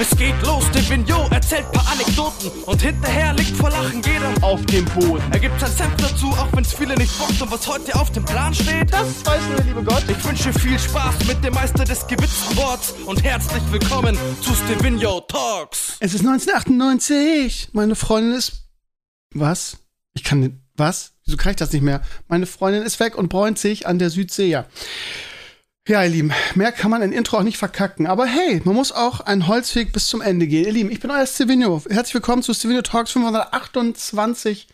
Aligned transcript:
Es 0.00 0.10
geht 0.16 0.34
los, 0.46 0.64
der 0.72 0.88
Vignot 0.88 1.30
erzählt 1.30 1.70
paar 1.72 1.86
Anekdoten 1.92 2.48
und 2.64 2.80
hinterher 2.80 3.34
liegt 3.34 3.54
vor 3.56 3.68
Lachen 3.68 4.00
jeder 4.02 4.32
auf 4.42 4.64
dem 4.66 4.84
Boden. 4.86 5.22
Er 5.30 5.38
gibt 5.38 5.60
sein 5.60 5.70
Senf 5.70 5.94
dazu, 5.96 6.28
auch 6.28 6.48
wenn's 6.54 6.72
viele 6.72 6.94
nicht 6.94 7.16
bockt 7.18 7.40
und 7.42 7.50
was 7.50 7.66
heute 7.66 7.94
auf 7.96 8.10
dem 8.12 8.24
Plan 8.24 8.54
steht, 8.54 8.90
das 8.92 9.24
weiß 9.26 9.42
nur 9.48 9.56
der 9.56 9.64
liebe 9.66 9.84
Gott. 9.84 10.04
Ich 10.08 10.24
wünsche 10.24 10.52
viel 10.54 10.78
Spaß 10.78 11.26
mit 11.26 11.44
dem 11.44 11.52
Meister 11.52 11.84
des 11.84 12.06
gewitzten 12.06 12.56
Worts 12.56 12.94
und 13.04 13.22
herzlich 13.22 13.62
willkommen 13.70 14.16
zu 14.42 14.54
Stevino 14.54 15.20
Talks. 15.20 15.96
Es 16.00 16.14
ist 16.14 16.20
1998. 16.20 17.68
Meine 17.72 17.94
Freundin 17.94 18.32
ist. 18.32 18.52
Was? 19.34 19.76
Ich 20.14 20.24
kann. 20.24 20.40
nicht- 20.40 20.54
Was? 20.76 21.12
Wieso 21.26 21.36
kann 21.36 21.50
ich 21.50 21.56
das 21.56 21.72
nicht 21.72 21.82
mehr? 21.82 22.00
Meine 22.26 22.46
Freundin 22.46 22.82
ist 22.84 22.98
weg 23.00 23.18
und 23.18 23.28
bräunt 23.28 23.58
sich 23.58 23.86
an 23.86 23.98
der 23.98 24.08
Südsee. 24.08 24.48
Ja. 24.48 24.64
Ja, 25.88 26.04
ihr 26.04 26.10
Lieben, 26.10 26.32
mehr 26.54 26.72
kann 26.72 26.90
man 26.90 27.00
in 27.00 27.10
Intro 27.10 27.38
auch 27.38 27.42
nicht 27.42 27.56
verkacken. 27.56 28.06
Aber 28.06 28.26
hey, 28.26 28.60
man 28.64 28.74
muss 28.74 28.92
auch 28.92 29.20
einen 29.20 29.48
Holzweg 29.48 29.92
bis 29.94 30.08
zum 30.08 30.20
Ende 30.20 30.46
gehen. 30.46 30.66
Ihr 30.66 30.72
Lieben, 30.72 30.90
ich 30.90 31.00
bin 31.00 31.10
euer 31.10 31.26
Stevino. 31.26 31.82
Herzlich 31.88 32.14
willkommen 32.14 32.42
zu 32.42 32.52
Stevino 32.52 32.82
Talks 32.82 33.12
528. 33.12 34.68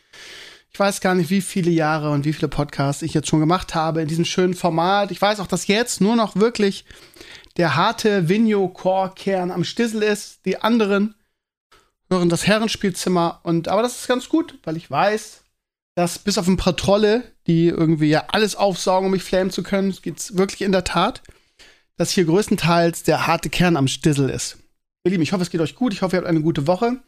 Ich 0.72 0.80
weiß 0.80 1.00
gar 1.00 1.14
nicht, 1.14 1.30
wie 1.30 1.42
viele 1.42 1.70
Jahre 1.70 2.10
und 2.10 2.24
wie 2.24 2.32
viele 2.32 2.48
Podcasts 2.48 3.02
ich 3.02 3.14
jetzt 3.14 3.28
schon 3.28 3.38
gemacht 3.38 3.76
habe 3.76 4.02
in 4.02 4.08
diesem 4.08 4.24
schönen 4.24 4.54
Format. 4.54 5.12
Ich 5.12 5.22
weiß 5.22 5.38
auch, 5.38 5.46
dass 5.46 5.68
jetzt 5.68 6.00
nur 6.00 6.16
noch 6.16 6.34
wirklich 6.34 6.84
der 7.56 7.76
harte 7.76 8.28
Vigno-Core-Kern 8.28 9.52
am 9.52 9.62
Stissel 9.62 10.02
ist. 10.02 10.44
Die 10.44 10.60
anderen 10.60 11.14
hören 12.10 12.28
das 12.28 12.48
Herrenspielzimmer. 12.48 13.40
Und, 13.44 13.68
aber 13.68 13.82
das 13.82 14.00
ist 14.00 14.08
ganz 14.08 14.28
gut, 14.28 14.58
weil 14.64 14.76
ich 14.76 14.90
weiß, 14.90 15.44
dass 15.96 16.18
bis 16.18 16.38
auf 16.38 16.46
ein 16.46 16.58
paar 16.58 16.76
Trolle, 16.76 17.24
die 17.46 17.68
irgendwie 17.68 18.10
ja 18.10 18.26
alles 18.28 18.54
aufsaugen, 18.54 19.06
um 19.06 19.12
mich 19.12 19.24
flamen 19.24 19.50
zu 19.50 19.62
können, 19.62 19.96
geht's 20.02 20.36
wirklich 20.36 20.60
in 20.62 20.72
der 20.72 20.84
Tat, 20.84 21.22
dass 21.96 22.10
hier 22.10 22.26
größtenteils 22.26 23.02
der 23.02 23.26
harte 23.26 23.48
Kern 23.48 23.76
am 23.76 23.88
Stissel 23.88 24.28
ist. 24.28 24.58
Ihr 25.04 25.12
Lieben, 25.12 25.22
ich 25.22 25.32
hoffe, 25.32 25.42
es 25.42 25.50
geht 25.50 25.60
euch 25.60 25.74
gut. 25.74 25.94
Ich 25.94 26.02
hoffe, 26.02 26.16
ihr 26.16 26.18
habt 26.18 26.28
eine 26.28 26.42
gute 26.42 26.66
Woche. 26.66 26.98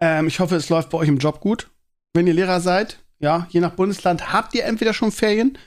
Ähm, 0.00 0.28
ich 0.28 0.40
hoffe, 0.40 0.56
es 0.56 0.70
läuft 0.70 0.90
bei 0.90 0.98
euch 0.98 1.08
im 1.08 1.18
Job 1.18 1.40
gut. 1.40 1.68
Wenn 2.14 2.26
ihr 2.26 2.34
Lehrer 2.34 2.60
seid, 2.60 2.98
ja, 3.18 3.46
je 3.50 3.60
nach 3.60 3.72
Bundesland, 3.72 4.32
habt 4.32 4.54
ihr 4.54 4.64
entweder 4.64 4.94
schon 4.94 5.12
Ferien, 5.12 5.58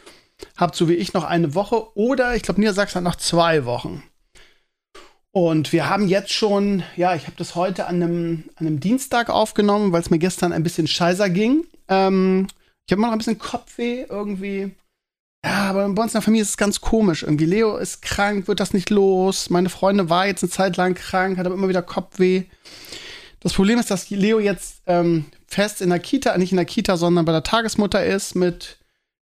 habt 0.57 0.75
so 0.75 0.89
wie 0.89 0.95
ich 0.95 1.13
noch 1.13 1.23
eine 1.23 1.53
Woche 1.53 1.95
oder 1.95 2.35
ich 2.35 2.41
glaube, 2.41 2.59
Niedersachsen 2.59 2.97
hat 2.97 3.03
noch 3.03 3.17
zwei 3.17 3.65
Wochen. 3.65 4.03
Und 5.39 5.71
wir 5.71 5.89
haben 5.89 6.09
jetzt 6.09 6.33
schon, 6.33 6.83
ja, 6.97 7.15
ich 7.15 7.23
habe 7.23 7.37
das 7.37 7.55
heute 7.55 7.85
an 7.85 8.03
einem, 8.03 8.43
an 8.57 8.67
einem 8.67 8.81
Dienstag 8.81 9.29
aufgenommen, 9.29 9.93
weil 9.93 10.01
es 10.01 10.09
mir 10.09 10.19
gestern 10.19 10.51
ein 10.51 10.63
bisschen 10.63 10.85
scheißer 10.85 11.29
ging. 11.29 11.63
Ähm, 11.87 12.47
ich 12.85 12.91
habe 12.91 12.99
immer 12.99 13.07
noch 13.07 13.13
ein 13.13 13.19
bisschen 13.19 13.39
Kopfweh 13.39 14.05
irgendwie. 14.09 14.75
Ja, 15.45 15.69
aber 15.69 15.87
bei 15.87 16.03
uns 16.03 16.11
in 16.11 16.17
der 16.17 16.23
Familie 16.23 16.41
ist 16.41 16.49
es 16.49 16.57
ganz 16.57 16.81
komisch. 16.81 17.23
Irgendwie 17.23 17.45
Leo 17.45 17.77
ist 17.77 18.01
krank, 18.01 18.49
wird 18.49 18.59
das 18.59 18.73
nicht 18.73 18.89
los. 18.89 19.49
Meine 19.49 19.69
Freundin 19.69 20.09
war 20.09 20.27
jetzt 20.27 20.43
eine 20.43 20.49
Zeit 20.49 20.75
lang 20.75 20.93
krank, 20.93 21.37
hat 21.37 21.45
aber 21.45 21.55
immer 21.55 21.69
wieder 21.69 21.83
Kopfweh. 21.83 22.43
Das 23.39 23.53
Problem 23.53 23.79
ist, 23.79 23.89
dass 23.89 24.09
Leo 24.09 24.41
jetzt 24.41 24.81
ähm, 24.87 25.23
fest 25.47 25.81
in 25.81 25.89
der 25.89 25.99
Kita, 25.99 26.37
nicht 26.37 26.51
in 26.51 26.57
der 26.57 26.65
Kita, 26.65 26.97
sondern 26.97 27.23
bei 27.23 27.31
der 27.31 27.43
Tagesmutter 27.43 28.05
ist 28.05 28.35
mit 28.35 28.77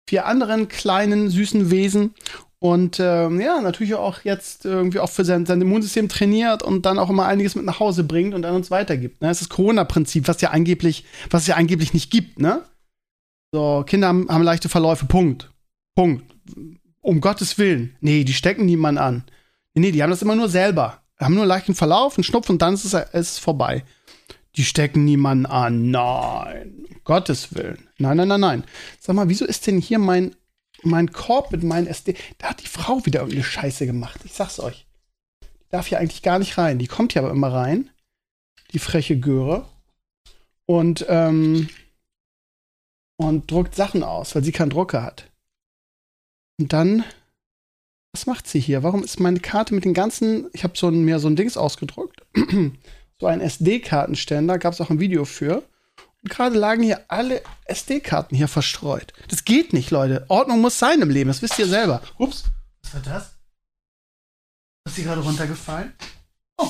vier 0.09 0.25
anderen 0.25 0.67
kleinen, 0.67 1.29
süßen 1.29 1.71
Wesen. 1.71 2.15
Und 2.63 2.99
ähm, 2.99 3.41
ja, 3.41 3.59
natürlich 3.59 3.95
auch 3.95 4.21
jetzt 4.23 4.65
irgendwie 4.65 4.99
auch 4.99 5.09
für 5.09 5.25
sein, 5.25 5.47
sein 5.47 5.59
Immunsystem 5.59 6.07
trainiert 6.09 6.61
und 6.61 6.85
dann 6.85 6.99
auch 6.99 7.09
immer 7.09 7.25
einiges 7.25 7.55
mit 7.55 7.65
nach 7.65 7.79
Hause 7.79 8.03
bringt 8.03 8.35
und 8.35 8.45
an 8.45 8.53
uns 8.53 8.69
weitergibt. 8.69 9.19
Ne? 9.19 9.29
Das 9.29 9.41
ist 9.41 9.49
das 9.49 9.55
Corona-Prinzip, 9.55 10.27
was 10.27 10.41
ja 10.41 10.51
angeblich, 10.51 11.03
was 11.31 11.47
ja 11.47 11.55
angeblich 11.55 11.95
nicht 11.95 12.11
gibt, 12.11 12.39
ne? 12.39 12.61
So, 13.51 13.83
Kinder 13.87 14.09
haben, 14.09 14.29
haben 14.29 14.43
leichte 14.43 14.69
Verläufe, 14.69 15.07
Punkt. 15.07 15.51
Punkt. 15.95 16.23
Um 17.01 17.19
Gottes 17.19 17.57
Willen. 17.57 17.95
Nee, 17.99 18.23
die 18.25 18.33
stecken 18.33 18.67
niemand 18.67 18.99
an. 18.99 19.23
Nee, 19.73 19.91
die 19.91 20.03
haben 20.03 20.11
das 20.11 20.21
immer 20.21 20.35
nur 20.35 20.47
selber. 20.47 21.01
Haben 21.19 21.33
nur 21.33 21.43
einen 21.43 21.49
leichten 21.49 21.73
Verlauf, 21.73 22.15
einen 22.15 22.23
Schnupfen 22.23 22.53
und 22.53 22.61
dann 22.61 22.75
ist 22.75 22.85
es, 22.85 22.93
ist 22.93 23.09
es 23.13 23.39
vorbei. 23.39 23.83
Die 24.55 24.63
stecken 24.63 25.03
niemanden 25.03 25.47
an. 25.47 25.89
Nein. 25.89 26.85
Um 26.87 27.01
Gottes 27.05 27.55
Willen. 27.55 27.87
Nein, 27.97 28.17
nein, 28.17 28.27
nein, 28.27 28.39
nein. 28.39 28.63
Sag 28.99 29.15
mal, 29.15 29.29
wieso 29.29 29.45
ist 29.45 29.65
denn 29.65 29.79
hier 29.79 29.97
mein, 29.97 30.35
mein 30.83 31.11
Korb 31.11 31.51
mit 31.51 31.63
meinen 31.63 31.87
SD? 31.87 32.15
Da 32.37 32.49
hat 32.49 32.61
die 32.61 32.67
Frau 32.67 33.05
wieder 33.05 33.21
irgendeine 33.21 33.43
Scheiße 33.43 33.85
gemacht. 33.85 34.21
Ich 34.25 34.33
sag's 34.33 34.59
euch. 34.59 34.85
Die 35.43 35.69
darf 35.69 35.87
hier 35.87 35.99
eigentlich 35.99 36.21
gar 36.21 36.39
nicht 36.39 36.57
rein. 36.57 36.79
Die 36.79 36.87
kommt 36.87 37.13
hier 37.13 37.21
aber 37.21 37.31
immer 37.31 37.53
rein. 37.53 37.89
Die 38.71 38.79
freche 38.79 39.19
Göre. 39.19 39.67
Und, 40.65 41.05
ähm, 41.09 41.69
und 43.17 43.51
druckt 43.51 43.75
Sachen 43.75 44.03
aus, 44.03 44.35
weil 44.35 44.43
sie 44.43 44.51
keinen 44.51 44.69
Drucker 44.69 45.03
hat. 45.03 45.29
Und 46.59 46.73
dann, 46.73 47.03
was 48.13 48.25
macht 48.25 48.47
sie 48.47 48.59
hier? 48.59 48.83
Warum 48.83 49.03
ist 49.03 49.19
meine 49.19 49.39
Karte 49.39 49.73
mit 49.73 49.85
den 49.85 49.93
ganzen, 49.93 50.49
ich 50.53 50.63
habe 50.63 50.77
so 50.77 50.87
ein, 50.87 51.03
mir 51.03 51.19
so 51.19 51.27
ein 51.27 51.35
Dings 51.35 51.57
ausgedruckt, 51.57 52.21
so 53.19 53.25
ein 53.25 53.41
SD-Kartenständer, 53.41 54.57
gab 54.59 54.73
es 54.73 54.81
auch 54.81 54.89
ein 54.89 54.99
Video 54.99 55.25
für. 55.25 55.63
Gerade 56.23 56.57
lagen 56.57 56.83
hier 56.83 57.03
alle 57.07 57.41
SD-Karten 57.65 58.35
hier 58.35 58.47
verstreut. 58.47 59.11
Das 59.29 59.43
geht 59.43 59.73
nicht, 59.73 59.89
Leute. 59.89 60.25
Ordnung 60.27 60.61
muss 60.61 60.77
sein 60.77 61.01
im 61.01 61.09
Leben, 61.09 61.29
das 61.29 61.41
wisst 61.41 61.57
ihr 61.57 61.67
selber. 61.67 62.01
Ups, 62.17 62.43
was 62.83 62.93
war 62.93 63.01
das? 63.01 63.31
Ist 64.85 64.95
sie 64.95 65.03
gerade 65.03 65.21
runtergefallen? 65.21 65.93
Oh, 66.57 66.69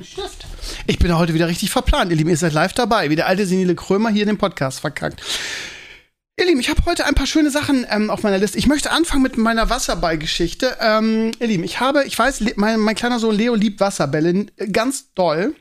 ein 0.00 0.04
Stift. 0.04 0.46
Ich 0.86 0.98
bin 1.00 1.16
heute 1.16 1.34
wieder 1.34 1.48
richtig 1.48 1.70
verplant, 1.70 2.10
ihr 2.10 2.16
Lieben. 2.16 2.30
Ihr 2.30 2.36
seid 2.36 2.52
live 2.52 2.72
dabei, 2.72 3.10
wie 3.10 3.16
der 3.16 3.26
alte 3.26 3.44
Senile 3.44 3.74
Krömer 3.74 4.10
hier 4.10 4.22
in 4.22 4.28
dem 4.28 4.38
Podcast 4.38 4.80
verkackt. 4.80 5.20
Ihr 6.38 6.46
Lieben, 6.46 6.60
ich 6.60 6.70
habe 6.70 6.84
heute 6.86 7.06
ein 7.06 7.16
paar 7.16 7.26
schöne 7.26 7.50
Sachen 7.50 7.84
ähm, 7.90 8.10
auf 8.10 8.22
meiner 8.22 8.38
Liste. 8.38 8.58
Ich 8.58 8.68
möchte 8.68 8.92
anfangen 8.92 9.24
mit 9.24 9.36
meiner 9.36 9.70
Wasserballgeschichte. 9.70 10.76
Ähm, 10.80 11.32
ihr 11.40 11.48
Lieben, 11.48 11.64
ich 11.64 11.80
habe, 11.80 12.04
ich 12.04 12.16
weiß, 12.16 12.44
mein, 12.54 12.78
mein 12.78 12.94
kleiner 12.94 13.18
Sohn 13.18 13.34
Leo 13.34 13.56
liebt 13.56 13.80
Wasserbälle 13.80 14.46
äh, 14.56 14.68
ganz 14.68 15.12
doll 15.14 15.56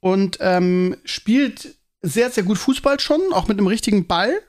und 0.00 0.38
ähm, 0.40 0.96
spielt 1.04 1.76
sehr, 2.02 2.30
sehr 2.30 2.42
gut 2.42 2.58
Fußball 2.58 2.98
schon, 3.00 3.20
auch 3.32 3.48
mit 3.48 3.58
einem 3.58 3.66
richtigen 3.66 4.06
Ball. 4.06 4.40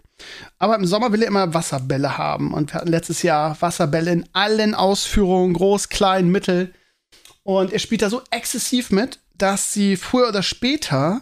Aber 0.60 0.76
im 0.76 0.86
Sommer 0.86 1.12
will 1.12 1.22
er 1.22 1.28
immer 1.28 1.54
Wasserbälle 1.54 2.18
haben. 2.18 2.54
Und 2.54 2.72
wir 2.72 2.76
hatten 2.76 2.90
letztes 2.90 3.24
Jahr 3.24 3.60
Wasserbälle 3.60 4.12
in 4.12 4.30
allen 4.34 4.76
Ausführungen, 4.76 5.54
groß, 5.54 5.90
klein, 5.90 6.30
mittel. 6.30 6.74
Und 7.44 7.74
er 7.74 7.80
spielt 7.80 8.04
da 8.04 8.10
so 8.10 8.22
exzessiv 8.30 8.92
mit, 8.92 9.20
dass 9.38 9.74
sie 9.74 9.98
früher 9.98 10.30
oder 10.30 10.44
später 10.44 11.22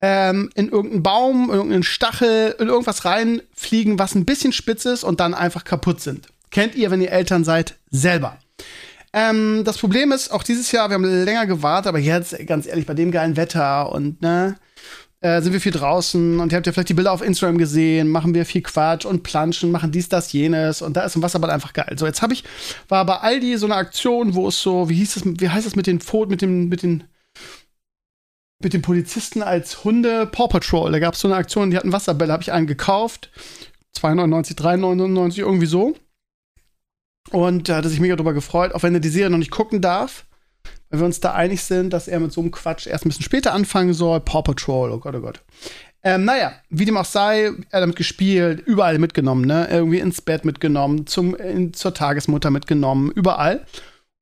ähm, 0.00 0.50
in 0.54 0.70
irgendeinen 0.70 1.02
Baum, 1.02 1.44
in 1.44 1.54
irgendeinen 1.56 1.82
Stachel, 1.82 2.56
in 2.58 2.68
irgendwas 2.68 3.04
reinfliegen, 3.04 3.98
was 3.98 4.14
ein 4.14 4.24
bisschen 4.24 4.52
spitz 4.52 4.84
ist 4.86 5.04
und 5.04 5.20
dann 5.20 5.34
einfach 5.34 5.64
kaputt 5.64 6.00
sind. 6.00 6.28
Kennt 6.50 6.74
ihr, 6.74 6.90
wenn 6.90 7.00
ihr 7.00 7.10
Eltern 7.10 7.44
seid, 7.44 7.76
selber. 7.90 8.38
Ähm, 9.16 9.62
das 9.64 9.78
Problem 9.78 10.10
ist, 10.10 10.32
auch 10.32 10.42
dieses 10.42 10.72
Jahr, 10.72 10.90
wir 10.90 10.94
haben 10.94 11.04
länger 11.04 11.46
gewartet, 11.46 11.86
aber 11.86 12.00
jetzt, 12.00 12.36
ganz 12.48 12.66
ehrlich, 12.66 12.84
bei 12.84 12.94
dem 12.94 13.12
geilen 13.12 13.36
Wetter 13.36 13.92
und 13.92 14.20
ne, 14.20 14.56
äh, 15.20 15.40
sind 15.40 15.52
wir 15.52 15.60
viel 15.60 15.70
draußen 15.70 16.40
und 16.40 16.50
ihr 16.50 16.56
habt 16.56 16.66
ja 16.66 16.72
vielleicht 16.72 16.88
die 16.88 16.94
Bilder 16.94 17.12
auf 17.12 17.22
Instagram 17.22 17.56
gesehen, 17.56 18.08
machen 18.08 18.34
wir 18.34 18.44
viel 18.44 18.62
Quatsch 18.62 19.04
und 19.04 19.22
planschen, 19.22 19.70
machen 19.70 19.92
dies, 19.92 20.08
das, 20.08 20.32
jenes 20.32 20.82
und 20.82 20.96
da 20.96 21.04
ist 21.04 21.14
ein 21.14 21.22
Wasserball 21.22 21.52
einfach 21.52 21.72
geil. 21.74 21.94
So, 21.96 22.06
jetzt 22.06 22.22
habe 22.22 22.32
ich, 22.32 22.42
war 22.88 23.06
bei 23.06 23.18
Aldi 23.18 23.56
so 23.56 23.66
eine 23.66 23.76
Aktion, 23.76 24.34
wo 24.34 24.48
es 24.48 24.60
so, 24.60 24.88
wie 24.88 24.96
hieß 24.96 25.14
das, 25.14 25.22
wie 25.24 25.48
heißt 25.48 25.64
das 25.64 25.76
mit 25.76 25.86
den 25.86 26.00
Fotos, 26.00 26.30
mit 26.30 26.42
dem, 26.42 26.68
mit 26.68 26.82
den, 26.82 27.04
mit 28.64 28.72
den 28.72 28.82
Polizisten 28.82 29.42
als 29.44 29.84
Hunde, 29.84 30.26
Paw 30.26 30.48
Patrol, 30.48 30.90
da 30.90 30.98
gab 30.98 31.14
es 31.14 31.20
so 31.20 31.28
eine 31.28 31.36
Aktion, 31.36 31.70
die 31.70 31.76
hatten 31.76 31.92
Wasserbälle, 31.92 32.32
habe 32.32 32.42
ich 32.42 32.50
einen 32.50 32.66
gekauft, 32.66 33.30
2,99, 33.96 34.58
3,99, 34.58 35.38
irgendwie 35.38 35.66
so. 35.66 35.94
Und 37.34 37.68
da 37.68 37.78
hat 37.78 37.84
er 37.84 37.90
sich 37.90 37.98
mega 37.98 38.14
drüber 38.14 38.32
gefreut, 38.32 38.72
auch 38.76 38.84
wenn 38.84 38.94
er 38.94 39.00
die 39.00 39.08
Serie 39.08 39.28
noch 39.28 39.38
nicht 39.38 39.50
gucken 39.50 39.80
darf, 39.80 40.24
weil 40.88 41.00
wir 41.00 41.06
uns 41.06 41.18
da 41.18 41.32
einig 41.32 41.64
sind, 41.64 41.92
dass 41.92 42.06
er 42.06 42.20
mit 42.20 42.32
so 42.32 42.40
einem 42.40 42.52
Quatsch 42.52 42.86
erst 42.86 43.04
ein 43.04 43.08
bisschen 43.08 43.24
später 43.24 43.52
anfangen 43.52 43.92
soll. 43.92 44.20
Paw 44.20 44.42
Patrol, 44.42 44.92
oh 44.92 44.98
Gott, 44.98 45.16
oh 45.16 45.20
Gott. 45.20 45.40
Ähm, 46.04 46.24
naja, 46.24 46.52
wie 46.70 46.84
dem 46.84 46.96
auch 46.96 47.04
sei, 47.04 47.50
er 47.70 47.80
damit 47.80 47.96
gespielt, 47.96 48.60
überall 48.64 49.00
mitgenommen, 49.00 49.44
ne? 49.46 49.66
Irgendwie 49.68 49.98
ins 49.98 50.22
Bett 50.22 50.44
mitgenommen, 50.44 51.08
zum, 51.08 51.34
in, 51.34 51.74
zur 51.74 51.92
Tagesmutter 51.92 52.52
mitgenommen, 52.52 53.10
überall. 53.10 53.66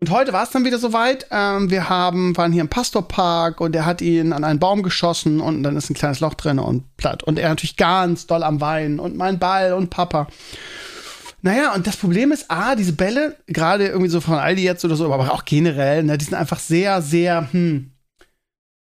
Und 0.01 0.09
heute 0.09 0.33
war 0.33 0.45
es 0.45 0.51
dann 0.51 0.65
wieder 0.65 0.79
soweit. 0.79 1.27
Ähm, 1.31 1.71
wir 1.71 1.91
haben, 1.91 2.35
waren 2.39 2.51
hier 2.51 2.63
im 2.63 2.69
Pastorpark 2.69 3.61
und 3.61 3.77
er 3.77 3.85
hat 3.85 4.01
ihn 4.01 4.33
an 4.33 4.45
einen 4.45 4.59
Baum 4.59 4.83
geschossen 4.83 5.39
und 5.43 5.63
dann 5.65 5.77
ist 5.77 5.91
ein 5.91 5.95
kleines 5.95 6.21
Loch 6.21 6.33
drin 6.33 6.59
und 6.59 6.97
platt. 6.97 7.23
Und 7.23 7.39
er 7.39 7.51
natürlich 7.51 7.77
ganz 7.77 8.27
doll 8.27 8.43
am 8.43 8.63
Weinen 8.63 8.99
und 8.99 9.19
mein 9.19 9.39
Ball 9.39 9.75
und 9.75 9.91
Papa. 9.91 10.29
Naja, 11.43 11.75
und 11.75 11.87
das 11.87 11.97
Problem 11.97 12.31
ist, 12.31 12.51
A, 12.51 12.77
diese 12.77 12.93
Bälle, 12.93 13.37
gerade 13.49 13.89
irgendwie 13.89 14.09
so 14.09 14.21
von 14.21 14.35
Aldi 14.35 14.63
jetzt 14.63 14.85
oder 14.85 14.95
so, 14.95 15.13
aber 15.13 15.33
auch 15.33 15.45
generell, 15.45 16.05
ne, 16.05 16.17
die 16.17 16.25
sind 16.25 16.35
einfach 16.35 16.61
sehr, 16.61 17.03
sehr, 17.03 17.53
hm, 17.53 17.91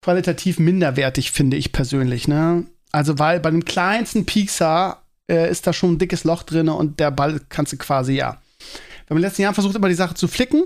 qualitativ 0.01 0.57
minderwertig, 0.59 1.31
finde 1.31 1.57
ich 1.57 1.71
persönlich, 1.71 2.27
ne? 2.27 2.65
Also, 2.91 3.19
weil 3.19 3.39
bei 3.39 3.51
dem 3.51 3.65
kleinsten 3.65 4.25
Pixar 4.25 5.03
äh, 5.29 5.51
ist 5.51 5.67
da 5.67 5.73
schon 5.73 5.93
ein 5.93 5.97
dickes 5.99 6.23
Loch 6.23 6.43
drin 6.43 6.69
und 6.69 6.99
der 6.99 7.11
Ball 7.11 7.41
kannst 7.49 7.73
du 7.73 7.77
quasi, 7.77 8.13
ja. 8.13 8.41
Wir 9.05 9.11
haben 9.11 9.17
in 9.17 9.21
den 9.21 9.21
letzten 9.23 9.41
Jahren 9.43 9.53
versucht, 9.53 9.75
immer 9.75 9.89
die 9.89 9.93
Sache 9.93 10.15
zu 10.15 10.27
flicken. 10.27 10.63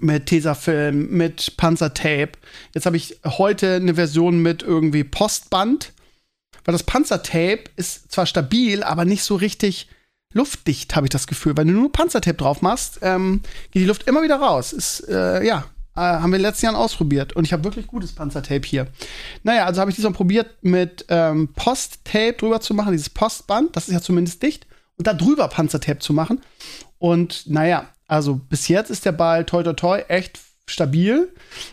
Mit 0.00 0.26
Tesafilm, 0.26 1.10
mit 1.10 1.56
Panzertape. 1.56 2.32
Jetzt 2.74 2.86
habe 2.86 2.96
ich 2.96 3.20
heute 3.24 3.76
eine 3.76 3.94
Version 3.94 4.40
mit 4.40 4.62
irgendwie 4.62 5.04
Postband. 5.04 5.92
Weil 6.64 6.72
das 6.72 6.84
Panzertape 6.84 7.64
ist 7.76 8.10
zwar 8.10 8.26
stabil, 8.26 8.82
aber 8.82 9.04
nicht 9.04 9.22
so 9.22 9.34
richtig 9.36 9.88
luftdicht, 10.32 10.94
habe 10.96 11.06
ich 11.06 11.10
das 11.10 11.26
Gefühl. 11.26 11.56
Wenn 11.56 11.68
du 11.68 11.74
nur 11.74 11.92
Panzertape 11.92 12.36
drauf 12.36 12.62
machst, 12.62 13.00
ähm, 13.02 13.42
geht 13.70 13.82
die 13.82 13.86
Luft 13.86 14.04
immer 14.04 14.22
wieder 14.22 14.36
raus. 14.36 14.72
Ist, 14.72 15.08
äh, 15.08 15.44
ja, 15.44 15.64
äh, 15.96 16.00
haben 16.00 16.30
wir 16.30 16.36
in 16.36 16.42
den 16.42 16.50
letzten 16.50 16.66
Jahren 16.66 16.76
ausprobiert. 16.76 17.34
Und 17.34 17.44
ich 17.44 17.52
habe 17.52 17.64
wirklich 17.64 17.86
gutes 17.86 18.12
Panzertape 18.12 18.66
hier. 18.66 18.86
Naja, 19.42 19.66
also 19.66 19.80
habe 19.80 19.90
ich 19.90 19.96
diesmal 19.96 20.12
probiert, 20.12 20.62
mit 20.62 21.04
ähm, 21.08 21.48
Posttape 21.54 22.34
drüber 22.34 22.60
zu 22.60 22.74
machen, 22.74 22.92
dieses 22.92 23.10
Postband. 23.10 23.74
Das 23.76 23.88
ist 23.88 23.94
ja 23.94 24.00
zumindest 24.00 24.42
dicht. 24.42 24.66
Und 24.96 25.06
da 25.06 25.14
drüber 25.14 25.48
Panzertape 25.48 25.98
zu 25.98 26.12
machen. 26.12 26.40
Und 26.98 27.44
naja, 27.46 27.88
also 28.06 28.34
bis 28.34 28.68
jetzt 28.68 28.90
ist 28.90 29.04
der 29.04 29.12
Ball 29.12 29.44
toi 29.44 29.62
toi 29.62 29.72
toi 29.72 30.00
echt 30.08 30.38
stabil. 30.66 31.28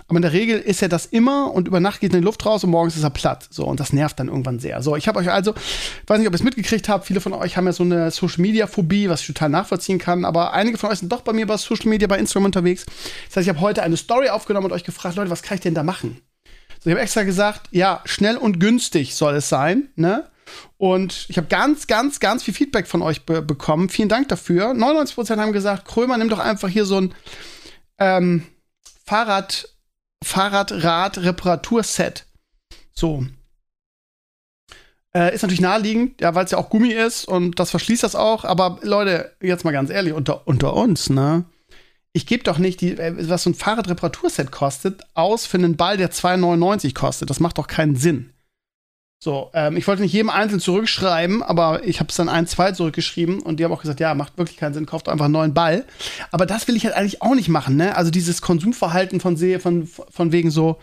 Aber 0.08 0.18
in 0.18 0.22
der 0.22 0.34
Regel 0.34 0.60
ist 0.60 0.82
er 0.82 0.90
das 0.90 1.06
immer 1.06 1.54
und 1.54 1.68
über 1.68 1.80
Nacht 1.80 2.00
geht 2.00 2.14
in 2.14 2.22
die 2.22 2.26
Luft 2.26 2.46
raus 2.46 2.64
und 2.64 2.72
morgens 2.72 2.96
ist 2.96 3.04
er 3.04 3.10
platt. 3.10 3.48
So, 3.52 3.66
und 3.66 3.80
das 3.80 3.94
nervt 3.94 4.20
dann 4.20 4.28
irgendwann 4.28 4.60
sehr. 4.60 4.82
So, 4.82 4.96
ich 4.96 5.08
habe 5.08 5.20
euch 5.20 5.30
also, 5.30 5.54
ich 5.54 6.10
weiß 6.10 6.20
nicht, 6.20 6.28
ob 6.28 6.34
ihr 6.34 6.38
es 6.38 6.44
mitgekriegt 6.44 6.90
habt, 6.90 7.06
viele 7.06 7.22
von 7.22 7.34
euch 7.34 7.58
haben 7.58 7.66
ja 7.66 7.74
so 7.74 7.84
eine 7.84 8.12
Social 8.12 8.42
Media 8.42 8.68
Phobie, 8.68 9.10
was 9.10 9.22
ich 9.22 9.28
total 9.28 9.50
nachvollziehen 9.50 10.00
kann, 10.00 10.26
aber 10.26 10.54
einige 10.54 10.78
von 10.78 10.90
euch 10.90 11.00
sind 11.00 11.12
doch 11.12 11.22
bei 11.22 11.34
mir 11.34 11.46
bei 11.46 11.58
Social 11.58 11.90
Media, 11.90 12.08
bei 12.08 12.18
Instagram 12.18 12.46
unterwegs. 12.46 12.86
Das 13.28 13.38
heißt, 13.38 13.48
ich 13.48 13.50
habe 13.50 13.62
heute 13.62 13.84
eine 13.84 13.98
Story 13.98 14.30
aufgenommen 14.30 14.68
und 14.68 14.72
euch 14.72 14.84
gefragt, 14.84 15.16
Leute, 15.16 15.30
was 15.30 15.44
kann 15.44 15.56
ich 15.56 15.62
denn 15.62 15.76
da 15.76 15.84
machen? 15.84 16.22
So, 16.80 16.90
ich 16.90 16.94
habe 16.94 17.02
extra 17.02 17.24
gesagt, 17.24 17.70
ja, 17.72 18.02
schnell 18.06 18.38
und 18.38 18.60
günstig 18.60 19.16
soll 19.16 19.36
es 19.36 19.50
sein, 19.50 19.90
ne? 19.96 20.28
Und 20.78 21.26
ich 21.28 21.38
habe 21.38 21.48
ganz, 21.48 21.88
ganz, 21.88 22.20
ganz 22.20 22.44
viel 22.44 22.54
Feedback 22.54 22.88
von 22.88 23.02
euch 23.02 23.26
be 23.26 23.42
bekommen. 23.42 23.90
Vielen 23.90 24.10
Dank 24.10 24.30
dafür. 24.30 24.72
99% 24.72 25.38
haben 25.38 25.52
gesagt, 25.52 25.86
Krömer, 25.86 26.18
nimm 26.18 26.30
doch 26.30 26.40
einfach 26.40 26.70
hier 26.70 26.86
so 26.86 27.02
ein, 27.02 27.14
ähm, 28.00 28.44
Fahrrad, 29.08 29.70
Fahrradrad-Reparaturset. 30.24 32.26
So. 32.94 33.26
Äh, 35.16 35.34
ist 35.34 35.44
natürlich 35.44 35.62
naheliegend, 35.62 36.20
ja, 36.20 36.36
weil 36.36 36.46
es 36.46 36.52
ja 36.52 36.58
auch 36.58 36.70
Gummi 36.70 36.92
ist 36.92 37.26
und 37.26 37.60
das 37.60 37.72
verschließt 37.72 38.04
das 38.04 38.16
auch. 38.16 38.44
Aber 38.44 38.80
Leute, 38.82 39.34
jetzt 39.42 39.64
mal 39.64 39.72
ganz 39.72 39.90
ehrlich, 39.90 40.14
unter, 40.14 40.46
unter 40.46 40.74
uns, 40.74 41.10
ne? 41.10 41.46
Ich 42.12 42.26
gebe 42.26 42.44
doch 42.44 42.58
nicht, 42.58 42.82
die, 42.82 42.98
äh, 42.98 43.30
was 43.30 43.44
so 43.44 43.52
ein 43.52 43.56
Fahrradreparaturset 43.56 44.52
kostet, 44.52 45.04
aus 45.14 45.46
für 45.46 45.58
einen 45.58 45.78
Ball, 45.78 45.98
der 45.98 46.12
2,99 46.12 46.94
kostet. 46.94 47.30
Das 47.30 47.40
macht 47.40 47.58
doch 47.58 47.68
keinen 47.68 47.96
Sinn. 47.96 48.34
So, 49.20 49.50
ähm, 49.54 49.78
ich 49.78 49.88
wollte 49.88 50.04
nicht 50.04 50.14
jedem 50.14 50.30
einzeln 50.30 50.60
zurückschreiben, 50.60 51.42
aber 51.42 51.84
ich 51.84 52.00
habe 52.00 52.10
es 52.10 52.16
dann 52.16 52.30
ein, 52.30 52.46
zwei 52.46 52.72
zurückgeschrieben 52.72 53.40
und 53.40 53.60
die 53.60 53.64
haben 53.64 53.72
auch 53.72 53.82
gesagt, 53.82 54.00
ja, 54.00 54.14
macht 54.14 54.38
wirklich 54.38 54.58
keinen 54.58 54.76
Sinn, 54.76 54.86
kauft 54.86 55.10
einfach 55.10 55.26
einen 55.26 55.34
neuen 55.34 55.54
Ball. 55.56 55.86
Aber 56.32 56.46
das 56.46 56.68
will 56.68 56.76
ich 56.76 56.86
halt 56.86 56.96
eigentlich 56.96 57.22
auch 57.22 57.34
nicht 57.34 57.50
machen, 57.50 57.78
ne? 57.78 57.96
Also 57.96 58.12
dieses 58.12 58.42
Konsumverhalten 58.42 59.20
von 59.20 59.36
See, 59.36 59.58
von, 59.58 59.88
von 59.88 60.32
wegen 60.32 60.52
so, 60.52 60.78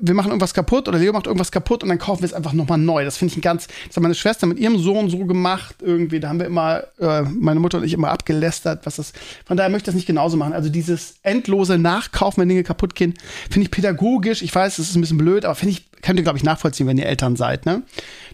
wir 0.00 0.14
machen 0.14 0.28
irgendwas 0.28 0.54
kaputt 0.54 0.88
oder 0.88 0.98
Leo 0.98 1.12
macht 1.12 1.26
irgendwas 1.26 1.52
kaputt 1.52 1.82
und 1.82 1.88
dann 1.88 1.98
kaufen 1.98 2.22
wir 2.22 2.26
es 2.26 2.32
einfach 2.32 2.52
nochmal 2.52 2.78
neu. 2.78 3.04
Das 3.04 3.16
finde 3.16 3.32
ich 3.32 3.38
ein 3.38 3.42
ganz, 3.42 3.66
das 3.86 3.96
hat 3.96 4.02
meine 4.02 4.14
Schwester 4.14 4.46
mit 4.46 4.58
ihrem 4.58 4.78
Sohn 4.78 5.10
so 5.10 5.26
gemacht 5.26 5.76
irgendwie. 5.82 6.20
Da 6.20 6.28
haben 6.28 6.38
wir 6.38 6.46
immer, 6.46 6.84
äh, 6.98 7.22
meine 7.22 7.60
Mutter 7.60 7.78
und 7.78 7.84
ich 7.84 7.92
immer 7.92 8.10
abgelästert, 8.10 8.86
was 8.86 8.96
das, 8.96 9.12
von 9.44 9.56
daher 9.56 9.70
möchte 9.70 9.84
ich 9.84 9.86
das 9.86 9.94
nicht 9.94 10.06
genauso 10.06 10.36
machen. 10.36 10.52
Also 10.52 10.70
dieses 10.70 11.16
endlose 11.22 11.78
Nachkaufen, 11.78 12.40
wenn 12.40 12.48
Dinge 12.48 12.62
kaputt 12.62 12.94
gehen, 12.94 13.14
finde 13.50 13.66
ich 13.66 13.70
pädagogisch. 13.70 14.42
Ich 14.42 14.54
weiß, 14.54 14.76
das 14.76 14.88
ist 14.88 14.96
ein 14.96 15.00
bisschen 15.00 15.18
blöd, 15.18 15.44
aber 15.44 15.54
finde 15.54 15.72
ich, 15.72 15.84
könnt 16.04 16.20
ihr, 16.20 16.22
glaube 16.22 16.38
ich, 16.38 16.44
nachvollziehen, 16.44 16.86
wenn 16.86 16.98
ihr 16.98 17.06
Eltern 17.06 17.34
seid, 17.34 17.66
ne? 17.66 17.82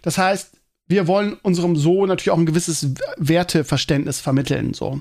Das 0.02 0.18
heißt, 0.18 0.50
wir 0.88 1.06
wollen 1.06 1.38
unserem 1.42 1.76
Sohn 1.76 2.08
natürlich 2.08 2.32
auch 2.32 2.38
ein 2.38 2.46
gewisses 2.46 2.88
Werteverständnis 3.16 4.20
vermitteln, 4.20 4.74
so. 4.74 5.00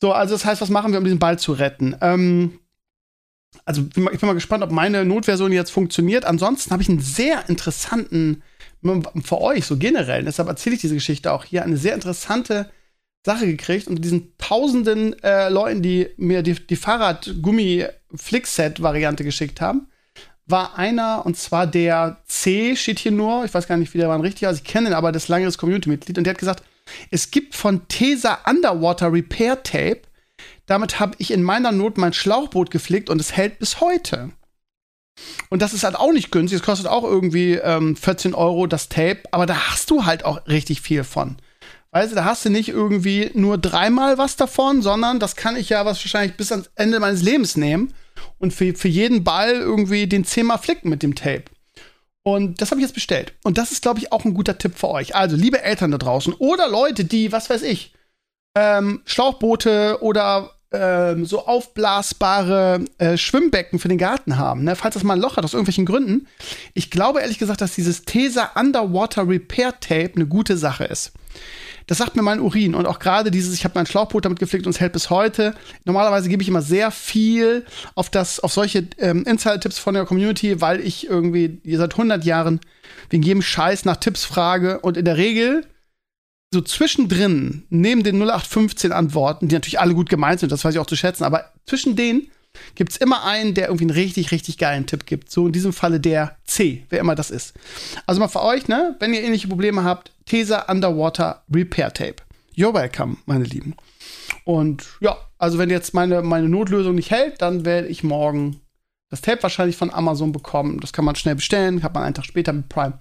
So, 0.00 0.12
also 0.12 0.34
das 0.34 0.46
heißt, 0.46 0.62
was 0.62 0.70
machen 0.70 0.92
wir, 0.92 0.98
um 0.98 1.04
diesen 1.04 1.18
Ball 1.18 1.38
zu 1.38 1.52
retten? 1.52 1.94
Ähm, 2.00 2.58
also 3.66 3.82
ich 3.82 3.90
bin 3.92 4.08
mal 4.22 4.32
gespannt, 4.32 4.64
ob 4.64 4.70
meine 4.72 5.04
Notversion 5.04 5.52
jetzt 5.52 5.70
funktioniert. 5.70 6.24
Ansonsten 6.24 6.70
habe 6.70 6.82
ich 6.82 6.88
einen 6.88 7.00
sehr 7.00 7.46
interessanten, 7.48 8.42
für 9.22 9.40
euch 9.40 9.64
so 9.66 9.76
generell, 9.76 10.24
deshalb 10.24 10.48
erzähle 10.48 10.76
ich 10.76 10.80
diese 10.80 10.94
Geschichte 10.94 11.30
auch 11.30 11.44
hier, 11.44 11.62
eine 11.62 11.76
sehr 11.76 11.94
interessante 11.94 12.68
Sache 13.24 13.46
gekriegt 13.46 13.86
unter 13.86 14.02
diesen 14.02 14.36
tausenden 14.38 15.16
äh, 15.22 15.48
Leuten, 15.50 15.82
die 15.82 16.08
mir 16.16 16.42
die, 16.42 16.54
die 16.54 16.74
Fahrrad-Gummi-Flickset-Variante 16.74 19.22
geschickt 19.22 19.60
haben, 19.60 19.86
war 20.46 20.78
einer, 20.78 21.24
und 21.24 21.36
zwar 21.36 21.66
der 21.66 22.18
C, 22.26 22.76
steht 22.76 22.98
hier 22.98 23.12
nur, 23.12 23.44
ich 23.44 23.54
weiß 23.54 23.68
gar 23.68 23.76
nicht, 23.76 23.94
wie 23.94 23.98
der 23.98 24.08
war 24.08 24.22
richtig, 24.22 24.46
also 24.46 24.60
ich 24.62 24.68
kenne 24.68 24.88
ihn 24.90 24.94
aber, 24.94 25.12
das 25.12 25.28
langeres 25.28 25.58
Community-Mitglied, 25.58 26.18
und 26.18 26.24
der 26.24 26.34
hat 26.34 26.40
gesagt, 26.40 26.62
es 27.10 27.30
gibt 27.30 27.54
von 27.54 27.86
Tesa 27.88 28.38
Underwater 28.46 29.12
Repair 29.12 29.62
Tape 29.62 30.02
damit 30.66 31.00
habe 31.00 31.14
ich 31.18 31.30
in 31.30 31.42
meiner 31.42 31.72
Not 31.72 31.98
mein 31.98 32.12
Schlauchboot 32.12 32.70
geflickt 32.70 33.10
und 33.10 33.20
es 33.20 33.32
hält 33.32 33.58
bis 33.58 33.80
heute. 33.80 34.30
Und 35.50 35.60
das 35.60 35.74
ist 35.74 35.84
halt 35.84 35.96
auch 35.96 36.12
nicht 36.12 36.32
günstig. 36.32 36.60
Es 36.60 36.64
kostet 36.64 36.86
auch 36.86 37.04
irgendwie 37.04 37.54
ähm, 37.54 37.96
14 37.96 38.34
Euro 38.34 38.66
das 38.66 38.88
Tape, 38.88 39.22
aber 39.30 39.46
da 39.46 39.70
hast 39.70 39.90
du 39.90 40.06
halt 40.06 40.24
auch 40.24 40.46
richtig 40.46 40.80
viel 40.80 41.04
von. 41.04 41.36
Weißt 41.90 42.12
du, 42.12 42.16
da 42.16 42.24
hast 42.24 42.44
du 42.44 42.50
nicht 42.50 42.70
irgendwie 42.70 43.30
nur 43.34 43.58
dreimal 43.58 44.16
was 44.16 44.36
davon, 44.36 44.80
sondern 44.80 45.20
das 45.20 45.36
kann 45.36 45.56
ich 45.56 45.68
ja 45.68 45.84
was 45.84 46.02
wahrscheinlich 46.02 46.38
bis 46.38 46.50
ans 46.50 46.70
Ende 46.74 47.00
meines 47.00 47.22
Lebens 47.22 47.56
nehmen 47.56 47.92
und 48.38 48.52
für, 48.52 48.74
für 48.74 48.88
jeden 48.88 49.24
Ball 49.24 49.52
irgendwie 49.52 50.06
den 50.06 50.24
zehnmal 50.24 50.58
flicken 50.58 50.88
mit 50.88 51.02
dem 51.02 51.14
Tape. 51.14 51.44
Und 52.24 52.60
das 52.60 52.70
habe 52.70 52.80
ich 52.80 52.86
jetzt 52.86 52.94
bestellt. 52.94 53.34
Und 53.42 53.58
das 53.58 53.72
ist, 53.72 53.82
glaube 53.82 53.98
ich, 53.98 54.12
auch 54.12 54.24
ein 54.24 54.34
guter 54.34 54.58
Tipp 54.58 54.74
für 54.76 54.88
euch. 54.88 55.16
Also, 55.16 55.36
liebe 55.36 55.62
Eltern 55.62 55.90
da 55.90 55.98
draußen 55.98 56.32
oder 56.34 56.68
Leute, 56.68 57.04
die, 57.04 57.32
was 57.32 57.50
weiß 57.50 57.62
ich, 57.62 57.92
ähm, 58.54 59.02
Schlauchboote 59.06 59.98
oder 60.02 60.52
ähm, 60.72 61.26
so 61.26 61.46
aufblasbare 61.46 62.84
äh, 62.98 63.16
Schwimmbecken 63.16 63.78
für 63.78 63.88
den 63.88 63.98
Garten 63.98 64.38
haben, 64.38 64.64
ne? 64.64 64.76
falls 64.76 64.94
das 64.94 65.04
mal 65.04 65.14
ein 65.14 65.20
Loch 65.20 65.36
hat 65.36 65.44
aus 65.44 65.54
irgendwelchen 65.54 65.86
Gründen. 65.86 66.26
Ich 66.74 66.90
glaube 66.90 67.20
ehrlich 67.20 67.38
gesagt, 67.38 67.60
dass 67.60 67.74
dieses 67.74 68.04
Tesa 68.04 68.52
Underwater 68.54 69.28
Repair 69.28 69.78
Tape 69.80 70.12
eine 70.16 70.26
gute 70.26 70.56
Sache 70.56 70.84
ist. 70.84 71.12
Das 71.86 71.98
sagt 71.98 72.16
mir 72.16 72.22
mein 72.22 72.40
Urin 72.40 72.74
und 72.74 72.86
auch 72.86 72.98
gerade 72.98 73.30
dieses, 73.30 73.54
ich 73.54 73.64
habe 73.64 73.74
mein 73.74 73.86
Schlauchboot 73.86 74.24
damit 74.24 74.38
gepflegt 74.38 74.66
und 74.66 74.72
es 74.72 74.80
hält 74.80 74.92
bis 74.92 75.10
heute. 75.10 75.54
Normalerweise 75.84 76.28
gebe 76.28 76.42
ich 76.42 76.48
immer 76.48 76.62
sehr 76.62 76.90
viel 76.90 77.64
auf 77.94 78.10
das, 78.10 78.40
auf 78.40 78.52
solche 78.52 78.88
ähm, 78.98 79.24
Insider-Tipps 79.24 79.78
von 79.78 79.94
der 79.94 80.04
Community, 80.04 80.60
weil 80.60 80.80
ich 80.80 81.08
irgendwie 81.08 81.60
seit 81.76 81.92
100 81.92 82.24
Jahren 82.24 82.60
wegen 83.10 83.22
jedem 83.22 83.42
Scheiß 83.42 83.84
nach 83.84 83.96
Tipps 83.96 84.24
frage 84.24 84.80
und 84.80 84.96
in 84.96 85.04
der 85.04 85.16
Regel 85.16 85.64
so 86.52 86.60
zwischendrin, 86.60 87.64
neben 87.70 88.02
den 88.02 88.16
0815 88.20 88.92
Antworten, 88.92 89.48
die 89.48 89.54
natürlich 89.54 89.80
alle 89.80 89.94
gut 89.94 90.10
gemeint 90.10 90.40
sind, 90.40 90.52
das 90.52 90.64
weiß 90.64 90.74
ich 90.74 90.80
auch 90.80 90.86
zu 90.86 90.96
schätzen, 90.96 91.24
aber 91.24 91.50
zwischen 91.66 91.96
denen 91.96 92.28
gibt 92.74 92.92
es 92.92 92.98
immer 92.98 93.24
einen, 93.24 93.54
der 93.54 93.66
irgendwie 93.68 93.84
einen 93.84 93.90
richtig, 93.90 94.30
richtig 94.30 94.58
geilen 94.58 94.86
Tipp 94.86 95.06
gibt. 95.06 95.30
So 95.30 95.46
in 95.46 95.52
diesem 95.52 95.72
Falle 95.72 96.00
der 96.00 96.36
C, 96.44 96.84
wer 96.90 97.00
immer 97.00 97.14
das 97.14 97.30
ist. 97.30 97.54
Also 98.06 98.20
mal 98.20 98.28
für 98.28 98.42
euch, 98.42 98.68
ne, 98.68 98.96
wenn 99.00 99.14
ihr 99.14 99.22
ähnliche 99.22 99.48
Probleme 99.48 99.84
habt, 99.84 100.12
Tesa 100.26 100.70
Underwater 100.70 101.44
Repair 101.52 101.92
Tape. 101.92 102.16
You're 102.54 102.74
welcome, 102.74 103.16
meine 103.26 103.44
Lieben. 103.44 103.74
Und 104.44 104.86
ja, 105.00 105.16
also 105.38 105.58
wenn 105.58 105.70
jetzt 105.70 105.94
meine, 105.94 106.22
meine 106.22 106.48
Notlösung 106.48 106.94
nicht 106.94 107.10
hält, 107.10 107.40
dann 107.40 107.64
werde 107.64 107.88
ich 107.88 108.04
morgen 108.04 108.60
das 109.10 109.20
Tape 109.20 109.42
wahrscheinlich 109.42 109.76
von 109.76 109.92
Amazon 109.92 110.32
bekommen. 110.32 110.80
Das 110.80 110.92
kann 110.92 111.04
man 111.04 111.16
schnell 111.16 111.34
bestellen, 111.34 111.82
hat 111.82 111.94
man 111.94 112.02
einen 112.02 112.14
Tag 112.14 112.24
später 112.24 112.52
mit 112.52 112.68
Prime 112.68 112.98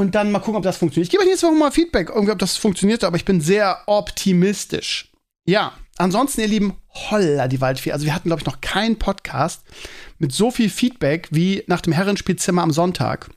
und 0.00 0.14
dann 0.14 0.32
mal 0.32 0.38
gucken, 0.38 0.56
ob 0.56 0.62
das 0.62 0.78
funktioniert. 0.78 1.06
Ich 1.06 1.10
gebe 1.10 1.22
euch 1.22 1.28
nächste 1.28 1.46
Woche 1.46 1.56
mal 1.56 1.70
Feedback, 1.70 2.08
irgendwie, 2.08 2.32
ob 2.32 2.38
das 2.38 2.56
funktioniert, 2.56 3.04
aber 3.04 3.16
ich 3.16 3.24
bin 3.24 3.40
sehr 3.40 3.82
optimistisch. 3.86 5.12
Ja, 5.46 5.74
ansonsten, 5.96 6.40
ihr 6.40 6.48
Lieben, 6.48 6.76
holla 6.88 7.48
die 7.48 7.60
Waldfee. 7.60 7.92
Also 7.92 8.06
wir 8.06 8.14
hatten, 8.14 8.28
glaube 8.28 8.40
ich, 8.40 8.46
noch 8.46 8.60
keinen 8.60 8.98
Podcast 8.98 9.62
mit 10.18 10.32
so 10.32 10.50
viel 10.50 10.70
Feedback 10.70 11.28
wie 11.30 11.64
nach 11.66 11.80
dem 11.80 11.92
Herrenspielzimmer 11.92 12.62
am 12.62 12.70
Sonntag. 12.70 13.30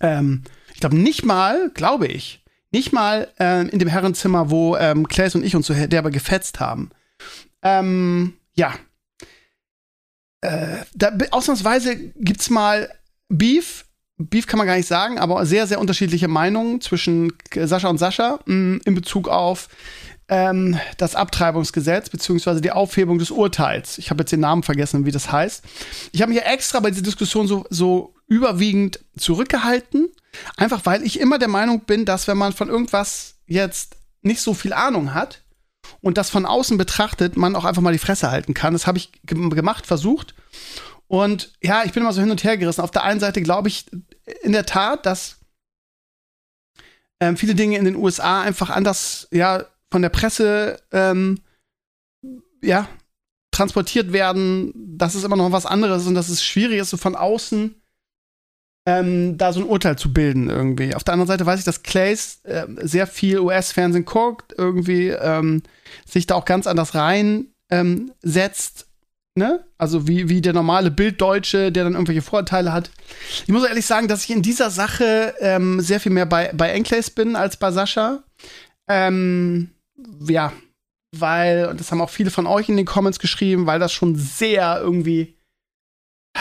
Ähm, 0.00 0.44
ich 0.78 0.80
glaube 0.80 0.96
nicht 0.96 1.24
mal, 1.24 1.72
glaube 1.74 2.06
ich, 2.06 2.44
nicht 2.70 2.92
mal 2.92 3.26
äh, 3.40 3.66
in 3.66 3.80
dem 3.80 3.88
Herrenzimmer, 3.88 4.48
wo 4.48 4.76
ähm, 4.76 5.08
Claes 5.08 5.34
und 5.34 5.44
ich 5.44 5.56
uns 5.56 5.66
so 5.66 5.74
derbe 5.74 6.12
gefetzt 6.12 6.60
haben. 6.60 6.90
Ähm, 7.62 8.34
ja. 8.54 8.74
Äh, 10.40 10.84
da, 10.94 11.18
ausnahmsweise 11.32 11.96
gibt's 12.14 12.48
mal 12.48 12.88
Beef 13.28 13.86
Beef 14.18 14.46
kann 14.46 14.58
man 14.58 14.68
gar 14.68 14.76
nicht 14.76 14.86
sagen, 14.86 15.18
aber 15.18 15.44
sehr, 15.46 15.66
sehr 15.66 15.80
unterschiedliche 15.80 16.28
Meinungen 16.28 16.80
zwischen 16.80 17.32
Sascha 17.52 17.88
und 17.88 17.98
Sascha 17.98 18.38
mh, 18.46 18.54
mm, 18.54 18.80
in 18.84 18.94
Bezug 18.94 19.28
auf 19.28 19.68
ähm, 20.28 20.78
das 20.98 21.14
Abtreibungsgesetz 21.14 22.10
beziehungsweise 22.10 22.60
die 22.60 22.70
Aufhebung 22.70 23.18
des 23.18 23.30
Urteils. 23.30 23.98
Ich 23.98 24.10
habe 24.10 24.22
jetzt 24.22 24.32
den 24.32 24.40
Namen 24.40 24.62
vergessen, 24.62 25.06
wie 25.06 25.10
das 25.10 25.32
heißt. 25.32 25.64
Ich 26.12 26.20
habe 26.20 26.32
mich 26.32 26.40
ja 26.40 26.50
extra 26.50 26.80
bei 26.80 26.90
dieser 26.90 27.02
Diskussion 27.02 27.48
so, 27.48 27.64
so 27.70 28.14
überwiegend 28.26 29.00
zurückgehalten, 29.16 30.10
einfach 30.56 30.84
weil 30.84 31.02
ich 31.02 31.18
immer 31.18 31.38
der 31.38 31.48
Meinung 31.48 31.80
bin, 31.80 32.04
dass 32.04 32.28
wenn 32.28 32.36
man 32.36 32.52
von 32.52 32.68
irgendwas 32.68 33.36
jetzt 33.46 33.96
nicht 34.20 34.42
so 34.42 34.52
viel 34.52 34.74
Ahnung 34.74 35.14
hat 35.14 35.42
und 36.02 36.18
das 36.18 36.28
von 36.28 36.44
außen 36.44 36.76
betrachtet, 36.76 37.36
man 37.36 37.56
auch 37.56 37.64
einfach 37.64 37.82
mal 37.82 37.92
die 37.92 37.98
Fresse 37.98 38.30
halten 38.30 38.52
kann. 38.52 38.74
Das 38.74 38.86
habe 38.86 38.98
ich 38.98 39.10
gemacht, 39.24 39.86
versucht. 39.86 40.34
Und 41.06 41.54
ja, 41.62 41.84
ich 41.84 41.92
bin 41.92 42.02
immer 42.02 42.12
so 42.12 42.20
hin 42.20 42.30
und 42.30 42.44
her 42.44 42.58
gerissen. 42.58 42.82
Auf 42.82 42.90
der 42.90 43.04
einen 43.04 43.20
Seite 43.20 43.40
glaube 43.40 43.68
ich 43.68 43.86
in 44.42 44.52
der 44.52 44.66
Tat, 44.66 45.06
dass 45.06 45.36
ähm, 47.20 47.38
viele 47.38 47.54
Dinge 47.54 47.78
in 47.78 47.86
den 47.86 47.96
USA 47.96 48.42
einfach 48.42 48.68
anders, 48.68 49.26
ja, 49.30 49.64
von 49.90 50.02
der 50.02 50.08
Presse, 50.10 50.80
ähm, 50.92 51.40
ja, 52.62 52.88
transportiert 53.50 54.12
werden, 54.12 54.72
dass 54.74 55.14
es 55.14 55.24
immer 55.24 55.36
noch 55.36 55.50
was 55.52 55.66
anderes 55.66 56.02
ist 56.02 56.08
und 56.08 56.14
dass 56.14 56.28
es 56.28 56.44
schwierig 56.44 56.80
ist, 56.80 56.90
so 56.90 56.96
von 56.96 57.16
außen 57.16 57.74
ähm, 58.86 59.36
da 59.36 59.52
so 59.52 59.60
ein 59.60 59.66
Urteil 59.66 59.96
zu 59.96 60.12
bilden 60.12 60.48
irgendwie. 60.48 60.94
Auf 60.94 61.04
der 61.04 61.14
anderen 61.14 61.28
Seite 61.28 61.44
weiß 61.44 61.58
ich, 61.58 61.64
dass 61.64 61.82
Clays 61.82 62.40
äh, 62.44 62.66
sehr 62.82 63.06
viel 63.06 63.40
US-Fernsehen 63.40 64.04
guckt, 64.04 64.54
irgendwie 64.56 65.08
ähm, 65.08 65.62
sich 66.06 66.26
da 66.26 66.34
auch 66.36 66.44
ganz 66.44 66.66
anders 66.66 66.94
rein 66.94 67.48
ähm. 67.70 68.12
Ne? 69.34 69.64
Also 69.76 70.08
wie, 70.08 70.28
wie 70.28 70.40
der 70.40 70.52
normale 70.52 70.90
Bilddeutsche, 70.90 71.70
der 71.70 71.84
dann 71.84 71.92
irgendwelche 71.92 72.22
Vorurteile 72.22 72.72
hat. 72.72 72.90
Ich 73.42 73.48
muss 73.48 73.64
ehrlich 73.64 73.86
sagen, 73.86 74.08
dass 74.08 74.24
ich 74.24 74.30
in 74.30 74.42
dieser 74.42 74.70
Sache 74.70 75.34
ähm, 75.38 75.80
sehr 75.80 76.00
viel 76.00 76.10
mehr 76.10 76.26
bei, 76.26 76.50
bei 76.54 76.70
Enclaves 76.70 77.10
bin 77.10 77.36
als 77.36 77.56
bei 77.56 77.70
Sascha. 77.70 78.24
Ähm, 78.88 79.70
ja, 80.28 80.52
weil, 81.16 81.66
und 81.66 81.80
das 81.80 81.90
haben 81.90 82.00
auch 82.00 82.10
viele 82.10 82.30
von 82.30 82.46
euch 82.46 82.68
in 82.68 82.76
den 82.76 82.86
Comments 82.86 83.18
geschrieben, 83.18 83.66
weil 83.66 83.78
das 83.78 83.92
schon 83.92 84.16
sehr 84.16 84.78
irgendwie 84.80 85.36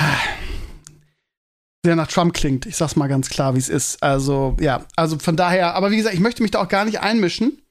sehr 1.84 1.96
nach 1.96 2.08
Trump 2.08 2.34
klingt. 2.34 2.66
Ich 2.66 2.76
sag's 2.76 2.96
mal 2.96 3.08
ganz 3.08 3.30
klar, 3.30 3.56
wie 3.56 3.60
es 3.60 3.70
ist. 3.70 4.04
Also, 4.04 4.58
ja, 4.60 4.86
also 4.96 5.18
von 5.20 5.36
daher, 5.36 5.76
aber 5.76 5.92
wie 5.92 5.98
gesagt, 5.98 6.16
ich 6.16 6.22
möchte 6.22 6.42
mich 6.42 6.52
da 6.52 6.62
auch 6.62 6.68
gar 6.68 6.86
nicht 6.86 7.00
einmischen. 7.00 7.62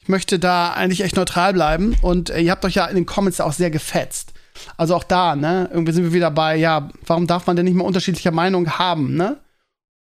Ich 0.00 0.08
möchte 0.08 0.38
da 0.38 0.72
eigentlich 0.72 1.02
echt 1.02 1.16
neutral 1.16 1.52
bleiben. 1.52 1.94
Und 2.00 2.30
äh, 2.30 2.40
ihr 2.40 2.50
habt 2.50 2.64
euch 2.64 2.76
ja 2.76 2.86
in 2.86 2.96
den 2.96 3.06
Comments 3.06 3.40
auch 3.40 3.52
sehr 3.52 3.70
gefetzt. 3.70 4.32
Also 4.76 4.94
auch 4.94 5.04
da, 5.04 5.36
ne? 5.36 5.68
Irgendwie 5.70 5.92
sind 5.92 6.04
wir 6.04 6.12
wieder 6.12 6.30
bei, 6.30 6.56
ja, 6.56 6.88
warum 7.06 7.26
darf 7.26 7.46
man 7.46 7.56
denn 7.56 7.66
nicht 7.66 7.74
mal 7.74 7.84
unterschiedlicher 7.84 8.30
Meinung 8.30 8.78
haben, 8.78 9.14
ne? 9.14 9.38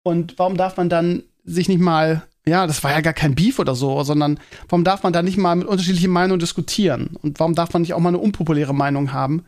Und 0.03 0.39
warum 0.39 0.55
darf 0.55 0.77
man 0.77 0.89
dann 0.89 1.23
sich 1.43 1.67
nicht 1.67 1.81
mal, 1.81 2.23
ja, 2.47 2.67
das 2.67 2.83
war 2.83 2.91
ja 2.91 3.01
gar 3.01 3.13
kein 3.13 3.35
Beef 3.35 3.59
oder 3.59 3.75
so, 3.75 4.03
sondern 4.03 4.39
warum 4.69 4.83
darf 4.83 5.03
man 5.03 5.13
da 5.13 5.21
nicht 5.21 5.37
mal 5.37 5.55
mit 5.55 5.67
unterschiedlichen 5.67 6.11
Meinungen 6.11 6.39
diskutieren? 6.39 7.17
Und 7.21 7.39
warum 7.39 7.55
darf 7.55 7.73
man 7.73 7.81
nicht 7.81 7.93
auch 7.93 7.99
mal 7.99 8.09
eine 8.09 8.19
unpopuläre 8.19 8.73
Meinung 8.73 9.13
haben? 9.13 9.45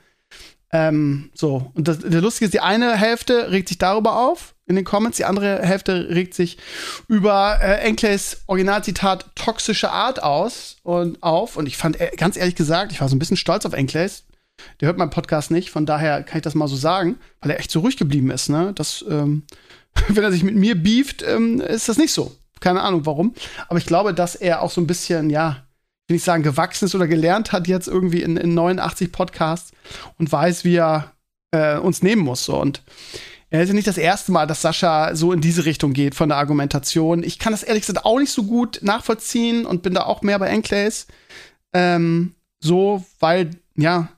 Ähm, 0.72 1.32
so, 1.34 1.72
und 1.74 1.88
das, 1.88 2.00
der 2.00 2.22
Lustige 2.22 2.46
ist, 2.46 2.54
die 2.54 2.60
eine 2.60 2.96
Hälfte 2.96 3.52
regt 3.52 3.70
sich 3.70 3.80
darüber 3.80 4.18
auf 4.18 4.54
in 4.70 4.76
den 4.76 4.86
Comments, 4.86 5.18
die 5.18 5.26
andere 5.26 5.64
Hälfte 5.64 6.10
regt 6.10 6.36
sich 6.36 6.60
über 7.08 7.58
äh, 7.60 7.80
Enkles 7.80 8.44
Originalzitat 8.46 9.36
toxische 9.36 9.90
Art 9.90 10.22
aus 10.22 10.78
und 10.84 11.24
auf. 11.24 11.58
Und 11.58 11.66
ich 11.66 11.76
fand, 11.76 12.00
äh, 12.00 12.12
ganz 12.16 12.38
ehrlich 12.38 12.56
gesagt, 12.56 12.92
ich 12.92 13.02
war 13.02 13.10
so 13.10 13.16
ein 13.16 13.20
bisschen 13.20 13.36
stolz 13.36 13.66
auf 13.66 13.74
Enkles. 13.74 14.26
Der 14.80 14.88
hört 14.88 14.98
meinen 14.98 15.10
Podcast 15.10 15.50
nicht, 15.50 15.72
von 15.72 15.88
daher 15.88 16.22
kann 16.22 16.38
ich 16.38 16.44
das 16.44 16.54
mal 16.54 16.68
so 16.68 16.76
sagen, 16.76 17.18
weil 17.42 17.52
er 17.52 17.60
echt 17.60 17.72
so 17.72 17.80
ruhig 17.80 17.98
geblieben 17.98 18.30
ist, 18.30 18.50
ne? 18.50 18.74
Das, 18.76 19.04
ähm, 19.10 19.44
wenn 20.08 20.24
er 20.24 20.32
sich 20.32 20.44
mit 20.44 20.56
mir 20.56 20.76
beeft, 20.76 21.24
ähm, 21.24 21.62
ist 21.62 21.90
das 21.90 21.98
nicht 21.98 22.14
so. 22.14 22.36
Keine 22.60 22.82
Ahnung 22.82 23.06
warum. 23.06 23.34
Aber 23.68 23.80
ich 23.80 23.86
glaube, 23.86 24.14
dass 24.14 24.36
er 24.36 24.62
auch 24.62 24.72
so 24.72 24.82
ein 24.82 24.88
bisschen, 24.88 25.30
ja, 25.30 25.64
will 26.08 26.18
ich 26.18 26.24
sagen, 26.24 26.44
gewachsen 26.44 26.86
ist 26.86 26.96
oder 26.96 27.08
gelernt 27.08 27.52
hat 27.52 27.68
jetzt 27.68 27.88
irgendwie 27.88 28.22
in, 28.22 28.36
in 28.38 28.54
89 28.54 29.12
Podcasts 29.12 29.72
und 30.18 30.32
weiß, 30.32 30.66
wie 30.66 30.76
er 30.76 31.14
äh, 31.52 31.78
uns 31.78 32.02
nehmen 32.02 32.24
muss. 32.24 32.46
So. 32.46 32.60
Und 32.60 32.82
er 33.50 33.64
ist 33.64 33.70
ja 33.70 33.76
nicht 33.76 33.88
das 33.88 33.98
erste 33.98 34.32
Mal, 34.32 34.48
dass 34.48 34.62
Sascha 34.62 35.16
so 35.16 35.34
in 35.34 35.42
diese 35.42 35.66
Richtung 35.66 35.94
geht 35.94 36.16
von 36.16 36.30
der 36.30 36.38
Argumentation. 36.38 37.24
Ich 37.24 37.40
kann 37.40 37.54
das 37.54 37.64
ehrlich 37.64 37.86
gesagt 37.86 38.06
auch 38.06 38.20
nicht 38.20 38.32
so 38.32 38.44
gut 38.44 38.80
nachvollziehen 38.82 39.66
und 39.66 39.82
bin 39.82 39.94
da 39.94 40.04
auch 40.04 40.22
mehr 40.22 40.40
bei 40.40 40.50
Enclays. 40.50 41.08
Ähm, 41.74 42.36
so, 42.60 43.06
weil, 43.20 43.52
ja, 43.76 44.10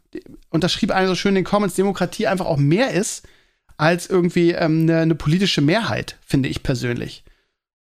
unterschrieb 0.49 0.91
einer 0.91 1.07
so 1.07 1.15
schön 1.15 1.29
in 1.29 1.35
den 1.35 1.43
Comments, 1.45 1.75
Demokratie 1.75 2.27
einfach 2.27 2.45
auch 2.45 2.57
mehr 2.57 2.91
ist 2.91 3.27
als 3.77 4.07
irgendwie 4.07 4.51
ähm, 4.51 4.81
eine, 4.81 4.99
eine 4.99 5.15
politische 5.15 5.61
Mehrheit, 5.61 6.17
finde 6.25 6.49
ich 6.49 6.61
persönlich. 6.61 7.23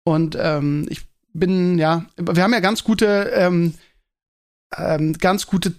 Und 0.05 0.37
ähm, 0.41 0.87
ich 0.89 1.03
bin, 1.33 1.79
ja, 1.79 2.07
wir 2.17 2.43
haben 2.43 2.53
ja 2.53 2.61
ganz 2.61 2.83
gute 2.85 3.31
ähm, 3.35 3.75
ähm, 4.77 5.15
ganz 5.15 5.47
gute 5.47 5.75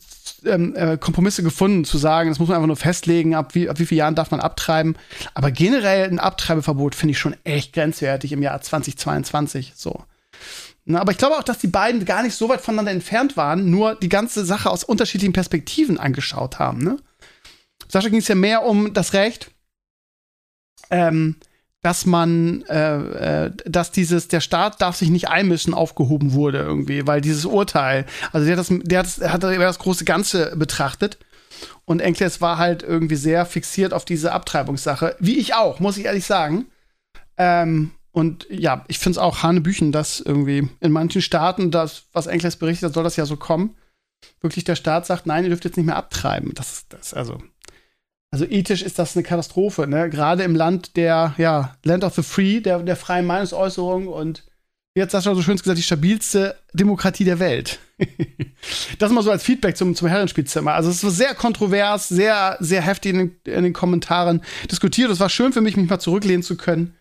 ähm, 0.45 0.75
äh, 0.75 0.97
Kompromisse 0.97 1.43
gefunden, 1.43 1.85
zu 1.85 1.97
sagen, 1.97 2.29
das 2.29 2.39
muss 2.39 2.49
man 2.49 2.57
einfach 2.57 2.67
nur 2.67 2.75
festlegen, 2.75 3.35
ab 3.35 3.55
wie, 3.55 3.69
ab 3.69 3.79
wie 3.79 3.85
vielen 3.85 3.99
Jahren 3.99 4.15
darf 4.15 4.31
man 4.31 4.39
abtreiben. 4.39 4.97
Aber 5.33 5.51
generell 5.51 6.09
ein 6.09 6.19
Abtreibeverbot 6.19 6.95
finde 6.95 7.11
ich 7.11 7.19
schon 7.19 7.35
echt 7.43 7.73
grenzwertig 7.73 8.31
im 8.31 8.41
Jahr 8.41 8.59
2022. 8.61 9.73
So. 9.75 10.03
Na, 10.85 10.99
aber 10.99 11.11
ich 11.11 11.17
glaube 11.17 11.35
auch, 11.37 11.43
dass 11.43 11.59
die 11.59 11.67
beiden 11.67 12.05
gar 12.05 12.23
nicht 12.23 12.35
so 12.35 12.49
weit 12.49 12.61
voneinander 12.61 12.91
entfernt 12.91 13.37
waren, 13.37 13.69
nur 13.69 13.95
die 13.95 14.09
ganze 14.09 14.45
Sache 14.45 14.69
aus 14.69 14.83
unterschiedlichen 14.83 15.33
Perspektiven 15.33 15.97
angeschaut 15.97 16.59
haben. 16.59 16.83
Ne? 16.83 16.97
Sascha 17.87 18.09
ging 18.09 18.19
es 18.19 18.27
ja 18.27 18.35
mehr 18.35 18.63
um 18.63 18.93
das 18.93 19.13
Recht, 19.13 19.51
ähm, 20.89 21.35
dass 21.81 22.05
man, 22.05 22.63
äh, 22.63 23.45
äh, 23.45 23.51
dass 23.65 23.91
dieses, 23.91 24.27
der 24.27 24.41
Staat 24.41 24.81
darf 24.81 24.95
sich 24.95 25.09
nicht 25.09 25.29
einmischen, 25.29 25.73
aufgehoben 25.73 26.33
wurde 26.33 26.59
irgendwie, 26.59 27.07
weil 27.07 27.21
dieses 27.21 27.45
Urteil, 27.45 28.05
also 28.31 28.45
der 28.45 28.57
hat 28.57 28.69
das, 28.69 28.79
der 28.83 28.99
hat 28.99 29.43
das, 29.43 29.57
hat 29.57 29.59
das 29.59 29.79
große 29.79 30.05
Ganze 30.05 30.55
betrachtet. 30.55 31.17
Und 31.85 31.99
Enkles 31.99 32.41
war 32.41 32.57
halt 32.57 32.83
irgendwie 32.83 33.15
sehr 33.15 33.45
fixiert 33.45 33.93
auf 33.93 34.05
diese 34.05 34.31
Abtreibungssache, 34.31 35.15
wie 35.19 35.37
ich 35.37 35.55
auch, 35.55 35.79
muss 35.79 35.97
ich 35.97 36.05
ehrlich 36.05 36.25
sagen. 36.25 36.67
Ähm, 37.37 37.91
und 38.11 38.45
ja, 38.49 38.83
ich 38.87 38.99
finde 38.99 39.17
es 39.17 39.23
auch 39.23 39.41
Hanebüchen, 39.41 39.91
dass 39.91 40.19
irgendwie 40.19 40.69
in 40.79 40.91
manchen 40.91 41.21
Staaten, 41.21 41.71
das, 41.71 42.03
was 42.13 42.27
Enkles 42.27 42.57
berichtet, 42.57 42.93
soll 42.93 43.03
das 43.03 43.15
ja 43.15 43.25
so 43.25 43.37
kommen, 43.37 43.75
wirklich 44.41 44.63
der 44.63 44.75
Staat 44.75 45.05
sagt, 45.05 45.25
nein, 45.25 45.43
ihr 45.43 45.49
dürft 45.49 45.65
jetzt 45.65 45.77
nicht 45.77 45.85
mehr 45.85 45.95
abtreiben. 45.95 46.53
Das, 46.53 46.85
das 46.89 47.13
also 47.13 47.41
also 48.31 48.45
ethisch 48.45 48.81
ist 48.81 48.97
das 48.97 49.15
eine 49.15 49.23
Katastrophe, 49.23 49.87
ne? 49.87 50.09
Gerade 50.09 50.43
im 50.43 50.55
Land 50.55 50.95
der, 50.95 51.35
ja, 51.37 51.75
Land 51.83 52.05
of 52.05 52.15
the 52.15 52.23
Free, 52.23 52.61
der, 52.61 52.79
der 52.79 52.95
freien 52.95 53.25
Meinungsäußerung 53.25 54.07
und 54.07 54.43
wie 54.93 55.01
hat 55.01 55.11
Sascha 55.11 55.33
so 55.35 55.41
schön 55.41 55.55
gesagt, 55.55 55.77
die 55.77 55.83
stabilste 55.83 56.55
Demokratie 56.73 57.23
der 57.23 57.39
Welt. 57.39 57.79
das 58.99 59.11
mal 59.11 59.21
so 59.21 59.31
als 59.31 59.43
Feedback 59.43 59.77
zum, 59.77 59.95
zum 59.95 60.09
Herrenspielzimmer. 60.09 60.73
Also 60.73 60.89
es 60.89 61.03
war 61.03 61.11
sehr 61.11 61.33
kontrovers, 61.33 62.09
sehr, 62.09 62.57
sehr 62.59 62.81
heftig 62.81 63.13
in 63.13 63.17
den, 63.17 63.35
in 63.45 63.63
den 63.63 63.73
Kommentaren 63.73 64.41
diskutiert. 64.69 65.09
Es 65.09 65.21
war 65.21 65.29
schön 65.29 65.53
für 65.53 65.61
mich, 65.61 65.77
mich 65.77 65.89
mal 65.89 65.99
zurücklehnen 65.99 66.43
zu 66.43 66.57
können 66.57 66.95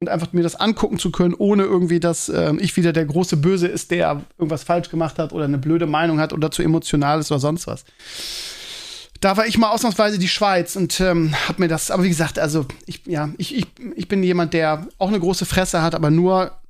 und 0.00 0.08
einfach 0.08 0.32
mir 0.32 0.42
das 0.42 0.56
angucken 0.56 0.98
zu 0.98 1.10
können, 1.10 1.34
ohne 1.34 1.64
irgendwie, 1.64 2.00
dass 2.00 2.30
ähm, 2.30 2.58
ich 2.60 2.76
wieder 2.78 2.94
der 2.94 3.04
große 3.04 3.36
Böse 3.36 3.68
ist, 3.68 3.90
der 3.90 4.22
irgendwas 4.38 4.62
falsch 4.62 4.88
gemacht 4.88 5.18
hat 5.18 5.34
oder 5.34 5.44
eine 5.44 5.58
blöde 5.58 5.86
Meinung 5.86 6.20
hat 6.20 6.32
oder 6.32 6.50
zu 6.50 6.62
emotional 6.62 7.20
ist 7.20 7.30
oder 7.30 7.40
sonst 7.40 7.66
was 7.66 7.84
da 9.24 9.38
war 9.38 9.46
ich 9.46 9.56
mal 9.56 9.70
ausnahmsweise 9.70 10.18
die 10.18 10.28
Schweiz 10.28 10.76
und 10.76 11.00
ähm, 11.00 11.34
hab 11.48 11.58
mir 11.58 11.68
das, 11.68 11.90
aber 11.90 12.02
wie 12.02 12.10
gesagt, 12.10 12.38
also 12.38 12.66
ich, 12.84 13.06
ja, 13.06 13.30
ich, 13.38 13.56
ich, 13.56 13.66
ich 13.96 14.06
bin 14.06 14.22
jemand, 14.22 14.52
der 14.52 14.86
auch 14.98 15.08
eine 15.08 15.18
große 15.18 15.46
Fresse 15.46 15.80
hat, 15.80 15.94
aber 15.94 16.10
nur 16.10 16.60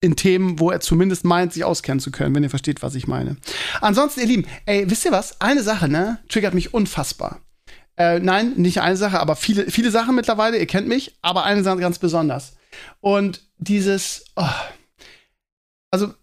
in 0.00 0.16
Themen, 0.16 0.58
wo 0.58 0.70
er 0.70 0.80
zumindest 0.80 1.24
meint, 1.24 1.52
sich 1.52 1.64
auskennen 1.64 2.00
zu 2.00 2.10
können, 2.10 2.34
wenn 2.34 2.42
ihr 2.42 2.48
versteht, 2.48 2.80
was 2.82 2.94
ich 2.94 3.06
meine. 3.06 3.36
Ansonsten, 3.82 4.20
ihr 4.20 4.26
Lieben, 4.26 4.46
ey, 4.64 4.90
wisst 4.90 5.04
ihr 5.04 5.12
was? 5.12 5.38
Eine 5.42 5.62
Sache, 5.62 5.86
ne, 5.90 6.18
triggert 6.30 6.54
mich 6.54 6.72
unfassbar. 6.72 7.42
Äh, 7.98 8.20
nein, 8.20 8.54
nicht 8.56 8.80
eine 8.80 8.96
Sache, 8.96 9.20
aber 9.20 9.36
viele, 9.36 9.70
viele 9.70 9.90
Sachen 9.90 10.14
mittlerweile, 10.14 10.56
ihr 10.56 10.66
kennt 10.66 10.88
mich, 10.88 11.18
aber 11.20 11.44
eine 11.44 11.62
Sache 11.62 11.80
ganz 11.80 11.98
besonders. 11.98 12.56
Und 13.00 13.42
dieses, 13.58 14.24
oh, 14.34 14.48
also, 15.90 16.14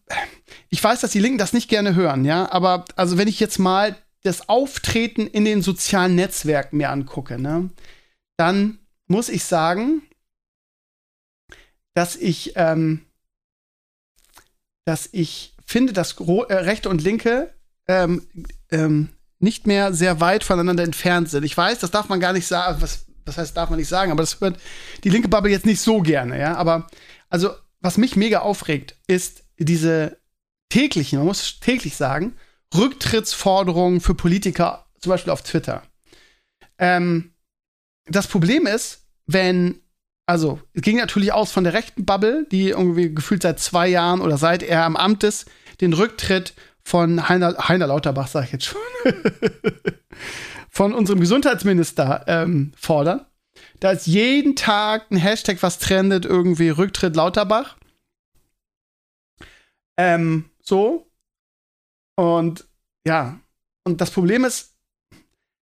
ich 0.70 0.84
weiß, 0.84 1.02
dass 1.02 1.12
die 1.12 1.20
Linken 1.20 1.38
das 1.38 1.54
nicht 1.54 1.70
gerne 1.70 1.94
hören, 1.94 2.26
ja, 2.26 2.52
aber 2.52 2.86
also 2.96 3.20
wenn 3.20 3.28
ich 3.28 3.40
jetzt 3.40 3.60
mal 3.60 3.96
das 4.24 4.50
Auftreten 4.50 5.28
in 5.28 5.46
den 5.46 5.62
sozialen 5.62 6.16
Netzwerken 6.16 6.78
mir 6.78 6.90
angucke, 6.90 7.40
ne, 7.40 7.70
dann 8.38 8.80
muss 9.08 9.30
ich 9.30 9.44
sagen, 9.44 10.02
dass 11.94 12.16
ich, 12.16 12.54
ähm, 12.56 13.06
dass 14.86 15.10
ich 15.12 15.56
finde, 15.66 15.94
dass 15.94 16.14
äh, 16.20 16.54
Rechte 16.54 16.90
und 16.90 17.02
Linke 17.02 17.54
ähm, 17.88 18.28
ähm, 18.70 19.10
nicht 19.40 19.68
mehr 19.68 19.94
sehr 19.94 20.20
weit 20.20 20.44
voneinander 20.44 20.84
entfernt 20.84 21.30
sind. 21.30 21.44
Ich 21.44 21.56
weiß, 21.56 21.80
das 21.80 21.92
darf 21.92 22.10
man 22.10 22.20
gar 22.20 22.34
nicht 22.34 22.48
sagen. 22.48 22.82
Was, 22.82 23.06
was 23.26 23.38
heißt, 23.38 23.56
darf 23.56 23.70
man 23.70 23.80
nicht 23.80 23.90
sagen? 23.90 24.12
Aber 24.12 24.24
das 24.24 24.40
hört 24.40 24.60
die 25.04 25.10
linke 25.10 25.28
Bubble 25.28 25.52
jetzt 25.52 25.66
nicht 25.66 25.82
so 25.82 26.02
gerne, 26.02 26.40
ja. 26.40 26.56
Aber 26.56 26.88
also, 27.30 27.52
was 27.80 27.98
mich 27.98 28.16
mega 28.16 28.40
aufregt, 28.40 28.96
ist 29.08 29.44
diese 29.58 30.18
täglichen, 30.70 31.20
man 31.20 31.28
muss 31.28 31.60
täglich 31.60 31.96
sagen, 31.96 32.36
Rücktrittsforderungen 32.76 34.02
für 34.02 34.14
Politiker, 34.14 34.86
zum 35.00 35.12
Beispiel 35.12 35.32
auf 35.32 35.44
Twitter. 35.44 35.84
Ähm, 36.78 37.34
das 38.06 38.28
Problem 38.28 38.66
ist, 38.68 39.06
wenn, 39.26 39.82
also, 40.26 40.60
es 40.74 40.82
ging 40.82 40.98
natürlich 40.98 41.34
aus 41.34 41.52
von 41.52 41.64
der 41.64 41.74
rechten 41.74 42.06
Bubble, 42.06 42.46
die 42.52 42.70
irgendwie 42.70 43.14
gefühlt 43.14 43.42
seit 43.42 43.60
zwei 43.60 43.88
Jahren 43.88 44.22
oder 44.22 44.38
seit 44.38 44.64
er 44.64 44.84
am 44.84 44.96
Amt 44.96 45.24
ist, 45.24 45.50
den 45.82 45.94
Rücktritt 45.94 46.54
von 46.84 47.28
Heiner, 47.28 47.68
Heiner 47.68 47.88
Lauterbach, 47.88 48.28
sag 48.28 48.46
ich 48.46 48.54
jetzt 48.54 48.66
schon, 48.66 48.82
von 50.70 50.94
unserem 50.94 51.20
Gesundheitsminister 51.20 52.24
ähm, 52.28 52.72
fordern. 52.78 53.26
Da 53.80 53.92
ist 53.92 54.08
jeden 54.08 54.56
Tag 54.56 55.12
ein 55.12 55.18
Hashtag, 55.18 55.62
was 55.62 55.80
trendet, 55.80 56.26
irgendwie 56.26 56.70
Rücktritt 56.70 57.16
Lauterbach. 57.16 57.76
Ähm, 59.98 60.46
so. 60.62 61.07
Und 62.18 62.66
ja, 63.08 63.40
und 63.86 64.02
das 64.02 64.12
Problem 64.12 64.44
ist, 64.44 64.74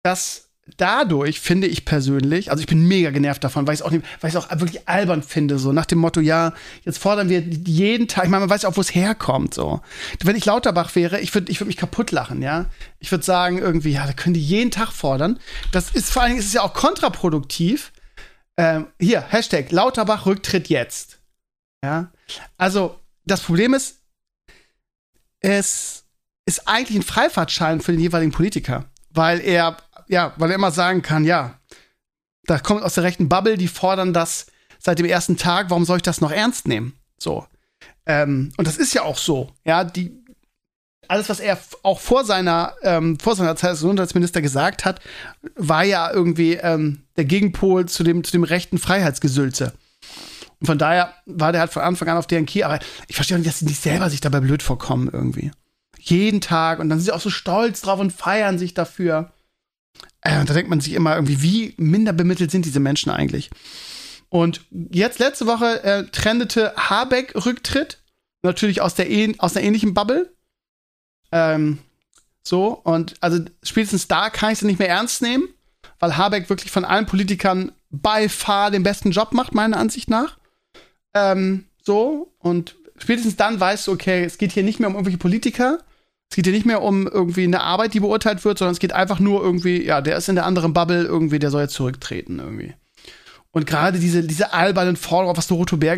dass 0.03 0.49
dadurch 0.77 1.39
finde 1.39 1.67
ich 1.67 1.83
persönlich, 1.83 2.51
also 2.51 2.61
ich 2.61 2.67
bin 2.67 2.87
mega 2.87 3.09
genervt 3.09 3.43
davon, 3.43 3.67
weil 3.67 3.73
ich 3.73 3.81
es 3.81 4.35
auch, 4.35 4.59
wirklich 4.59 4.87
albern 4.87 5.23
finde, 5.23 5.57
so 5.57 5.73
nach 5.73 5.85
dem 5.85 5.97
Motto, 5.97 6.21
ja, 6.21 6.53
jetzt 6.83 6.99
fordern 6.99 7.27
wir 7.27 7.39
jeden 7.41 8.07
Tag, 8.07 8.25
ich 8.25 8.29
meine, 8.29 8.41
man 8.41 8.49
weiß 8.49 8.65
auch, 8.65 8.77
wo 8.77 8.81
es 8.81 8.93
herkommt, 8.93 9.53
so. 9.53 9.81
Wenn 10.23 10.35
ich 10.35 10.45
Lauterbach 10.45 10.95
wäre, 10.95 11.19
ich 11.19 11.33
würde 11.33 11.51
ich 11.51 11.59
würd 11.59 11.67
mich 11.67 11.77
kaputt 11.77 12.11
lachen, 12.11 12.41
ja. 12.41 12.65
Ich 12.99 13.11
würde 13.11 13.23
sagen, 13.23 13.57
irgendwie, 13.57 13.91
ja, 13.91 14.05
da 14.05 14.13
können 14.13 14.35
die 14.35 14.41
jeden 14.41 14.71
Tag 14.71 14.91
fordern. 14.91 15.39
Das 15.71 15.91
ist 15.91 16.11
vor 16.11 16.21
allen 16.21 16.31
Dingen, 16.31 16.39
ist 16.39 16.47
es 16.47 16.53
ja 16.53 16.61
auch 16.61 16.73
kontraproduktiv, 16.73 17.91
Ähm, 18.57 18.87
hier, 18.99 19.21
Hashtag 19.21 19.71
Lauterbach 19.71 20.25
Rücktritt 20.25 20.67
jetzt. 20.69 21.19
Ja. 21.83 22.11
Also, 22.57 22.99
das 23.25 23.41
Problem 23.41 23.73
ist, 23.73 24.01
es 25.39 26.03
ist 26.49 26.67
eigentlich 26.67 26.97
ein 26.97 27.03
Freifahrtschein 27.03 27.79
für 27.79 27.91
den 27.91 28.01
jeweiligen 28.01 28.31
Politiker. 28.31 28.85
Weil 29.11 29.39
er, 29.39 29.77
ja, 30.07 30.33
weil 30.37 30.49
er 30.49 30.55
immer 30.55 30.71
sagen 30.71 31.03
kann, 31.03 31.23
ja, 31.23 31.59
da 32.45 32.57
kommt 32.57 32.81
aus 32.81 32.95
der 32.95 33.03
rechten 33.03 33.29
Bubble, 33.29 33.55
die 33.55 33.67
fordern 33.67 34.13
das 34.13 34.47
seit 34.79 34.97
dem 34.97 35.05
ersten 35.05 35.37
Tag, 35.37 35.69
warum 35.69 35.85
soll 35.85 35.97
ich 35.97 36.03
das 36.03 36.21
noch 36.21 36.31
ernst 36.31 36.67
nehmen? 36.67 36.93
So. 37.19 37.45
Ähm, 38.07 38.51
und 38.57 38.67
das 38.67 38.77
ist 38.77 38.95
ja 38.95 39.03
auch 39.03 39.17
so. 39.17 39.51
Ja, 39.63 39.83
die, 39.83 40.11
alles, 41.07 41.29
was 41.29 41.39
er 41.39 41.59
auch 41.83 41.99
vor 41.99 42.25
seiner, 42.25 42.73
ähm, 42.81 43.19
vor 43.19 43.35
seiner 43.35 43.55
Zeit 43.55 43.71
als 43.71 43.81
Gesundheitsminister 43.81 44.41
gesagt 44.41 44.85
hat, 44.85 44.99
war 45.55 45.83
ja 45.83 46.11
irgendwie 46.11 46.53
ähm, 46.53 47.03
der 47.15 47.25
Gegenpol 47.25 47.87
zu 47.87 48.03
dem, 48.03 48.23
zu 48.23 48.31
dem 48.31 48.43
rechten 48.43 48.79
Freiheitsgesülze. 48.79 49.73
Und 50.59 50.65
von 50.65 50.79
daher 50.79 51.13
war 51.27 51.51
der 51.51 51.61
halt 51.61 51.71
von 51.71 51.83
Anfang 51.83 52.07
an 52.07 52.17
auf 52.17 52.27
deren 52.27 52.47
Key. 52.47 52.63
Aber 52.63 52.79
ich 53.07 53.15
verstehe 53.15 53.37
auch 53.37 53.39
nicht, 53.39 53.49
dass 53.49 53.59
sie 53.59 53.65
nicht 53.65 53.81
selber 53.81 54.09
sich 54.09 54.21
dabei 54.21 54.39
blöd 54.39 54.63
vorkommen 54.63 55.09
irgendwie. 55.13 55.51
Jeden 55.99 56.41
Tag. 56.41 56.79
Und 56.79 56.89
dann 56.89 56.99
sind 56.99 57.05
sie 57.05 57.11
auch 57.11 57.21
so 57.21 57.29
stolz 57.29 57.81
drauf 57.81 57.99
und 57.99 58.11
feiern 58.11 58.57
sich 58.57 58.73
dafür. 58.73 59.31
Äh, 60.21 60.43
da 60.45 60.53
denkt 60.53 60.69
man 60.69 60.81
sich 60.81 60.93
immer 60.93 61.15
irgendwie, 61.15 61.41
wie 61.41 61.73
minder 61.77 62.13
bemittelt 62.13 62.51
sind 62.51 62.65
diese 62.65 62.79
Menschen 62.79 63.11
eigentlich? 63.11 63.49
Und 64.29 64.61
jetzt 64.71 65.19
letzte 65.19 65.47
Woche 65.47 65.83
äh, 65.83 66.03
trendete 66.05 66.73
Habeck 66.75 67.33
Rücktritt. 67.45 67.99
Natürlich 68.41 68.81
aus 68.81 68.95
der, 68.95 69.07
aus 69.39 69.53
der 69.53 69.63
ähnlichen 69.63 69.93
Bubble. 69.93 70.33
Ähm, 71.31 71.79
so, 72.43 72.69
und 72.69 73.15
also 73.19 73.43
spätestens 73.63 74.07
da 74.07 74.29
kann 74.29 74.53
ich 74.53 74.59
sie 74.59 74.65
nicht 74.65 74.79
mehr 74.79 74.89
ernst 74.89 75.21
nehmen, 75.21 75.49
weil 75.99 76.15
Habeck 76.15 76.49
wirklich 76.49 76.71
von 76.71 76.85
allen 76.85 77.05
Politikern 77.05 77.71
bei 77.89 78.29
far 78.29 78.71
den 78.71 78.83
besten 78.83 79.11
Job 79.11 79.33
macht, 79.33 79.53
meiner 79.53 79.77
Ansicht 79.77 80.09
nach. 80.09 80.37
Ähm, 81.13 81.65
so, 81.83 82.33
und 82.39 82.75
spätestens 82.97 83.35
dann 83.35 83.59
weißt 83.59 83.87
du, 83.87 83.91
okay, 83.91 84.23
es 84.23 84.37
geht 84.37 84.51
hier 84.51 84.63
nicht 84.63 84.79
mehr 84.79 84.87
um 84.87 84.95
irgendwelche 84.95 85.17
Politiker, 85.17 85.79
es 86.29 86.35
geht 86.35 86.45
hier 86.45 86.53
nicht 86.53 86.65
mehr 86.65 86.83
um 86.83 87.07
irgendwie 87.07 87.43
eine 87.43 87.61
Arbeit, 87.61 87.95
die 87.95 87.99
beurteilt 87.99 88.45
wird, 88.45 88.59
sondern 88.59 88.73
es 88.73 88.79
geht 88.79 88.93
einfach 88.93 89.19
nur 89.19 89.41
irgendwie, 89.41 89.83
ja, 89.83 89.99
der 90.01 90.17
ist 90.17 90.29
in 90.29 90.35
der 90.35 90.45
anderen 90.45 90.73
Bubble 90.73 91.03
irgendwie, 91.03 91.39
der 91.39 91.49
soll 91.49 91.63
jetzt 91.63 91.73
zurücktreten 91.73 92.37
irgendwie. 92.37 92.75
Und 93.51 93.65
gerade 93.65 93.97
diese, 93.97 94.23
diese 94.23 94.53
albernen 94.53 94.95
Forderungen, 94.95 95.37
was 95.37 95.47
Dorothee 95.47 95.77
Bär, 95.77 95.97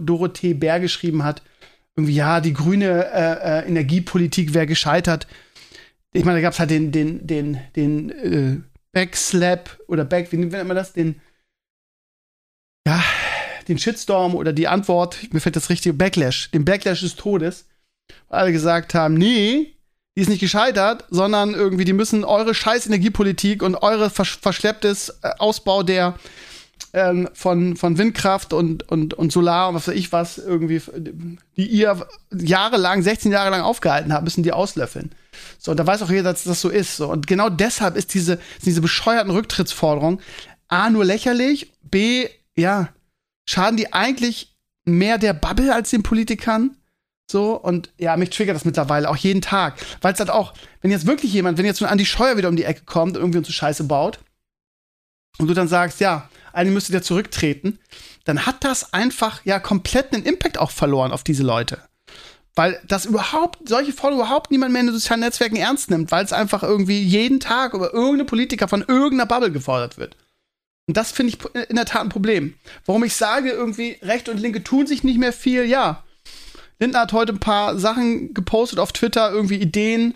Dorothee 0.00 0.52
Bär 0.52 0.80
geschrieben 0.80 1.24
hat, 1.24 1.42
irgendwie, 1.96 2.14
ja, 2.14 2.42
die 2.42 2.52
grüne 2.52 3.06
äh, 3.06 3.60
äh, 3.62 3.68
Energiepolitik 3.68 4.52
wäre 4.52 4.66
gescheitert. 4.66 5.26
Ich 6.12 6.26
meine, 6.26 6.38
da 6.38 6.42
gab 6.42 6.52
es 6.52 6.58
halt 6.58 6.70
den, 6.70 6.92
den, 6.92 7.26
den, 7.26 7.58
den 7.74 8.10
äh, 8.10 8.60
Backslap 8.92 9.78
oder 9.86 10.04
Back, 10.04 10.30
wie 10.30 10.36
nennt 10.36 10.52
man 10.52 10.76
das? 10.76 10.92
Den, 10.92 11.20
ja, 12.86 13.02
den 13.66 13.78
Shitstorm 13.78 14.34
oder 14.34 14.52
die 14.52 14.68
Antwort, 14.68 15.32
mir 15.32 15.40
fällt 15.40 15.56
das 15.56 15.70
richtige, 15.70 15.94
Backlash, 15.94 16.50
den 16.50 16.66
Backlash 16.66 17.00
des 17.00 17.16
Todes, 17.16 17.66
alle 18.28 18.52
gesagt 18.52 18.94
haben, 18.94 19.14
nee, 19.14 19.74
die 20.16 20.22
ist 20.22 20.28
nicht 20.28 20.40
gescheitert, 20.40 21.04
sondern 21.10 21.54
irgendwie, 21.54 21.84
die 21.84 21.92
müssen 21.92 22.24
eure 22.24 22.54
scheiß 22.54 22.86
Energiepolitik 22.86 23.62
und 23.62 23.76
eure 23.76 24.10
versch 24.10 24.38
verschlepptes 24.40 25.20
äh, 25.22 25.30
Ausbau 25.38 25.82
der 25.82 26.14
ähm, 26.92 27.28
von, 27.32 27.76
von 27.76 27.98
Windkraft 27.98 28.52
und, 28.52 28.88
und, 28.88 29.14
und 29.14 29.32
Solar 29.32 29.68
und 29.68 29.76
was 29.76 29.88
weiß 29.88 29.94
ich 29.94 30.12
was, 30.12 30.38
irgendwie, 30.38 30.80
die 31.56 31.66
ihr 31.66 32.06
jahrelang, 32.32 33.02
16 33.02 33.30
Jahre 33.30 33.50
lang 33.50 33.62
aufgehalten 33.62 34.12
habt, 34.12 34.24
müssen 34.24 34.42
die 34.42 34.52
auslöffeln. 34.52 35.12
So, 35.58 35.70
und 35.70 35.76
da 35.78 35.86
weiß 35.86 36.02
auch 36.02 36.10
jeder, 36.10 36.32
dass 36.32 36.44
das 36.44 36.60
so 36.60 36.68
ist. 36.68 36.96
So. 36.96 37.08
Und 37.08 37.26
genau 37.26 37.48
deshalb 37.48 37.96
ist 37.96 38.14
diese, 38.14 38.38
diese 38.64 38.80
bescheuerten 38.80 39.30
Rücktrittsforderungen 39.30 40.20
A, 40.68 40.90
nur 40.90 41.04
lächerlich, 41.04 41.72
B, 41.82 42.28
ja, 42.56 42.88
schaden 43.44 43.76
die 43.76 43.92
eigentlich 43.92 44.54
mehr 44.84 45.18
der 45.18 45.32
Bubble 45.32 45.74
als 45.74 45.90
den 45.90 46.02
Politikern. 46.02 46.76
So, 47.30 47.54
und 47.54 47.90
ja, 47.98 48.16
mich 48.16 48.30
triggert 48.30 48.56
das 48.56 48.64
mittlerweile 48.64 49.08
auch 49.08 49.16
jeden 49.16 49.40
Tag. 49.40 49.74
Weil 50.00 50.12
es 50.12 50.18
halt 50.18 50.30
auch, 50.30 50.52
wenn 50.80 50.90
jetzt 50.90 51.06
wirklich 51.06 51.32
jemand, 51.32 51.58
wenn 51.58 51.64
jetzt 51.64 51.78
so 51.78 51.84
ein 51.84 51.90
Andi 51.90 52.04
Scheuer 52.04 52.36
wieder 52.36 52.48
um 52.48 52.56
die 52.56 52.64
Ecke 52.64 52.82
kommt 52.84 53.16
und 53.16 53.22
irgendwie 53.22 53.38
uns 53.38 53.46
so 53.46 53.52
Scheiße 53.52 53.84
baut, 53.84 54.18
und 55.38 55.46
du 55.46 55.54
dann 55.54 55.68
sagst, 55.68 56.00
ja, 56.00 56.28
eigentlich 56.52 56.74
müsste 56.74 56.92
der 56.92 57.02
zurücktreten, 57.02 57.78
dann 58.24 58.46
hat 58.46 58.62
das 58.64 58.92
einfach 58.92 59.44
ja 59.44 59.58
komplett 59.58 60.12
einen 60.12 60.24
Impact 60.24 60.58
auch 60.58 60.70
verloren 60.70 61.12
auf 61.12 61.24
diese 61.24 61.42
Leute. 61.42 61.78
Weil 62.56 62.80
das 62.86 63.06
überhaupt, 63.06 63.68
solche 63.68 63.92
Forderungen 63.92 64.26
überhaupt 64.26 64.50
niemand 64.50 64.72
mehr 64.72 64.80
in 64.80 64.88
den 64.88 64.94
sozialen 64.94 65.20
Netzwerken 65.20 65.56
ernst 65.56 65.90
nimmt, 65.90 66.10
weil 66.10 66.24
es 66.24 66.32
einfach 66.32 66.62
irgendwie 66.62 67.00
jeden 67.00 67.40
Tag 67.40 67.74
über 67.74 67.94
irgendeine 67.94 68.24
Politiker 68.24 68.68
von 68.68 68.84
irgendeiner 68.86 69.26
Bubble 69.26 69.52
gefordert 69.52 69.96
wird. 69.96 70.16
Und 70.86 70.96
das 70.96 71.12
finde 71.12 71.32
ich 71.32 71.68
in 71.68 71.76
der 71.76 71.86
Tat 71.86 72.02
ein 72.02 72.08
Problem. 72.08 72.54
Warum 72.84 73.04
ich 73.04 73.14
sage, 73.14 73.50
irgendwie 73.50 73.98
Rechte 74.02 74.32
und 74.32 74.40
Linke 74.40 74.64
tun 74.64 74.86
sich 74.86 75.04
nicht 75.04 75.18
mehr 75.18 75.32
viel, 75.32 75.64
ja. 75.64 76.04
Lindner 76.80 77.00
hat 77.00 77.12
heute 77.12 77.32
ein 77.32 77.40
paar 77.40 77.78
Sachen 77.78 78.34
gepostet 78.34 78.78
auf 78.78 78.92
Twitter, 78.92 79.30
irgendwie 79.30 79.56
Ideen, 79.56 80.14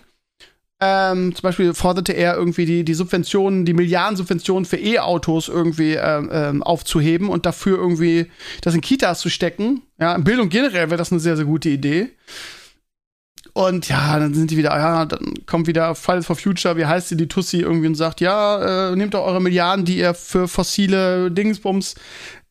ähm, 0.81 1.35
zum 1.35 1.43
Beispiel 1.43 1.73
forderte 1.73 2.13
er 2.13 2.35
irgendwie 2.35 2.67
die, 2.67 2.85
die 2.85 2.95
Subventionen, 2.95 3.65
die 3.65 3.73
Milliardensubventionen 3.73 4.65
für 4.65 4.77
E-Autos 4.77 5.49
irgendwie 5.49 5.95
ähm, 5.95 6.29
ähm, 6.33 6.63
aufzuheben 6.63 7.29
und 7.29 7.47
dafür 7.47 7.79
irgendwie 7.79 8.27
das 8.61 8.75
in 8.75 8.81
Kitas 8.81 9.21
zu 9.21 9.31
stecken. 9.31 9.83
Ja, 9.99 10.15
in 10.15 10.25
Bildung 10.25 10.49
generell 10.49 10.91
wäre 10.91 10.99
das 10.99 11.13
eine 11.13 11.21
sehr, 11.21 11.37
sehr 11.37 11.47
gute 11.47 11.69
Idee. 11.69 12.11
Und 13.53 13.89
ja, 13.89 14.19
dann 14.19 14.35
sind 14.35 14.51
die 14.51 14.57
wieder, 14.57 14.71
ja, 14.71 15.07
dann 15.07 15.35
kommt 15.47 15.69
wieder 15.69 15.95
Fridays 15.95 16.27
for 16.27 16.35
Future, 16.35 16.77
wie 16.77 16.87
heißt 16.87 17.09
sie, 17.09 17.17
die 17.17 17.29
Tussi 17.29 17.61
irgendwie 17.61 17.87
und 17.87 17.95
sagt, 17.95 18.21
ja, 18.21 18.91
äh, 18.91 18.97
nehmt 18.97 19.15
doch 19.15 19.25
eure 19.25 19.41
Milliarden, 19.41 19.85
die 19.85 19.99
ihr 19.99 20.13
für 20.13 20.49
fossile 20.49 21.31
Dingsbums 21.31 21.95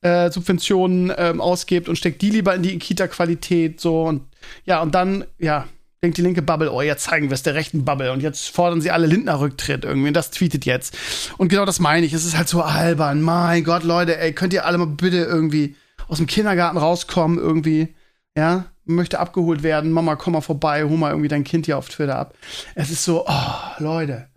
äh, 0.04 0.32
Subventionen 0.32 1.12
ähm, 1.18 1.42
ausgebt 1.42 1.89
und 1.89 1.96
steckt 1.96 2.22
die 2.22 2.30
lieber 2.30 2.54
in 2.54 2.62
die 2.62 2.78
Kita-Qualität, 2.78 3.80
so 3.80 4.04
und 4.04 4.24
ja, 4.66 4.82
und 4.82 4.94
dann, 4.94 5.26
ja, 5.39 5.68
denkt 6.04 6.18
die 6.18 6.22
linke 6.22 6.42
Bubble, 6.42 6.72
oh, 6.72 6.82
jetzt 6.82 7.06
zeigen 7.06 7.30
wir 7.30 7.36
es 7.36 7.44
der 7.44 7.56
rechten 7.56 7.86
Bubble 7.86 8.12
und 8.12 8.22
jetzt 8.22 8.50
fordern 8.50 8.82
sie 8.82 8.92
alle 8.92 9.08
Lindner-Rücktritt 9.08 9.86
irgendwie 9.86 10.10
und 10.10 10.13
das 10.13 10.32
tweetet 10.32 10.66
jetzt. 10.66 10.98
Und 11.38 11.48
genau 11.48 11.66
das 11.66 11.80
meine 11.80 12.06
ich. 12.06 12.13
Es 12.13 12.26
ist 12.26 12.38
halt 12.38 12.50
so 12.50 12.62
albern. 12.62 13.22
Mein 13.22 13.63
Gott, 13.63 13.84
Leute, 13.84 14.18
ey, 14.20 14.34
könnt 14.34 14.54
ihr 14.54 14.66
alle 14.66 14.78
mal 14.78 14.88
bitte 14.88 15.18
irgendwie 15.18 15.76
aus 16.10 16.18
dem 16.18 16.28
Kindergarten 16.28 16.78
rauskommen 16.78 17.39
irgendwie? 17.39 17.96
Ja, 18.36 18.66
möchte 18.86 19.20
abgeholt 19.20 19.63
werden. 19.63 19.92
Mama, 19.92 20.18
komm 20.18 20.34
mal 20.34 20.42
vorbei, 20.42 20.84
hol 20.84 20.98
mal 20.98 21.12
irgendwie 21.12 21.30
dein 21.30 21.46
Kind 21.46 21.66
hier 21.66 21.78
auf 21.78 21.88
Twitter 21.88 22.18
ab. 22.18 22.34
Es 22.76 22.89
ist 22.89 23.06
so, 23.06 23.26
oh, 23.26 23.80
Leute. 23.80 24.28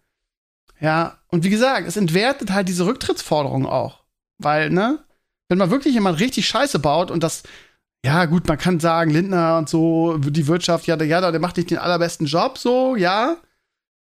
Ja, 0.80 1.18
und 1.28 1.42
wie 1.42 1.50
gesagt, 1.50 1.88
es 1.88 1.96
entwertet 1.96 2.52
halt 2.52 2.68
diese 2.68 2.86
Rücktrittsforderung 2.86 3.66
auch. 3.66 4.04
Weil, 4.38 4.70
ne, 4.70 5.00
wenn 5.48 5.58
man 5.58 5.70
wirklich 5.70 5.94
jemand 5.94 6.20
richtig 6.20 6.46
Scheiße 6.48 6.78
baut 6.78 7.10
und 7.10 7.22
das 7.22 7.42
ja, 8.04 8.24
gut, 8.26 8.46
man 8.46 8.56
kann 8.56 8.78
sagen, 8.78 9.10
Lindner 9.10 9.58
und 9.58 9.68
so, 9.68 10.16
die 10.18 10.46
Wirtschaft, 10.46 10.86
ja, 10.86 11.00
ja, 11.02 11.30
der 11.30 11.40
macht 11.40 11.56
nicht 11.56 11.70
den 11.70 11.78
allerbesten 11.78 12.26
Job, 12.26 12.56
so, 12.56 12.94
ja. 12.94 13.36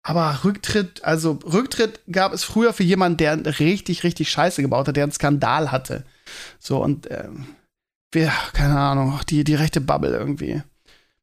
Aber 0.02 0.40
Rücktritt, 0.44 1.02
also 1.02 1.38
Rücktritt 1.44 2.00
gab 2.12 2.34
es 2.34 2.44
früher 2.44 2.74
für 2.74 2.82
jemanden, 2.82 3.16
der 3.16 3.58
richtig, 3.58 4.04
richtig 4.04 4.30
Scheiße 4.30 4.60
gebaut 4.60 4.86
hat, 4.86 4.96
der 4.96 5.04
einen 5.04 5.12
Skandal 5.12 5.72
hatte. 5.72 6.04
So, 6.58 6.82
und, 6.82 7.10
ähm, 7.10 7.46
wir, 8.12 8.30
keine 8.52 8.78
Ahnung, 8.78 9.18
die, 9.30 9.44
die 9.44 9.54
rechte 9.54 9.80
Bubble 9.80 10.16
irgendwie. 10.16 10.62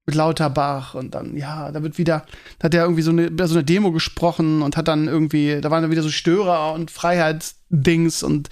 Mit 0.06 0.16
Lauterbach 0.16 0.96
und 0.96 1.16
dann, 1.16 1.38
ja, 1.38 1.72
da 1.72 1.82
wird 1.82 1.98
wieder, 1.98 2.26
da 2.60 2.66
hat 2.66 2.74
er 2.74 2.84
irgendwie 2.84 3.04
so 3.04 3.12
eine, 3.12 3.32
so 3.48 3.56
eine 3.56 3.64
Demo 3.64 3.94
gesprochen 3.94 4.62
und 4.62 4.76
hat 4.76 4.90
dann 4.90 5.08
irgendwie, 5.08 5.62
da 5.62 5.72
waren 5.72 5.82
dann 5.82 5.92
wieder 5.92 6.04
so 6.04 6.10
Störer 6.10 6.74
und 6.74 6.92
Freiheitsdings 6.92 8.22
und 8.22 8.50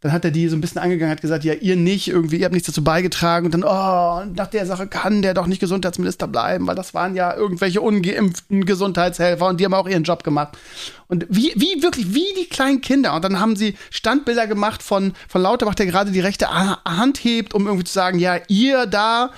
dann 0.00 0.12
hat 0.12 0.24
er 0.24 0.30
die 0.30 0.48
so 0.48 0.56
ein 0.56 0.62
bisschen 0.62 0.80
angegangen, 0.80 1.12
hat 1.12 1.20
gesagt, 1.20 1.44
ja, 1.44 1.52
ihr 1.52 1.76
nicht, 1.76 2.08
irgendwie, 2.08 2.36
ihr 2.38 2.46
habt 2.46 2.54
nichts 2.54 2.66
dazu 2.66 2.82
beigetragen. 2.82 3.44
Und 3.46 3.52
dann, 3.52 3.64
oh, 3.64 4.24
nach 4.34 4.46
der 4.46 4.64
Sache 4.64 4.86
kann 4.86 5.20
der 5.20 5.34
doch 5.34 5.46
nicht 5.46 5.60
Gesundheitsminister 5.60 6.26
bleiben, 6.26 6.66
weil 6.66 6.74
das 6.74 6.94
waren 6.94 7.14
ja 7.14 7.36
irgendwelche 7.36 7.82
ungeimpften 7.82 8.64
Gesundheitshelfer 8.64 9.46
und 9.46 9.60
die 9.60 9.66
haben 9.66 9.74
auch 9.74 9.86
ihren 9.86 10.04
Job 10.04 10.24
gemacht. 10.24 10.56
Und 11.06 11.26
wie, 11.28 11.52
wie 11.54 11.82
wirklich, 11.82 12.14
wie 12.14 12.32
die 12.38 12.48
kleinen 12.48 12.80
Kinder. 12.80 13.14
Und 13.14 13.24
dann 13.24 13.40
haben 13.40 13.56
sie 13.56 13.76
Standbilder 13.90 14.46
gemacht 14.46 14.82
von, 14.82 15.12
von 15.28 15.42
Lauterbach, 15.42 15.74
der 15.74 15.84
gerade 15.84 16.12
die 16.12 16.20
rechte 16.20 16.48
Hand 16.48 17.18
hebt, 17.22 17.52
um 17.52 17.66
irgendwie 17.66 17.84
zu 17.84 17.92
sagen, 17.92 18.18
ja, 18.18 18.38
ihr 18.48 18.86
da, 18.86 19.30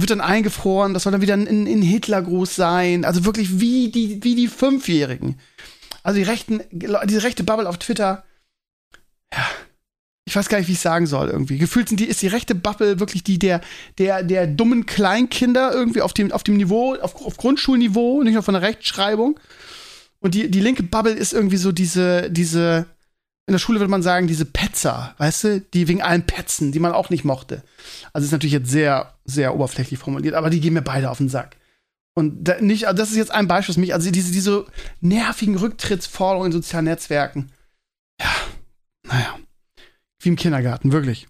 wird 0.00 0.10
dann 0.10 0.20
eingefroren, 0.20 0.94
das 0.94 1.04
soll 1.04 1.12
dann 1.12 1.22
wieder 1.22 1.34
ein, 1.34 1.46
ein 1.46 1.82
Hitlergruß 1.82 2.54
sein. 2.54 3.04
Also 3.04 3.24
wirklich 3.24 3.60
wie 3.60 3.90
die, 3.90 4.22
wie 4.22 4.34
die 4.34 4.48
Fünfjährigen. 4.48 5.38
Also 6.02 6.18
die 6.18 6.24
rechten, 6.24 6.60
diese 6.70 7.22
rechte 7.22 7.44
Bubble 7.44 7.68
auf 7.68 7.78
Twitter. 7.78 8.24
Ja 9.32 9.46
ich 10.28 10.34
weiß 10.34 10.48
gar 10.48 10.58
nicht, 10.58 10.66
wie 10.66 10.72
ich 10.72 10.80
sagen 10.80 11.06
soll 11.06 11.28
irgendwie. 11.28 11.56
Gefühlt 11.56 11.88
sind 11.88 12.00
die, 12.00 12.06
ist 12.06 12.20
die 12.20 12.26
rechte 12.26 12.56
Bubble 12.56 12.98
wirklich 12.98 13.22
die 13.22 13.38
der, 13.38 13.60
der, 13.98 14.24
der 14.24 14.48
dummen 14.48 14.84
Kleinkinder 14.84 15.72
irgendwie 15.72 16.02
auf 16.02 16.12
dem, 16.12 16.32
auf 16.32 16.42
dem 16.42 16.56
Niveau, 16.56 16.96
auf, 16.96 17.24
auf 17.24 17.36
Grundschulniveau, 17.36 18.22
nicht 18.24 18.34
nur 18.34 18.42
von 18.42 18.54
der 18.54 18.62
Rechtschreibung. 18.62 19.38
Und 20.18 20.34
die, 20.34 20.50
die 20.50 20.60
linke 20.60 20.82
Bubble 20.82 21.12
ist 21.12 21.32
irgendwie 21.32 21.58
so 21.58 21.70
diese, 21.70 22.28
diese, 22.28 22.86
in 23.46 23.52
der 23.52 23.58
Schule 23.58 23.78
würde 23.78 23.90
man 23.90 24.02
sagen, 24.02 24.26
diese 24.26 24.44
Petzer, 24.44 25.14
weißt 25.18 25.44
du, 25.44 25.60
die 25.60 25.88
wegen 25.88 26.02
allen 26.02 26.26
Petzen, 26.26 26.72
die 26.72 26.80
man 26.80 26.92
auch 26.92 27.10
nicht 27.10 27.24
mochte. 27.24 27.62
Also 28.12 28.26
ist 28.26 28.32
natürlich 28.32 28.52
jetzt 28.52 28.70
sehr, 28.70 29.14
sehr 29.24 29.54
oberflächlich 29.54 29.98
formuliert, 29.98 30.34
aber 30.34 30.50
die 30.50 30.60
gehen 30.60 30.74
mir 30.74 30.82
beide 30.82 31.10
auf 31.10 31.18
den 31.18 31.28
Sack. 31.28 31.56
Und 32.14 32.44
da 32.44 32.60
nicht, 32.60 32.86
also 32.86 32.96
das 32.96 33.10
ist 33.10 33.16
jetzt 33.16 33.30
ein 33.30 33.46
Beispiel 33.46 33.74
für 33.74 33.80
mich, 33.80 33.94
also 33.94 34.10
diese, 34.10 34.32
diese 34.32 34.66
nervigen 35.00 35.56
Rücktrittsforderungen 35.56 36.46
in 36.46 36.52
sozialen 36.52 36.86
Netzwerken. 36.86 37.52
Ja, 38.20 38.30
naja 39.06 39.36
wie 40.26 40.30
im 40.30 40.36
Kindergarten, 40.36 40.92
wirklich. 40.92 41.28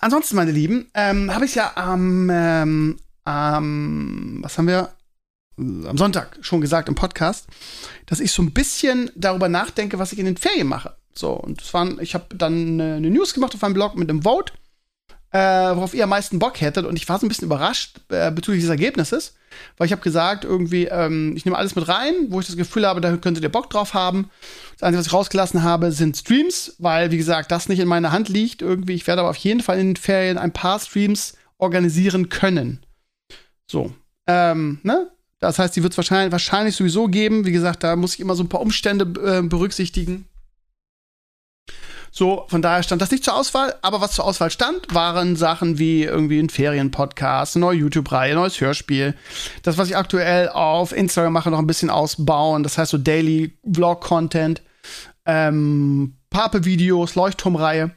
Ansonsten, 0.00 0.36
meine 0.36 0.52
Lieben, 0.52 0.90
ähm, 0.94 1.34
habe 1.34 1.46
ich 1.46 1.54
ja 1.54 1.72
am, 1.76 2.28
ähm, 2.30 2.98
am, 3.24 4.38
was 4.42 4.56
haben 4.56 4.68
wir? 4.68 4.92
Am 5.60 5.98
Sonntag 5.98 6.38
schon 6.40 6.60
gesagt 6.60 6.88
im 6.88 6.94
Podcast, 6.94 7.46
dass 8.06 8.20
ich 8.20 8.32
so 8.32 8.42
ein 8.42 8.52
bisschen 8.52 9.10
darüber 9.14 9.48
nachdenke, 9.48 9.98
was 9.98 10.12
ich 10.12 10.18
in 10.18 10.26
den 10.26 10.36
Ferien 10.36 10.66
mache. 10.66 10.96
So, 11.12 11.32
und 11.32 11.60
es 11.60 11.74
waren, 11.74 11.98
ich 12.00 12.14
habe 12.14 12.34
dann 12.34 12.80
eine, 12.80 12.94
eine 12.94 13.10
News 13.10 13.34
gemacht 13.34 13.54
auf 13.54 13.60
meinem 13.60 13.74
Blog 13.74 13.96
mit 13.96 14.08
einem 14.08 14.22
Vote 14.22 14.52
äh, 15.32 15.38
worauf 15.38 15.94
ihr 15.94 16.04
am 16.04 16.10
meisten 16.10 16.38
Bock 16.38 16.60
hättet. 16.60 16.84
Und 16.84 16.96
ich 16.96 17.08
war 17.08 17.18
so 17.18 17.26
ein 17.26 17.28
bisschen 17.28 17.46
überrascht 17.46 18.00
äh, 18.08 18.30
bezüglich 18.30 18.62
des 18.62 18.70
Ergebnisses, 18.70 19.34
weil 19.76 19.86
ich 19.86 19.92
habe 19.92 20.02
gesagt, 20.02 20.44
irgendwie, 20.44 20.86
ähm, 20.86 21.34
ich 21.36 21.44
nehme 21.44 21.56
alles 21.56 21.76
mit 21.76 21.88
rein, 21.88 22.14
wo 22.28 22.40
ich 22.40 22.46
das 22.46 22.56
Gefühl 22.56 22.86
habe, 22.86 23.00
da 23.00 23.16
könntet 23.16 23.44
ihr 23.44 23.52
Bock 23.52 23.70
drauf 23.70 23.94
haben. 23.94 24.30
Das 24.74 24.82
Einzige, 24.82 25.00
was 25.00 25.06
ich 25.06 25.12
rausgelassen 25.12 25.62
habe, 25.62 25.92
sind 25.92 26.16
Streams, 26.16 26.74
weil, 26.78 27.10
wie 27.10 27.16
gesagt, 27.16 27.52
das 27.52 27.68
nicht 27.68 27.78
in 27.78 27.88
meiner 27.88 28.12
Hand 28.12 28.28
liegt. 28.28 28.62
Irgendwie, 28.62 28.94
ich 28.94 29.06
werde 29.06 29.20
aber 29.20 29.30
auf 29.30 29.36
jeden 29.36 29.60
Fall 29.60 29.78
in 29.78 29.90
den 29.90 29.96
Ferien 29.96 30.38
ein 30.38 30.52
paar 30.52 30.78
Streams 30.80 31.34
organisieren 31.58 32.28
können. 32.28 32.84
So. 33.70 33.92
Ähm, 34.26 34.80
ne? 34.82 35.10
Das 35.40 35.58
heißt, 35.58 35.74
die 35.74 35.82
wird 35.82 35.94
es 35.94 35.96
wahrscheinlich, 35.96 36.32
wahrscheinlich 36.32 36.76
sowieso 36.76 37.08
geben. 37.08 37.46
Wie 37.46 37.52
gesagt, 37.52 37.82
da 37.82 37.96
muss 37.96 38.14
ich 38.14 38.20
immer 38.20 38.34
so 38.34 38.44
ein 38.44 38.48
paar 38.48 38.60
Umstände 38.60 39.04
äh, 39.38 39.42
berücksichtigen. 39.42 40.26
So, 42.12 42.44
von 42.48 42.60
daher 42.60 42.82
stand 42.82 43.00
das 43.00 43.12
nicht 43.12 43.24
zur 43.24 43.36
Auswahl, 43.36 43.76
aber 43.82 44.00
was 44.00 44.12
zur 44.12 44.24
Auswahl 44.24 44.50
stand, 44.50 44.92
waren 44.92 45.36
Sachen 45.36 45.78
wie 45.78 46.02
irgendwie 46.02 46.40
ein 46.40 46.50
Ferienpodcast, 46.50 47.56
eine 47.56 47.64
neue 47.64 47.78
YouTube-Reihe, 47.78 48.34
neues 48.34 48.60
Hörspiel. 48.60 49.14
Das, 49.62 49.78
was 49.78 49.88
ich 49.88 49.96
aktuell 49.96 50.48
auf 50.48 50.92
Instagram 50.92 51.32
mache, 51.32 51.50
noch 51.50 51.60
ein 51.60 51.68
bisschen 51.68 51.88
ausbauen. 51.88 52.64
Das 52.64 52.78
heißt 52.78 52.90
so 52.90 52.98
Daily 52.98 53.56
Vlog-Content, 53.72 54.60
ähm, 55.24 56.16
Pape-Videos, 56.30 57.14
Leuchtturmreihe. 57.14 57.92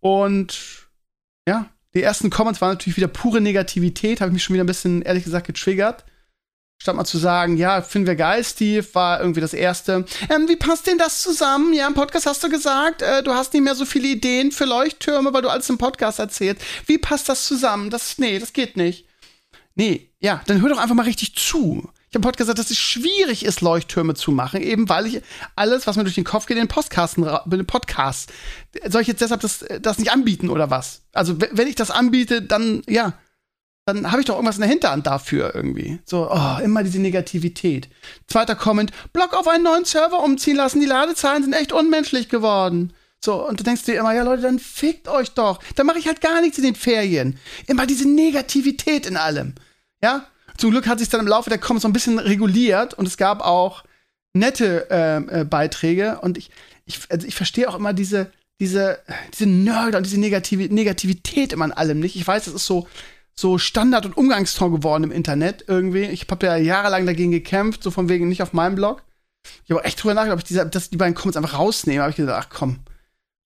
Und 0.00 0.88
ja, 1.46 1.66
die 1.94 2.02
ersten 2.02 2.30
Comments 2.30 2.60
waren 2.60 2.70
natürlich 2.70 2.96
wieder 2.96 3.08
pure 3.08 3.40
Negativität, 3.40 4.20
habe 4.20 4.30
ich 4.30 4.34
mich 4.34 4.42
schon 4.42 4.54
wieder 4.54 4.64
ein 4.64 4.66
bisschen, 4.66 5.02
ehrlich 5.02 5.24
gesagt, 5.24 5.46
getriggert 5.46 6.04
statt 6.82 6.96
mal 6.96 7.04
zu 7.04 7.16
sagen, 7.16 7.56
ja, 7.56 7.80
finden 7.80 8.08
wir 8.08 8.16
geil, 8.16 8.42
Steve, 8.42 8.84
war 8.92 9.20
irgendwie 9.20 9.40
das 9.40 9.54
erste. 9.54 10.04
Ähm, 10.28 10.48
wie 10.48 10.56
passt 10.56 10.88
denn 10.88 10.98
das 10.98 11.22
zusammen? 11.22 11.72
Ja, 11.72 11.86
im 11.86 11.94
Podcast 11.94 12.26
hast 12.26 12.42
du 12.42 12.48
gesagt, 12.48 13.02
äh, 13.02 13.22
du 13.22 13.32
hast 13.34 13.54
nicht 13.54 13.62
mehr 13.62 13.76
so 13.76 13.84
viele 13.84 14.08
Ideen 14.08 14.50
für 14.50 14.64
Leuchttürme, 14.64 15.32
weil 15.32 15.42
du 15.42 15.48
alles 15.48 15.70
im 15.70 15.78
Podcast 15.78 16.18
erzählst. 16.18 16.60
Wie 16.86 16.98
passt 16.98 17.28
das 17.28 17.46
zusammen? 17.46 17.88
Das, 17.90 18.18
nee, 18.18 18.36
das 18.36 18.52
geht 18.52 18.76
nicht. 18.76 19.06
Nee, 19.76 20.10
ja, 20.18 20.42
dann 20.48 20.60
hör 20.60 20.70
doch 20.70 20.78
einfach 20.78 20.96
mal 20.96 21.04
richtig 21.04 21.36
zu. 21.36 21.88
Ich 22.10 22.16
habe 22.16 22.16
im 22.16 22.22
Podcast 22.22 22.48
gesagt, 22.48 22.58
dass 22.58 22.72
es 22.72 22.78
schwierig 22.78 23.44
ist, 23.44 23.60
Leuchttürme 23.60 24.14
zu 24.14 24.32
machen, 24.32 24.60
eben 24.60 24.88
weil 24.88 25.06
ich 25.06 25.22
alles, 25.54 25.86
was 25.86 25.96
mir 25.96 26.02
durch 26.02 26.16
den 26.16 26.24
Kopf 26.24 26.46
geht, 26.46 26.56
in 26.56 26.64
den 26.64 26.68
Podcasten, 26.68 27.22
in 27.24 27.50
den 27.50 27.66
Podcasts. 27.66 28.26
Soll 28.88 29.02
ich 29.02 29.08
jetzt 29.08 29.20
deshalb 29.20 29.40
das, 29.40 29.64
das 29.80 29.98
nicht 29.98 30.10
anbieten 30.10 30.50
oder 30.50 30.68
was? 30.68 31.02
Also, 31.12 31.40
wenn 31.40 31.68
ich 31.68 31.76
das 31.76 31.92
anbiete, 31.92 32.42
dann, 32.42 32.82
ja, 32.88 33.14
dann 33.84 34.10
habe 34.10 34.20
ich 34.20 34.26
doch 34.26 34.34
irgendwas 34.34 34.56
in 34.56 34.62
der 34.62 34.70
Hinterhand 34.70 35.06
dafür 35.06 35.54
irgendwie. 35.54 35.98
So, 36.04 36.30
oh, 36.30 36.58
immer 36.62 36.84
diese 36.84 37.00
Negativität. 37.00 37.88
Zweiter 38.28 38.54
Comment, 38.54 38.92
Block 39.12 39.34
auf 39.34 39.48
einen 39.48 39.64
neuen 39.64 39.84
Server 39.84 40.22
umziehen 40.22 40.56
lassen, 40.56 40.80
die 40.80 40.86
Ladezahlen 40.86 41.42
sind 41.42 41.52
echt 41.52 41.72
unmenschlich 41.72 42.28
geworden. 42.28 42.92
So, 43.24 43.46
und 43.46 43.58
du 43.60 43.64
denkst 43.64 43.84
dir 43.84 43.98
immer, 43.98 44.14
ja 44.14 44.24
Leute, 44.24 44.42
dann 44.42 44.58
fickt 44.58 45.08
euch 45.08 45.30
doch. 45.30 45.60
Dann 45.76 45.86
mache 45.86 45.98
ich 45.98 46.06
halt 46.06 46.20
gar 46.20 46.40
nichts 46.40 46.58
in 46.58 46.64
den 46.64 46.74
Ferien. 46.74 47.38
Immer 47.66 47.86
diese 47.86 48.08
Negativität 48.08 49.06
in 49.06 49.16
allem. 49.16 49.54
Ja? 50.02 50.26
Zum 50.58 50.70
Glück 50.70 50.86
hat 50.86 50.98
sich 50.98 51.08
dann 51.08 51.20
im 51.20 51.28
Laufe 51.28 51.50
der 51.50 51.58
Comments 51.58 51.82
so 51.82 51.88
ein 51.88 51.92
bisschen 51.92 52.18
reguliert 52.18 52.94
und 52.94 53.06
es 53.06 53.16
gab 53.16 53.40
auch 53.40 53.84
nette 54.34 54.90
äh, 54.90 55.40
äh, 55.40 55.44
Beiträge 55.44 56.18
und 56.20 56.38
ich, 56.38 56.50
ich, 56.84 57.00
also 57.10 57.26
ich 57.26 57.34
verstehe 57.34 57.68
auch 57.68 57.74
immer 57.74 57.92
diese, 57.92 58.32
diese, 58.60 58.98
diese 59.32 59.46
Nörgel 59.46 59.96
und 59.96 60.06
diese 60.06 60.18
Negativ 60.20 60.70
Negativität 60.70 61.52
immer 61.52 61.64
an 61.64 61.72
allem 61.72 62.00
nicht. 62.00 62.16
Ich 62.16 62.26
weiß, 62.26 62.46
das 62.46 62.54
ist 62.54 62.66
so, 62.66 62.88
so 63.34 63.58
Standard- 63.58 64.06
und 64.06 64.16
Umgangston 64.16 64.72
geworden 64.72 65.04
im 65.04 65.12
Internet 65.12 65.64
irgendwie. 65.66 66.04
Ich 66.04 66.26
habe 66.30 66.46
ja 66.46 66.56
jahrelang 66.56 67.06
dagegen 67.06 67.30
gekämpft, 67.30 67.82
so 67.82 67.90
von 67.90 68.08
wegen 68.08 68.28
nicht 68.28 68.42
auf 68.42 68.52
meinem 68.52 68.74
Blog. 68.74 69.02
Ich 69.64 69.70
habe 69.70 69.84
echt 69.84 70.02
drüber 70.02 70.14
nachgedacht, 70.14 70.34
ob 70.34 70.40
ich 70.40 70.48
diese, 70.48 70.66
dass 70.66 70.90
die 70.90 70.96
beiden 70.96 71.14
Comments 71.14 71.36
einfach 71.36 71.58
rausnehme. 71.58 72.02
habe 72.02 72.10
ich 72.10 72.16
gesagt, 72.16 72.46
ach 72.46 72.54
komm, 72.54 72.80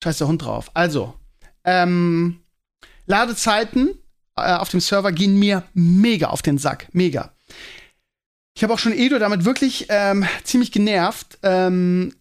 scheiß 0.02 0.18
der 0.18 0.28
Hund 0.28 0.42
drauf. 0.42 0.70
Also, 0.74 1.14
ähm, 1.64 2.40
Ladezeiten 3.06 3.90
äh, 4.36 4.54
auf 4.54 4.68
dem 4.68 4.80
Server 4.80 5.12
gehen 5.12 5.38
mir 5.38 5.64
mega 5.72 6.28
auf 6.28 6.42
den 6.42 6.58
Sack. 6.58 6.88
Mega. 6.92 7.32
Ich 8.54 8.62
habe 8.62 8.72
auch 8.72 8.78
schon 8.78 8.92
Edo 8.92 9.18
damit 9.18 9.44
wirklich 9.44 9.86
ähm, 9.88 10.26
ziemlich 10.44 10.72
genervt. 10.72 11.38
Ähm, 11.42 12.14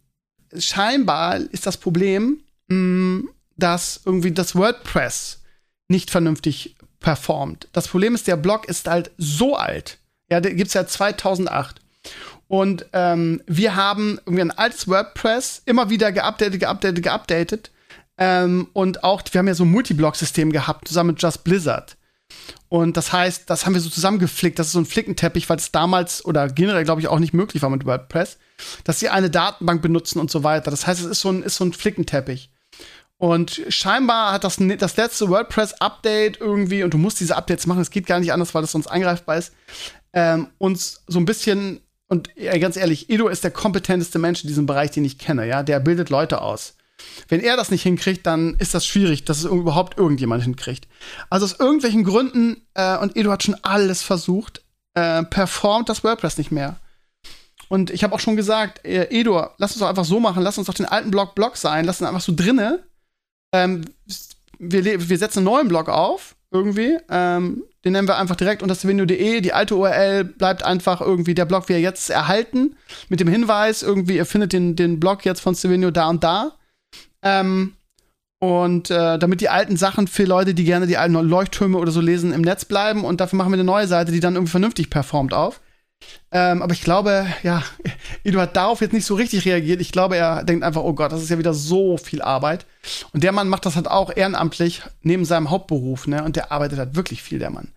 scheinbar 0.58 1.38
ist 1.38 1.66
das 1.66 1.78
Problem, 1.78 2.42
mh, 2.68 2.76
mm, 2.76 3.30
dass 3.58 4.02
irgendwie 4.06 4.32
das 4.32 4.56
WordPress 4.56 5.42
nicht 5.88 6.12
vernünftig 6.12 6.75
performt. 7.06 7.68
Das 7.72 7.88
Problem 7.88 8.16
ist, 8.16 8.26
der 8.26 8.36
Blog 8.36 8.68
ist 8.68 8.88
halt 8.88 9.12
so 9.20 9.56
alt. 9.56 10.00
Ja, 10.28 10.40
der 10.42 10.56
gibt's 10.56 10.74
ja 10.74 10.88
2008. 10.88 11.80
Und 12.48 12.88
ähm, 12.94 13.44
wir 13.46 13.76
haben 13.76 14.20
irgendwie 14.26 14.42
ein 14.42 14.50
altes 14.50 14.88
WordPress 14.88 15.62
immer 15.66 15.92
wieder 15.92 16.12
geupdatet, 16.12 16.60
geupdatet, 16.60 17.04
geupdatet. 17.04 17.72
Ähm, 18.18 18.70
und 18.74 19.04
auch, 19.04 19.22
wir 19.32 19.38
haben 19.38 19.48
ja 19.48 19.54
so 19.54 19.66
ein 19.66 19.72
Multiblog-System 19.72 20.52
gehabt, 20.52 20.88
zusammen 20.88 21.12
mit 21.12 21.22
Just 21.22 21.44
Blizzard. 21.44 21.96
Und 22.70 22.98
das 22.98 23.14
heißt, 23.14 23.52
das 23.52 23.68
haben 23.68 23.76
wir 23.76 23.82
so 23.82 23.90
zusammengeflickt. 23.90 24.58
Das 24.58 24.68
ist 24.68 24.74
so 24.74 24.80
ein 24.80 24.88
Flickenteppich, 24.88 25.48
weil 25.48 25.58
es 25.58 25.72
damals 25.72 26.26
oder 26.26 26.48
generell, 26.48 26.86
glaube 26.86 27.02
ich, 27.02 27.08
auch 27.08 27.20
nicht 27.20 27.36
möglich 27.36 27.62
war 27.62 27.70
mit 27.70 27.86
WordPress, 27.86 28.40
dass 28.84 29.00
sie 29.00 29.10
eine 29.10 29.30
Datenbank 29.30 29.84
benutzen 29.84 30.20
und 30.20 30.32
so 30.32 30.44
weiter. 30.44 30.72
Das 30.72 30.88
heißt, 30.88 31.02
es 31.02 31.06
ist 31.06 31.22
so 31.22 31.30
ein, 31.30 31.44
ist 31.44 31.58
so 31.58 31.66
ein 31.66 31.74
Flickenteppich. 31.74 32.50
Und 33.18 33.62
scheinbar 33.70 34.34
hat 34.34 34.44
das, 34.44 34.58
das 34.78 34.98
letzte 34.98 35.30
WordPress-Update 35.30 36.42
irgendwie, 36.42 36.84
und 36.84 36.94
du 36.94 36.98
musst 36.98 37.20
diese 37.20 37.38
Updates 37.38 37.66
machen, 37.66 37.82
es 37.82 37.92
geht 37.92 38.08
gar 38.08 38.20
nicht 38.20 38.34
anders, 38.34 38.54
weil 38.54 38.62
das 38.62 38.74
sonst 38.74 38.88
angreifbar 38.88 39.38
ist, 39.38 39.54
ähm, 40.14 40.48
uns 40.58 41.04
so 41.08 41.20
ein 41.20 41.26
bisschen, 41.26 41.82
und 42.08 42.30
ja, 42.36 42.58
ganz 42.58 42.76
ehrlich, 42.76 43.10
Edo 43.10 43.28
ist 43.28 43.44
der 43.44 43.52
kompetenteste 43.52 44.20
Mensch 44.20 44.44
in 44.44 44.50
diesem 44.50 44.66
Bereich, 44.66 44.92
den 44.92 45.06
ich 45.06 45.18
kenne, 45.18 45.48
ja, 45.48 45.64
der 45.64 45.80
bildet 45.80 46.10
Leute 46.10 46.42
aus. 46.42 46.76
Wenn 47.28 47.42
er 47.42 47.58
das 47.58 47.72
nicht 47.72 47.84
hinkriegt, 47.84 48.26
dann 48.26 48.56
ist 48.60 48.74
das 48.74 48.86
schwierig, 48.86 49.26
dass 49.26 49.40
es 49.40 49.46
überhaupt 49.46 49.98
irgendjemand 49.98 50.44
hinkriegt. 50.44 50.88
Also 51.30 51.46
aus 51.46 51.60
irgendwelchen 51.60 52.04
Gründen, 52.04 52.68
äh, 52.74 52.98
und 52.98 53.16
Edo 53.16 53.32
hat 53.32 53.44
schon 53.44 53.58
alles 53.64 54.02
versucht, 54.02 54.62
äh, 54.94 55.24
performt 55.24 55.88
das 55.90 56.04
WordPress 56.04 56.38
nicht 56.38 56.52
mehr. 56.52 56.80
Und 57.70 57.90
ich 57.90 58.04
habe 58.04 58.14
auch 58.14 58.20
schon 58.20 58.36
gesagt, 58.36 58.86
äh, 58.86 59.08
Edo, 59.10 59.48
lass 59.58 59.72
uns 59.72 59.80
doch 59.80 59.90
einfach 59.90 60.06
so 60.06 60.20
machen, 60.20 60.44
lass 60.44 60.58
uns 60.58 60.68
doch 60.68 60.74
den 60.74 60.86
alten 60.86 61.12
Blog 61.12 61.34
Blog 61.34 61.58
sein, 61.58 61.86
lass 61.86 62.02
ihn 62.02 62.06
einfach 62.06 62.22
so 62.22 62.34
drinne 62.36 62.84
ähm, 63.56 63.86
wir, 64.60 65.10
wir 65.10 65.18
setzen 65.18 65.40
einen 65.40 65.46
neuen 65.46 65.68
Blog 65.68 65.90
auf, 65.90 66.36
irgendwie. 66.52 66.98
Ähm, 67.10 67.64
den 67.84 67.94
nennen 67.94 68.08
wir 68.08 68.18
einfach 68.18 68.36
direkt 68.36 68.64
unter 68.64 68.76
stevenio.de. 68.76 69.42
Die 69.42 69.54
alte 69.54 69.76
URL 69.76 70.24
bleibt 70.24 70.64
einfach 70.64 71.02
irgendwie 71.02 71.36
der 71.36 71.46
Blog, 71.46 71.70
wie 71.70 71.74
er 71.74 71.80
jetzt 71.80 72.10
erhalten. 72.10 72.76
Mit 73.10 73.20
dem 73.20 73.28
Hinweis, 73.28 73.84
irgendwie, 73.84 74.16
ihr 74.18 74.26
findet 74.26 74.54
den, 74.54 74.76
den 74.76 75.00
Blog 75.00 75.26
jetzt 75.26 75.42
von 75.42 75.54
Stevenio 75.54 75.92
da 75.92 76.10
und 76.10 76.24
da. 76.24 76.54
Ähm, 77.22 77.74
und 78.40 78.90
äh, 78.90 79.18
damit 79.18 79.42
die 79.42 79.50
alten 79.50 79.78
Sachen 79.78 80.08
für 80.08 80.26
Leute, 80.26 80.54
die 80.54 80.66
gerne 80.66 80.88
die 80.88 80.98
alten 80.98 81.14
Leuchttürme 81.14 81.78
oder 81.78 81.92
so 81.92 82.02
lesen, 82.02 82.34
im 82.34 82.42
Netz 82.42 82.66
bleiben. 82.66 83.06
Und 83.06 83.22
dafür 83.22 83.38
machen 83.38 83.52
wir 83.52 83.56
eine 83.56 83.64
neue 83.64 83.88
Seite, 83.88 84.12
die 84.12 84.20
dann 84.20 84.36
irgendwie 84.36 84.52
vernünftig 84.52 84.90
performt 84.90 85.34
auf. 85.34 85.62
Ähm, 86.32 86.62
aber 86.62 86.74
ich 86.74 86.82
glaube, 86.82 87.28
ja, 87.44 87.64
Edu 88.24 88.40
hat 88.40 88.56
darauf 88.56 88.82
jetzt 88.82 88.94
nicht 88.94 89.06
so 89.06 89.16
richtig 89.16 89.46
reagiert. 89.46 89.80
Ich 89.80 89.92
glaube, 89.92 90.18
er 90.18 90.44
denkt 90.44 90.64
einfach, 90.64 90.84
oh 90.84 90.94
Gott, 90.94 91.12
das 91.12 91.24
ist 91.24 91.30
ja 91.30 91.38
wieder 91.38 91.54
so 91.54 91.98
viel 91.98 92.22
Arbeit. 92.22 92.66
Und 93.14 93.24
der 93.24 93.32
Mann 93.32 93.48
macht 93.48 93.66
das 93.66 93.76
halt 93.76 93.88
auch 93.88 94.16
ehrenamtlich 94.16 94.82
neben 95.02 95.26
seinem 95.26 95.50
Hauptberuf, 95.50 96.08
ne? 96.08 96.24
Und 96.24 96.36
der 96.36 96.52
arbeitet 96.52 96.80
halt 96.80 96.96
wirklich 96.96 97.24
viel, 97.24 97.40
der 97.40 97.52
Mann. 97.52 97.70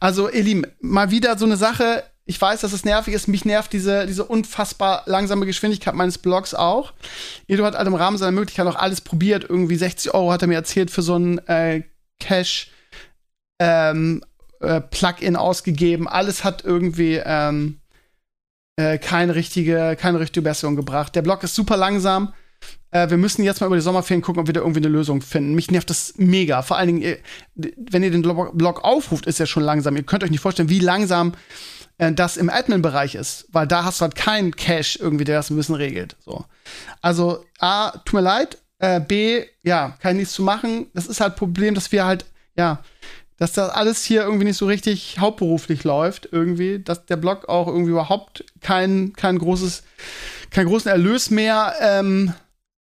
Also, 0.00 0.28
ihr 0.28 0.42
Lieben, 0.42 0.66
mal 0.80 1.10
wieder 1.10 1.38
so 1.38 1.44
eine 1.44 1.56
Sache. 1.56 2.02
Ich 2.24 2.40
weiß, 2.40 2.60
dass 2.60 2.72
es 2.72 2.84
nervig 2.84 3.14
ist. 3.14 3.28
Mich 3.28 3.44
nervt 3.44 3.72
diese, 3.72 4.06
diese 4.06 4.24
unfassbar 4.24 5.02
langsame 5.06 5.46
Geschwindigkeit 5.46 5.94
meines 5.94 6.18
Blogs 6.18 6.54
auch. 6.54 6.92
Edu 7.46 7.64
hat 7.64 7.76
halt 7.76 7.86
im 7.86 7.94
Rahmen 7.94 8.18
seiner 8.18 8.32
Möglichkeit 8.32 8.66
auch 8.66 8.76
alles 8.76 9.00
probiert. 9.00 9.44
Irgendwie 9.48 9.76
60 9.76 10.14
Euro 10.14 10.32
hat 10.32 10.42
er 10.42 10.48
mir 10.48 10.54
erzählt 10.54 10.90
für 10.90 11.02
so 11.02 11.16
ein 11.16 11.38
äh, 11.46 11.82
Cash. 12.18 12.70
Ähm, 13.60 14.24
äh, 14.62 14.80
Plugin 14.80 15.36
ausgegeben. 15.36 16.08
Alles 16.08 16.44
hat 16.44 16.64
irgendwie 16.64 17.20
ähm, 17.24 17.80
äh, 18.76 18.98
keine 18.98 19.34
richtige, 19.34 19.96
keine 19.98 20.20
richtige 20.20 20.42
Besserung 20.42 20.76
gebracht. 20.76 21.14
Der 21.14 21.22
Blog 21.22 21.42
ist 21.42 21.54
super 21.54 21.76
langsam. 21.76 22.32
Äh, 22.90 23.10
wir 23.10 23.16
müssen 23.16 23.42
jetzt 23.42 23.60
mal 23.60 23.66
über 23.66 23.76
die 23.76 23.82
Sommerferien 23.82 24.22
gucken, 24.22 24.40
ob 24.40 24.46
wir 24.46 24.54
da 24.54 24.60
irgendwie 24.60 24.80
eine 24.80 24.88
Lösung 24.88 25.20
finden. 25.20 25.54
Mich 25.54 25.70
nervt 25.70 25.90
das 25.90 26.14
mega. 26.16 26.62
Vor 26.62 26.76
allen 26.76 26.86
Dingen, 26.88 27.02
ihr, 27.02 27.18
wenn 27.54 28.02
ihr 28.02 28.10
den 28.10 28.22
Blog 28.22 28.84
aufruft, 28.84 29.26
ist 29.26 29.40
er 29.40 29.46
schon 29.46 29.62
langsam. 29.62 29.96
Ihr 29.96 30.04
könnt 30.04 30.24
euch 30.24 30.30
nicht 30.30 30.40
vorstellen, 30.40 30.68
wie 30.68 30.78
langsam 30.78 31.32
äh, 31.98 32.12
das 32.12 32.36
im 32.36 32.50
Admin-Bereich 32.50 33.14
ist, 33.14 33.46
weil 33.52 33.66
da 33.66 33.84
hast 33.84 34.00
du 34.00 34.02
halt 34.02 34.14
keinen 34.14 34.56
Cache 34.56 34.98
irgendwie, 34.98 35.24
der 35.24 35.36
das 35.36 35.50
ein 35.50 35.56
bisschen 35.56 35.74
regelt. 35.74 36.16
So. 36.20 36.44
Also, 37.00 37.44
A, 37.58 37.90
tut 38.04 38.14
mir 38.14 38.20
leid. 38.20 38.58
Äh, 38.78 39.00
B, 39.00 39.44
ja, 39.62 39.96
kann 40.00 40.16
nichts 40.16 40.34
zu 40.34 40.42
machen. 40.42 40.86
Das 40.94 41.06
ist 41.06 41.20
halt 41.20 41.36
Problem, 41.36 41.74
dass 41.74 41.92
wir 41.92 42.04
halt, 42.04 42.26
ja, 42.56 42.82
dass 43.38 43.52
das 43.52 43.70
alles 43.70 44.04
hier 44.04 44.22
irgendwie 44.22 44.44
nicht 44.44 44.56
so 44.56 44.66
richtig 44.66 45.18
hauptberuflich 45.18 45.84
läuft, 45.84 46.28
irgendwie, 46.30 46.78
dass 46.78 47.06
der 47.06 47.16
Blog 47.16 47.48
auch 47.48 47.66
irgendwie 47.66 47.90
überhaupt 47.90 48.44
kein, 48.60 49.12
kein 49.14 49.38
großes, 49.38 49.82
keinen 50.50 50.68
großen 50.68 50.90
Erlös 50.90 51.30
mehr 51.30 51.74
ähm, 51.80 52.34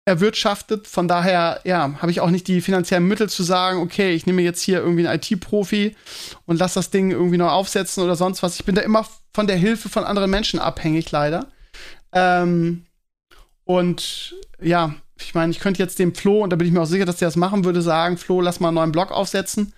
erwirtschaftet. 0.05 0.87
Von 0.87 1.07
daher, 1.07 1.61
ja, 1.63 1.95
habe 2.01 2.11
ich 2.11 2.19
auch 2.19 2.29
nicht 2.29 2.47
die 2.47 2.61
finanziellen 2.61 3.07
Mittel 3.07 3.29
zu 3.29 3.43
sagen, 3.43 3.79
okay, 3.79 4.13
ich 4.13 4.25
nehme 4.25 4.41
jetzt 4.41 4.61
hier 4.61 4.79
irgendwie 4.79 5.07
einen 5.07 5.19
IT-Profi 5.19 5.95
und 6.45 6.59
lasse 6.59 6.75
das 6.75 6.89
Ding 6.89 7.11
irgendwie 7.11 7.37
neu 7.37 7.49
aufsetzen 7.49 8.03
oder 8.03 8.15
sonst 8.15 8.43
was. 8.43 8.59
Ich 8.59 8.65
bin 8.65 8.75
da 8.75 8.81
immer 8.81 9.07
von 9.33 9.47
der 9.47 9.57
Hilfe 9.57 9.89
von 9.89 10.03
anderen 10.03 10.29
Menschen 10.29 10.59
abhängig, 10.59 11.09
leider. 11.11 11.47
Ähm, 12.11 12.85
und 13.63 14.35
ja, 14.61 14.95
ich 15.17 15.33
meine, 15.33 15.51
ich 15.51 15.59
könnte 15.59 15.81
jetzt 15.81 15.99
dem 15.99 16.13
Flo, 16.13 16.43
und 16.43 16.49
da 16.49 16.55
bin 16.55 16.67
ich 16.67 16.73
mir 16.73 16.81
auch 16.81 16.85
sicher, 16.85 17.05
dass 17.05 17.17
der 17.17 17.29
das 17.29 17.35
machen 17.35 17.63
würde, 17.63 17.81
sagen, 17.81 18.17
Flo, 18.17 18.41
lass 18.41 18.59
mal 18.59 18.69
einen 18.69 18.75
neuen 18.75 18.91
Blog 18.91 19.11
aufsetzen. 19.11 19.73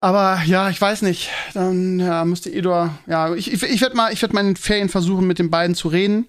Aber 0.00 0.42
ja, 0.46 0.70
ich 0.70 0.80
weiß 0.80 1.02
nicht. 1.02 1.30
Dann 1.54 1.98
ja, 1.98 2.24
müsste 2.24 2.52
Edor, 2.52 2.98
ja, 3.06 3.34
ich, 3.34 3.52
ich, 3.52 3.62
ich 3.62 3.80
werde 3.80 3.96
mal, 3.96 4.12
ich 4.12 4.22
werde 4.22 4.34
mal 4.34 4.42
in 4.42 4.48
den 4.48 4.56
Ferien 4.56 4.88
versuchen, 4.88 5.26
mit 5.26 5.38
den 5.38 5.50
beiden 5.50 5.74
zu 5.74 5.88
reden 5.88 6.28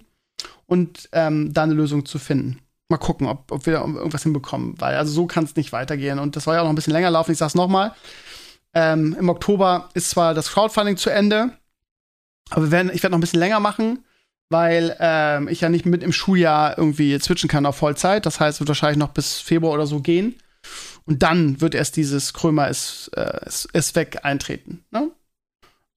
und 0.66 1.08
ähm, 1.12 1.52
da 1.52 1.62
eine 1.62 1.74
Lösung 1.74 2.04
zu 2.04 2.18
finden. 2.18 2.60
Mal 2.88 2.98
gucken, 2.98 3.28
ob, 3.28 3.52
ob 3.52 3.66
wir 3.66 3.74
irgendwas 3.74 4.24
hinbekommen, 4.24 4.74
weil 4.80 4.96
also 4.96 5.12
so 5.12 5.26
kann 5.26 5.44
es 5.44 5.54
nicht 5.54 5.72
weitergehen. 5.72 6.18
Und 6.18 6.34
das 6.34 6.44
soll 6.44 6.54
ja 6.54 6.60
auch 6.60 6.64
noch 6.64 6.72
ein 6.72 6.76
bisschen 6.76 6.92
länger 6.92 7.10
laufen. 7.10 7.30
Ich 7.30 7.38
sag's 7.38 7.54
nochmal. 7.54 7.94
Ähm, 8.74 9.16
Im 9.18 9.28
Oktober 9.28 9.88
ist 9.94 10.10
zwar 10.10 10.34
das 10.34 10.50
Crowdfunding 10.50 10.96
zu 10.96 11.10
Ende, 11.10 11.52
aber 12.50 12.64
wir 12.64 12.70
werden, 12.72 12.90
ich 12.92 13.02
werde 13.02 13.12
noch 13.12 13.18
ein 13.18 13.22
bisschen 13.22 13.40
länger 13.40 13.60
machen 13.60 14.00
weil 14.50 14.96
ähm, 14.98 15.48
ich 15.48 15.60
ja 15.60 15.68
nicht 15.68 15.86
mit 15.86 16.02
im 16.02 16.12
Schuljahr 16.12 16.76
irgendwie 16.76 17.18
switchen 17.18 17.48
kann 17.48 17.66
auf 17.66 17.76
Vollzeit. 17.76 18.26
Das 18.26 18.40
heißt, 18.40 18.56
es 18.56 18.60
wird 18.60 18.68
wahrscheinlich 18.68 18.98
noch 18.98 19.10
bis 19.10 19.38
Februar 19.38 19.72
oder 19.72 19.86
so 19.86 20.00
gehen. 20.00 20.34
Und 21.10 21.24
dann 21.24 21.60
wird 21.60 21.74
erst 21.74 21.96
dieses 21.96 22.34
Krömer 22.34 22.68
ist, 22.68 23.10
äh, 23.16 23.44
ist, 23.44 23.64
ist 23.72 23.96
weg 23.96 24.20
eintreten. 24.22 24.84
Ne? 24.92 25.10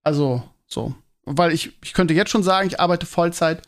Also 0.03 0.41
so. 0.65 0.95
Weil 1.23 1.53
ich, 1.53 1.71
ich 1.83 1.93
könnte 1.93 2.15
jetzt 2.15 2.31
schon 2.31 2.41
sagen, 2.41 2.67
ich 2.67 2.79
arbeite 2.79 3.05
Vollzeit, 3.05 3.61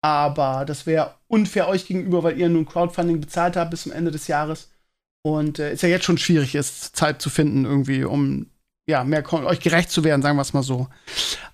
aber 0.00 0.64
das 0.64 0.86
wäre 0.86 1.16
unfair 1.28 1.68
euch 1.68 1.86
gegenüber, 1.86 2.22
weil 2.22 2.38
ihr 2.38 2.48
nun 2.48 2.64
Crowdfunding 2.64 3.20
bezahlt 3.20 3.56
habt 3.56 3.70
bis 3.70 3.82
zum 3.82 3.92
Ende 3.92 4.10
des 4.10 4.26
Jahres. 4.26 4.70
Und 5.20 5.58
äh, 5.58 5.74
ist 5.74 5.82
ja 5.82 5.90
jetzt 5.90 6.06
schon 6.06 6.16
schwierig 6.16 6.54
ist, 6.54 6.96
Zeit 6.96 7.20
zu 7.20 7.28
finden, 7.28 7.66
irgendwie, 7.66 8.04
um 8.04 8.46
ja, 8.88 9.04
mehr 9.04 9.30
euch 9.34 9.60
gerecht 9.60 9.90
zu 9.90 10.02
werden, 10.02 10.22
sagen 10.22 10.38
wir 10.38 10.42
es 10.42 10.54
mal 10.54 10.62
so. 10.62 10.88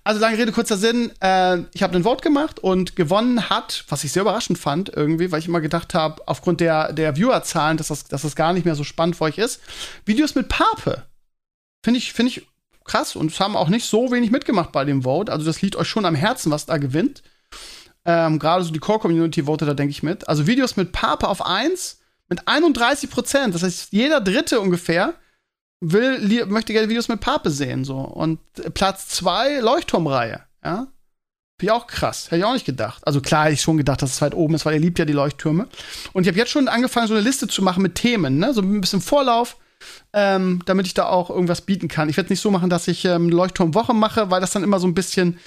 Also 0.07 0.21
lange 0.21 0.37
Rede, 0.37 0.53
kurzer 0.53 0.77
Sinn. 0.77 1.11
Äh, 1.19 1.63
ich 1.73 1.83
habe 1.83 1.97
ein 1.97 2.03
Vote 2.03 2.23
gemacht 2.23 2.61
und 2.61 2.95
gewonnen 2.95 3.49
hat, 3.49 3.83
was 3.89 4.05
ich 4.05 4.13
sehr 4.13 4.21
überraschend 4.21 4.57
fand, 4.57 4.87
irgendwie, 4.87 5.33
weil 5.33 5.39
ich 5.41 5.49
immer 5.49 5.59
gedacht 5.59 5.93
habe, 5.93 6.25
aufgrund 6.29 6.61
der, 6.61 6.93
der 6.93 7.17
Viewerzahlen, 7.17 7.75
dass 7.75 7.89
das, 7.89 8.05
dass 8.05 8.21
das 8.21 8.37
gar 8.37 8.53
nicht 8.53 8.63
mehr 8.63 8.75
so 8.75 8.85
spannend 8.85 9.17
für 9.17 9.25
euch 9.25 9.37
ist. 9.37 9.59
Videos 10.05 10.33
mit 10.33 10.47
Pape. 10.47 11.03
Finde 11.83 11.97
ich, 11.97 12.13
finde 12.13 12.31
ich 12.31 12.47
krass 12.85 13.17
und 13.17 13.33
es 13.33 13.41
haben 13.41 13.57
auch 13.57 13.67
nicht 13.67 13.85
so 13.85 14.09
wenig 14.09 14.31
mitgemacht 14.31 14.71
bei 14.71 14.85
dem 14.85 15.03
Vote. 15.03 15.29
Also 15.29 15.45
das 15.45 15.61
liegt 15.61 15.75
euch 15.75 15.89
schon 15.89 16.05
am 16.05 16.15
Herzen, 16.15 16.53
was 16.53 16.65
da 16.65 16.77
gewinnt. 16.77 17.21
Ähm, 18.05 18.39
Gerade 18.39 18.63
so 18.63 18.71
die 18.71 18.79
Core-Community 18.79 19.43
vote 19.43 19.65
da, 19.65 19.73
denke 19.73 19.91
ich, 19.91 20.03
mit. 20.03 20.29
Also 20.29 20.47
Videos 20.47 20.77
mit 20.77 20.93
Pape 20.93 21.27
auf 21.27 21.45
1 21.45 21.99
mit 22.29 22.47
31 22.47 23.09
Prozent. 23.09 23.55
Das 23.55 23.61
heißt, 23.61 23.91
jeder 23.91 24.21
Dritte 24.21 24.61
ungefähr 24.61 25.15
will, 25.79 26.45
möchte 26.47 26.73
gerne 26.73 26.89
Videos 26.89 27.07
mit 27.07 27.19
Pape 27.19 27.49
sehen, 27.49 27.85
so. 27.85 27.97
Und 27.99 28.39
Platz 28.73 29.07
zwei 29.09 29.59
Leuchtturmreihe, 29.59 30.41
ja. 30.63 30.87
Finde 31.59 31.71
ich 31.73 31.81
auch 31.81 31.87
krass. 31.87 32.25
Hätte 32.25 32.37
ich 32.37 32.45
auch 32.45 32.53
nicht 32.53 32.67
gedacht. 32.67 33.01
Also 33.07 33.19
klar 33.19 33.45
hätte 33.45 33.55
ich 33.55 33.61
schon 33.61 33.77
gedacht, 33.77 34.01
dass 34.03 34.11
es 34.11 34.21
weit 34.21 34.35
oben 34.35 34.53
ist, 34.53 34.65
weil 34.65 34.75
ihr 34.75 34.79
liebt 34.79 34.99
ja 34.99 35.05
die 35.05 35.13
Leuchttürme. 35.13 35.67
Und 36.13 36.23
ich 36.23 36.27
habe 36.27 36.37
jetzt 36.37 36.51
schon 36.51 36.67
angefangen, 36.67 37.07
so 37.07 37.15
eine 37.15 37.23
Liste 37.23 37.47
zu 37.47 37.63
machen 37.63 37.81
mit 37.81 37.95
Themen, 37.95 38.37
ne? 38.37 38.53
So 38.53 38.61
ein 38.61 38.79
bisschen 38.79 39.01
Vorlauf, 39.01 39.57
ähm, 40.13 40.61
damit 40.67 40.85
ich 40.85 40.93
da 40.93 41.07
auch 41.07 41.31
irgendwas 41.31 41.61
bieten 41.61 41.87
kann. 41.87 42.09
Ich 42.09 42.17
werde 42.17 42.31
nicht 42.31 42.41
so 42.41 42.51
machen, 42.51 42.69
dass 42.69 42.87
ich 42.87 43.05
ähm, 43.05 43.29
Leuchtturmwoche 43.29 43.95
mache, 43.95 44.29
weil 44.29 44.39
das 44.39 44.51
dann 44.51 44.63
immer 44.63 44.79
so 44.79 44.85
ein 44.85 44.93
bisschen 44.93 45.39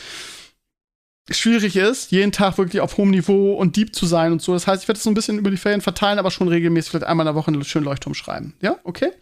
schwierig 1.30 1.76
ist, 1.76 2.10
jeden 2.10 2.32
Tag 2.32 2.58
wirklich 2.58 2.80
auf 2.80 2.96
hohem 2.96 3.10
Niveau 3.10 3.54
und 3.54 3.76
deep 3.76 3.94
zu 3.94 4.06
sein 4.06 4.32
und 4.32 4.42
so. 4.42 4.52
Das 4.52 4.66
heißt, 4.66 4.82
ich 4.82 4.88
werde 4.88 4.96
es 4.98 5.04
so 5.04 5.10
ein 5.10 5.14
bisschen 5.14 5.38
über 5.38 5.50
die 5.50 5.56
Ferien 5.56 5.80
verteilen, 5.80 6.18
aber 6.18 6.30
schon 6.30 6.48
regelmäßig 6.48 6.90
vielleicht 6.90 7.06
einmal 7.06 7.24
in 7.24 7.32
der 7.32 7.34
Woche 7.34 7.48
einen 7.48 7.64
schönen 7.64 7.84
Leuchtturm 7.84 8.14
schreiben. 8.14 8.54
Ja, 8.60 8.76
okay. 8.84 9.12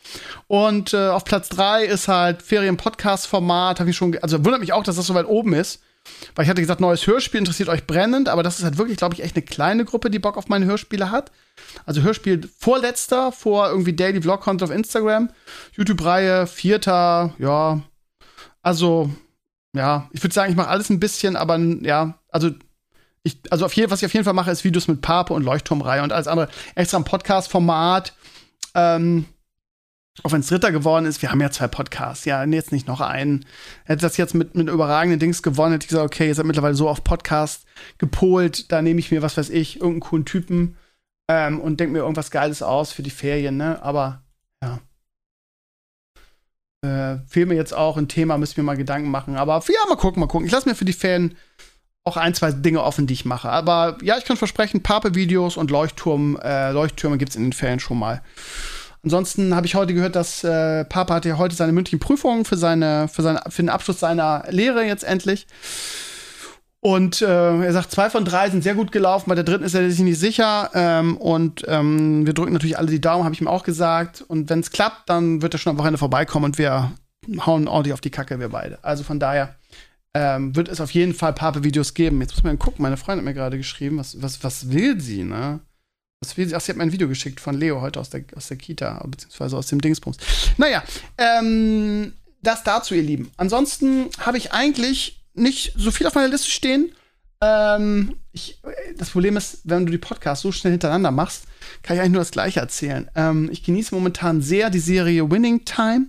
Und 0.47 0.95
äh, 0.95 1.09
auf 1.09 1.25
Platz 1.25 1.49
drei 1.49 1.85
ist 1.85 2.09
halt 2.09 2.43
Ferien-Podcast-Format. 2.43 3.81
Habe 3.81 3.91
ich 3.91 3.97
schon, 3.97 4.17
also 4.23 4.45
wundert 4.45 4.61
mich 4.61 4.73
auch, 4.73 4.85
dass 4.85 4.97
das 4.97 5.07
so 5.07 5.15
weit 5.15 5.27
oben 5.27 5.53
ist. 5.53 5.83
Weil 6.35 6.45
ich 6.45 6.51
hatte 6.51 6.63
gesagt, 6.63 6.81
neues 6.81 7.07
Hörspiel 7.07 7.39
interessiert 7.39 7.69
euch 7.69 7.87
brennend, 7.87 8.31
aber 8.31 8.43
das 8.43 8.59
ist 8.59 8.65
halt 8.65 8.79
wirklich, 8.79 8.97
glaube 8.97 9.15
ich, 9.15 9.23
echt 9.23 9.37
eine 9.37 9.45
kleine 9.45 9.85
Gruppe, 9.85 10.09
die 10.09 10.19
Bock 10.19 10.39
auf 10.39 10.49
meine 10.49 10.65
Hörspiele 10.65 11.11
hat. 11.11 11.31
Also 11.85 12.01
Hörspiel 12.01 12.49
vorletzter, 12.59 13.31
vor 13.31 13.69
irgendwie 13.69 13.93
Daily 13.93 14.23
Vlog 14.23 14.41
Content 14.41 14.71
auf 14.71 14.75
Instagram. 14.75 15.29
YouTube-Reihe, 15.77 16.47
vierter, 16.47 17.35
ja. 17.39 17.83
Also 18.63 19.11
ja, 19.79 20.09
ich 20.12 20.23
würde 20.23 20.35
sagen, 20.35 20.51
ich 20.51 20.57
mache 20.57 20.69
alles 20.69 20.91
ein 20.91 21.01
bisschen, 21.01 21.37
aber 21.37 21.57
ja, 21.59 22.19
also 22.31 22.51
ich, 23.23 23.41
also 23.51 23.64
auf 23.64 23.73
jeden, 23.75 23.91
was 23.91 24.01
ich 24.01 24.07
auf 24.07 24.12
jeden 24.12 24.25
Fall 24.25 24.35
mache, 24.35 24.51
ist 24.51 24.64
Videos 24.64 24.88
mit 24.88 25.01
Pape 25.01 25.33
und 25.33 25.43
Leuchtturmreihe 25.43 26.03
und 26.03 26.12
alles 26.12 26.29
andere 26.29 26.49
extra 26.75 26.99
ein 26.99 27.05
Podcast-Format. 27.05 28.14
Ähm, 28.75 29.27
auch 30.25 30.33
wenn 30.33 30.41
es 30.41 30.49
Dritter 30.49 30.73
geworden 30.73 31.07
ist, 31.07 31.23
wir 31.23 31.31
haben 31.31 31.41
ja 31.41 31.51
zwei 31.51 31.69
Podcasts, 31.69 32.25
ja, 32.25 32.43
jetzt 32.45 32.73
nicht 32.73 32.88
noch 32.88 33.01
einen. 33.01 33.45
Hätte 33.85 34.03
das 34.03 34.17
jetzt 34.17 34.35
mit, 34.35 34.57
mit 34.57 34.69
überragenden 34.69 35.21
Dings 35.21 35.43
gewonnen, 35.43 35.73
hätte 35.73 35.85
ich 35.85 35.88
gesagt, 35.88 36.07
okay, 36.07 36.27
ihr 36.27 36.35
seid 36.35 36.47
mittlerweile 36.47 36.75
so 36.75 36.88
auf 36.88 37.05
Podcast 37.05 37.64
gepolt, 37.99 38.73
da 38.73 38.83
nehme 38.83 38.99
ich 38.99 39.12
mir, 39.12 39.23
was 39.23 39.37
weiß 39.37 39.51
ich, 39.51 39.77
irgendeinen 39.77 40.01
coolen 40.01 40.25
Typen 40.25 40.77
ähm, 41.29 41.61
und 41.61 41.79
denke 41.79 41.93
mir 41.93 42.01
irgendwas 42.01 42.33
Geiles 42.33 42.62
aus 42.62 42.93
für 42.93 43.03
die 43.03 43.11
Ferien, 43.11 43.57
ne? 43.57 43.81
Aber 43.83 44.23
ja. 44.62 44.81
Äh, 46.83 47.17
fehlt 47.27 47.49
mir 47.49 47.57
jetzt 47.57 47.75
auch 47.75 47.97
ein 47.97 48.09
Thema, 48.09 48.38
müssen 48.38 48.57
wir 48.57 48.64
mal 48.64 48.77
Gedanken 48.77 49.11
machen. 49.11 49.37
Aber 49.37 49.62
ja, 49.69 49.88
mal 49.88 49.97
gucken, 49.97 50.21
mal 50.21 50.27
gucken. 50.27 50.47
Ich 50.47 50.53
lasse 50.53 50.69
mir 50.69 50.75
für 50.75 50.85
die 50.85 50.93
Fan 50.93 51.37
auch 52.05 52.17
ein, 52.17 52.35
zwei 52.35 52.53
Dinge 52.53 52.83
offen, 52.83 53.07
die 53.07 53.14
ich 53.14 53.25
mache. 53.25 53.51
Aber 53.51 53.99
ja, 54.03 54.17
ich 54.17 54.25
kann 54.25 54.37
versprechen, 54.37 54.83
Pape-Videos 54.83 55.57
und 55.57 55.71
Leuchtturm, 55.71 56.38
äh, 56.43 56.71
Leuchttürme 56.71 57.19
gibt 57.19 57.31
es 57.31 57.37
in 57.37 57.45
den 57.45 57.53
Ferien 57.53 57.81
schon 57.81 57.99
mal. 57.99 58.23
Ansonsten 59.05 59.55
habe 59.55 59.67
ich 59.67 59.75
heute 59.75 59.95
gehört, 59.95 60.17
dass 60.17 60.43
äh, 60.43 60.85
Papa 60.85 61.14
hat 61.14 61.25
ja 61.25 61.38
heute 61.38 61.55
seine 61.55 61.73
mündlichen 61.73 62.01
Prüfungen 62.01 62.45
für, 62.45 62.57
seine, 62.57 63.09
für, 63.09 63.23
seine, 63.23 63.43
für 63.49 63.62
den 63.62 63.69
Abschluss 63.69 64.01
seiner 64.01 64.45
Lehre 64.49 64.85
jetzt 64.85 65.05
endlich. 65.05 65.47
Und 66.81 67.23
äh, 67.23 67.64
er 67.64 67.73
sagt, 67.73 67.91
zwei 67.91 68.09
von 68.09 68.25
drei 68.25 68.51
sind 68.51 68.62
sehr 68.62 68.75
gut 68.75 68.93
gelaufen, 68.93 69.29
bei 69.29 69.35
der 69.35 69.45
dritten 69.45 69.64
ist 69.64 69.75
er 69.75 69.91
sich 69.91 69.99
nicht 70.01 70.19
sicher. 70.19 70.71
Ähm, 70.75 71.17
und 71.17 71.64
ähm, 71.67 72.25
wir 72.25 72.35
drücken 72.35 72.53
natürlich 72.53 72.79
alle 72.79 72.88
die 72.88 73.01
Daumen, 73.01 73.25
habe 73.25 73.35
ich 73.35 73.41
ihm 73.41 73.49
auch 73.49 73.64
gesagt. 73.64 74.25
Und 74.29 74.49
wenn 74.49 74.61
es 74.61 74.71
klappt, 74.71 75.09
dann 75.09 75.43
wird 75.43 75.55
er 75.55 75.59
schon 75.59 75.71
am 75.71 75.79
Wochenende 75.79 75.99
vorbeikommen 75.99 76.45
und 76.45 76.59
wir 76.59 76.93
hauen 77.45 77.69
ordentlich 77.69 77.95
auf 77.95 78.01
die 78.01 78.11
Kacke, 78.11 78.38
wir 78.38 78.49
beide. 78.51 78.79
Also 78.83 79.03
von 79.03 79.19
daher 79.19 79.57
ähm, 80.14 80.55
wird 80.55 80.69
es 80.69 80.81
auf 80.81 80.93
jeden 80.93 81.14
Fall 81.14 81.33
Pape-Videos 81.33 81.95
geben. 81.95 82.21
Jetzt 82.21 82.35
muss 82.35 82.45
man 82.45 82.59
gucken, 82.59 82.83
meine 82.83 82.97
Freundin 82.97 83.27
hat 83.27 83.35
mir 83.35 83.41
gerade 83.41 83.59
geschrieben, 83.59 83.99
was, 83.99 84.23
was, 84.23 84.43
was 84.45 84.71
will 84.71 85.01
sie, 85.01 85.25
ne? 85.25 85.61
Was 86.21 86.37
will 86.37 86.49
sie? 86.49 86.55
Ach, 86.55 86.61
sie 86.61 86.73
hat 86.73 86.77
mir 86.77 86.85
ein 86.85 86.93
Video 86.93 87.09
geschickt 87.09 87.41
von 87.41 87.57
Leo 87.57 87.81
heute 87.81 88.01
aus 88.01 88.11
der, 88.11 88.25
aus 88.35 88.49
der 88.49 88.57
Kita, 88.57 89.05
beziehungsweise 89.07 89.57
aus 89.57 89.67
dem 89.67 89.81
Dingsbums. 89.81 90.17
Naja, 90.57 90.83
ähm, 91.17 92.12
das 92.43 92.64
dazu, 92.64 92.95
ihr 92.95 93.03
Lieben. 93.03 93.31
Ansonsten 93.37 94.07
habe 94.19 94.38
ich 94.38 94.53
eigentlich 94.53 95.18
nicht 95.38 95.72
so 95.77 95.90
viel 95.90 96.07
auf 96.07 96.14
meiner 96.14 96.29
Liste 96.29 96.51
stehen. 96.51 96.92
Ähm, 97.40 98.16
ich, 98.33 98.61
das 98.96 99.11
Problem 99.11 99.37
ist, 99.37 99.61
wenn 99.62 99.87
du 99.87 99.92
die 99.92 99.98
Podcasts 99.98 100.42
so 100.42 100.51
schnell 100.51 100.72
hintereinander 100.72 101.12
machst, 101.12 101.44
kann 101.83 101.94
ich 101.94 102.01
eigentlich 102.01 102.12
nur 102.12 102.22
das 102.22 102.33
Gleiche 102.33 102.59
erzählen. 102.59 103.09
Ähm, 103.14 103.48
ich 103.53 103.62
genieße 103.62 103.94
momentan 103.94 104.42
sehr 104.42 104.70
die 104.70 104.81
Serie 104.81 105.31
Winning 105.31 105.64
Time. 105.64 106.07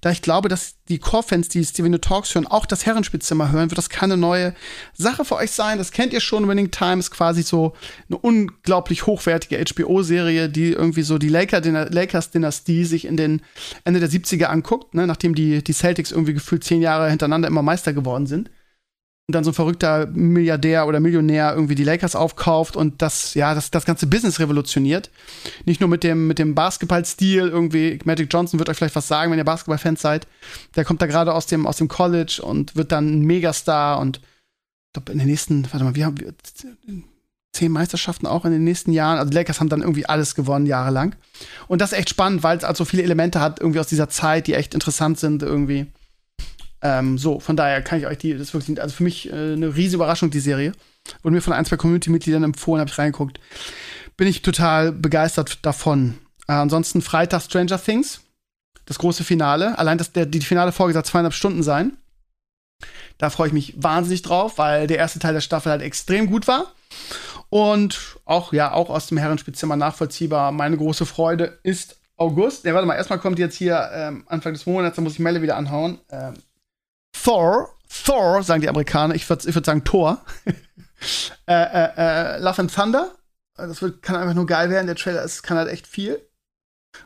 Da 0.00 0.10
ich 0.10 0.22
glaube, 0.22 0.48
dass 0.48 0.76
die 0.88 0.98
Core-Fans, 0.98 1.48
die 1.48 1.64
Steven 1.64 2.00
Talks 2.00 2.34
hören, 2.34 2.46
auch 2.46 2.64
das 2.64 2.86
Herrenspielzimmer 2.86 3.52
hören, 3.52 3.70
wird 3.70 3.78
das 3.78 3.90
keine 3.90 4.16
neue 4.16 4.54
Sache 4.94 5.26
für 5.26 5.36
euch 5.36 5.50
sein. 5.50 5.76
Das 5.76 5.92
kennt 5.92 6.14
ihr 6.14 6.20
schon. 6.20 6.48
Winning 6.48 6.70
Time 6.70 6.98
ist 6.98 7.10
quasi 7.10 7.42
so 7.42 7.74
eine 8.08 8.18
unglaublich 8.18 9.06
hochwertige 9.06 9.62
HBO-Serie, 9.62 10.48
die 10.48 10.72
irgendwie 10.72 11.02
so 11.02 11.18
die 11.18 11.28
Lakers-Dynastie 11.28 12.84
sich 12.84 13.04
in 13.04 13.18
den 13.18 13.42
Ende 13.84 14.00
der 14.00 14.10
70er 14.10 14.44
anguckt, 14.44 14.94
ne? 14.94 15.06
nachdem 15.06 15.34
die, 15.34 15.62
die 15.62 15.74
Celtics 15.74 16.12
irgendwie 16.12 16.34
gefühlt 16.34 16.64
zehn 16.64 16.80
Jahre 16.80 17.10
hintereinander 17.10 17.48
immer 17.48 17.62
Meister 17.62 17.92
geworden 17.92 18.26
sind 18.26 18.50
und 19.28 19.34
dann 19.34 19.44
so 19.44 19.50
ein 19.50 19.54
verrückter 19.54 20.06
Milliardär 20.06 20.86
oder 20.86 20.98
Millionär 20.98 21.54
irgendwie 21.54 21.76
die 21.76 21.84
Lakers 21.84 22.16
aufkauft 22.16 22.76
und 22.76 23.00
das, 23.02 23.34
ja, 23.34 23.54
das, 23.54 23.70
das 23.70 23.84
ganze 23.84 24.06
Business 24.06 24.40
revolutioniert. 24.40 25.10
Nicht 25.64 25.80
nur 25.80 25.88
mit 25.88 26.02
dem, 26.02 26.26
mit 26.26 26.38
dem 26.38 26.54
Basketball-Stil 26.54 27.48
irgendwie. 27.48 27.98
Magic 28.04 28.32
Johnson 28.32 28.58
wird 28.58 28.68
euch 28.68 28.76
vielleicht 28.76 28.96
was 28.96 29.08
sagen, 29.08 29.30
wenn 29.30 29.38
ihr 29.38 29.44
Basketball-Fans 29.44 30.02
seid. 30.02 30.26
Der 30.74 30.84
kommt 30.84 31.00
da 31.02 31.06
gerade 31.06 31.32
aus 31.34 31.46
dem, 31.46 31.66
aus 31.66 31.76
dem 31.76 31.88
College 31.88 32.40
und 32.42 32.74
wird 32.74 32.90
dann 32.90 33.20
ein 33.20 33.24
Megastar 33.24 34.00
und 34.00 34.18
ich 34.18 34.92
glaube, 34.94 35.12
in 35.12 35.18
den 35.20 35.28
nächsten, 35.28 35.64
warte 35.72 35.84
mal, 35.84 35.94
wir 35.94 36.04
haben 36.04 36.18
zehn 37.52 37.72
Meisterschaften 37.72 38.26
auch 38.26 38.44
in 38.44 38.52
den 38.52 38.64
nächsten 38.64 38.92
Jahren. 38.92 39.18
Also 39.18 39.30
die 39.30 39.36
Lakers 39.36 39.60
haben 39.60 39.68
dann 39.68 39.82
irgendwie 39.82 40.06
alles 40.06 40.34
gewonnen, 40.34 40.66
jahrelang. 40.66 41.14
Und 41.68 41.80
das 41.80 41.92
ist 41.92 41.98
echt 41.98 42.10
spannend, 42.10 42.42
weil 42.42 42.58
es 42.58 42.64
also 42.64 42.84
viele 42.84 43.02
Elemente 43.02 43.40
hat, 43.40 43.60
irgendwie 43.60 43.80
aus 43.80 43.86
dieser 43.86 44.08
Zeit, 44.08 44.46
die 44.46 44.54
echt 44.54 44.74
interessant 44.74 45.18
sind, 45.18 45.42
irgendwie. 45.42 45.86
Ähm, 46.82 47.16
so, 47.16 47.38
von 47.38 47.56
daher 47.56 47.80
kann 47.80 48.00
ich 48.00 48.06
euch 48.06 48.18
die, 48.18 48.32
das 48.32 48.48
ist 48.48 48.54
wirklich, 48.54 48.80
also 48.80 48.94
für 48.94 49.04
mich 49.04 49.30
äh, 49.30 49.52
eine 49.52 49.74
riesige 49.76 49.96
Überraschung, 49.96 50.30
die 50.30 50.40
Serie. 50.40 50.72
Wurde 51.22 51.34
mir 51.34 51.40
von 51.40 51.52
ein, 51.52 51.64
zwei 51.64 51.76
Community-Mitgliedern 51.76 52.42
empfohlen, 52.42 52.80
habe 52.80 52.90
ich 52.90 52.98
reingeguckt. 52.98 53.38
Bin 54.16 54.26
ich 54.26 54.42
total 54.42 54.92
begeistert 54.92 55.64
davon. 55.64 56.18
Äh, 56.48 56.52
ansonsten 56.52 57.00
Freitag 57.02 57.42
Stranger 57.42 57.82
Things. 57.82 58.20
Das 58.84 58.98
große 58.98 59.22
Finale. 59.22 59.78
Allein 59.78 59.96
das, 59.96 60.12
der, 60.12 60.26
die 60.26 60.40
finale 60.40 60.72
Folge 60.72 60.92
soll 60.92 61.04
zweieinhalb 61.04 61.34
Stunden 61.34 61.62
sein. 61.62 61.96
Da 63.18 63.30
freue 63.30 63.46
ich 63.46 63.52
mich 63.52 63.74
wahnsinnig 63.76 64.22
drauf, 64.22 64.58
weil 64.58 64.88
der 64.88 64.98
erste 64.98 65.20
Teil 65.20 65.34
der 65.34 65.40
Staffel 65.40 65.70
halt 65.70 65.82
extrem 65.82 66.26
gut 66.26 66.48
war. 66.48 66.72
Und 67.48 68.16
auch, 68.24 68.52
ja, 68.52 68.72
auch 68.72 68.90
aus 68.90 69.06
dem 69.06 69.18
Herrenspielzimmer 69.18 69.76
nachvollziehbar. 69.76 70.50
Meine 70.50 70.76
große 70.76 71.06
Freude 71.06 71.60
ist 71.62 72.00
August. 72.16 72.64
Ja, 72.64 72.74
warte 72.74 72.86
mal, 72.86 72.96
erstmal 72.96 73.20
kommt 73.20 73.38
jetzt 73.38 73.56
hier 73.56 73.90
ähm, 73.94 74.24
Anfang 74.26 74.52
des 74.52 74.66
Monats, 74.66 74.96
da 74.96 75.02
muss 75.02 75.12
ich 75.12 75.18
Melle 75.20 75.42
wieder 75.42 75.56
anhauen. 75.56 75.98
Ähm, 76.10 76.34
Thor, 77.22 77.74
Thor, 78.04 78.42
sagen 78.42 78.62
die 78.62 78.68
Amerikaner. 78.68 79.14
Ich 79.14 79.28
würde 79.28 79.48
ich 79.48 79.54
würd 79.54 79.66
sagen 79.66 79.84
Thor. 79.84 80.24
äh, 81.46 81.52
äh, 81.52 81.90
äh, 81.96 82.38
Love 82.38 82.62
and 82.62 82.74
Thunder. 82.74 83.12
Das 83.56 83.82
wird, 83.82 84.02
kann 84.02 84.16
einfach 84.16 84.34
nur 84.34 84.46
geil 84.46 84.70
werden. 84.70 84.86
Der 84.86 84.96
Trailer 84.96 85.22
ist, 85.22 85.42
kann 85.42 85.56
halt 85.56 85.68
echt 85.68 85.86
viel. 85.86 86.20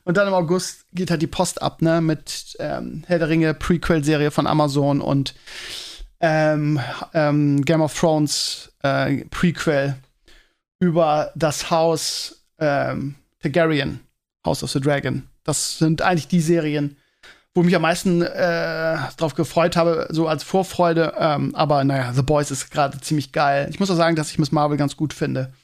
Und 0.05 0.17
dann 0.17 0.29
im 0.29 0.35
August 0.35 0.87
geht 0.93 1.11
halt 1.11 1.23
die 1.23 1.27
Post 1.27 1.63
ab, 1.63 1.83
ne, 1.83 2.01
mit 2.01 2.57
ähm, 2.59 3.05
Herr 3.07 3.19
der 3.19 3.29
Ringe 3.29 3.55
Prequel-Serie 3.55 4.31
von 4.31 4.47
Amazon 4.47 5.01
und 5.01 5.35
ähm, 6.21 6.81
ähm, 7.15 7.65
Game 7.65 7.83
of 7.83 7.99
Thrones 7.99 8.73
äh, 8.83 9.25
Prequel 9.27 9.97
über 10.81 11.31
das 11.35 11.71
Haus 11.71 12.45
ähm, 12.59 13.17
Targaryen, 13.41 14.01
House 14.45 14.63
of 14.63 14.71
the 14.71 14.81
Dragon. 14.81 15.29
Das 15.45 15.79
sind 15.79 16.03
eigentlich 16.03 16.29
die 16.29 16.41
Serien, 16.41 16.97
wo 17.57 17.61
ich 17.61 17.67
mich 17.67 17.75
am 17.75 17.83
meisten 17.83 18.21
äh, 18.21 18.99
drauf 19.17 19.35
gefreut 19.35 19.77
habe, 19.77 20.09
so 20.11 20.29
als 20.29 20.45
Vorfreude. 20.45 21.15
Ähm, 21.19 21.55
aber 21.55 21.85
naja, 21.85 22.13
The 22.13 22.21
Boys 22.21 22.51
ist 22.51 22.71
gerade 22.71 23.01
ziemlich 23.01 23.33
geil. 23.33 23.69
Ich 23.71 23.81
muss 23.81 23.91
auch 23.91 23.97
sagen, 23.97 24.15
dass 24.15 24.31
ich 24.31 24.39
Miss 24.39 24.53
Marvel 24.53 24.77
ganz 24.77 24.95
gut 24.95 25.15
finde. 25.15 25.55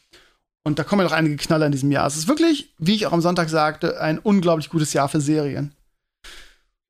Und 0.65 0.79
da 0.79 0.85
kommen 0.85 1.01
ja 1.01 1.05
noch 1.05 1.13
einige 1.13 1.37
Knaller 1.37 1.67
in 1.67 1.73
diesem 1.73 1.93
Jahr. 1.93 2.07
Es 2.07 2.17
ist 2.17 2.29
wirklich, 2.29 2.73
wie 2.79 2.95
ich 2.95 3.07
auch 3.07 3.13
am 3.13 3.21
Sonntag 3.21 3.51
sagte, 3.51 4.01
ein 4.01 4.19
unglaublich 4.19 4.71
gutes 4.71 4.95
Jahr 4.95 5.11
für 5.11 5.21
Serien. 5.21 5.75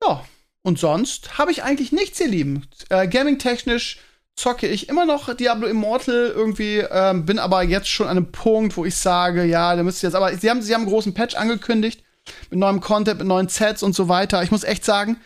Ja, 0.07 0.25
und 0.63 0.79
sonst 0.79 1.37
habe 1.37 1.51
ich 1.51 1.65
eigentlich 1.65 1.91
nichts, 1.91 2.21
ihr 2.21 2.29
Lieben. 2.29 2.69
Äh, 2.89 3.09
Gaming-technisch 3.09 3.99
zocke 4.37 4.69
ich 4.69 4.89
immer 4.89 5.05
noch 5.05 5.35
Diablo 5.35 5.67
Immortal 5.67 6.33
irgendwie, 6.33 6.79
ähm, 6.79 7.27
bin 7.27 7.41
aber 7.41 7.65
jetzt 7.65 7.89
schon 7.89 8.07
an 8.07 8.19
einem 8.19 8.31
Punkt, 8.31 8.77
wo 8.77 8.85
ich 8.85 8.95
sage, 8.95 9.43
ja, 9.43 9.75
da 9.75 9.83
müsst 9.83 10.05
ihr 10.05 10.11
jetzt, 10.11 10.15
aber 10.15 10.33
sie 10.37 10.49
haben, 10.49 10.63
sie 10.63 10.73
haben 10.75 10.83
einen 10.83 10.91
großen 10.91 11.13
Patch 11.13 11.35
angekündigt, 11.35 12.05
mit 12.51 12.59
neuem 12.59 12.81
Content, 12.81 13.19
mit 13.19 13.27
neuen 13.27 13.49
Sets 13.49 13.83
und 13.83 13.95
so 13.95 14.09
weiter. 14.09 14.43
Ich 14.43 14.51
muss 14.51 14.65
echt 14.65 14.85
sagen, 14.85 15.17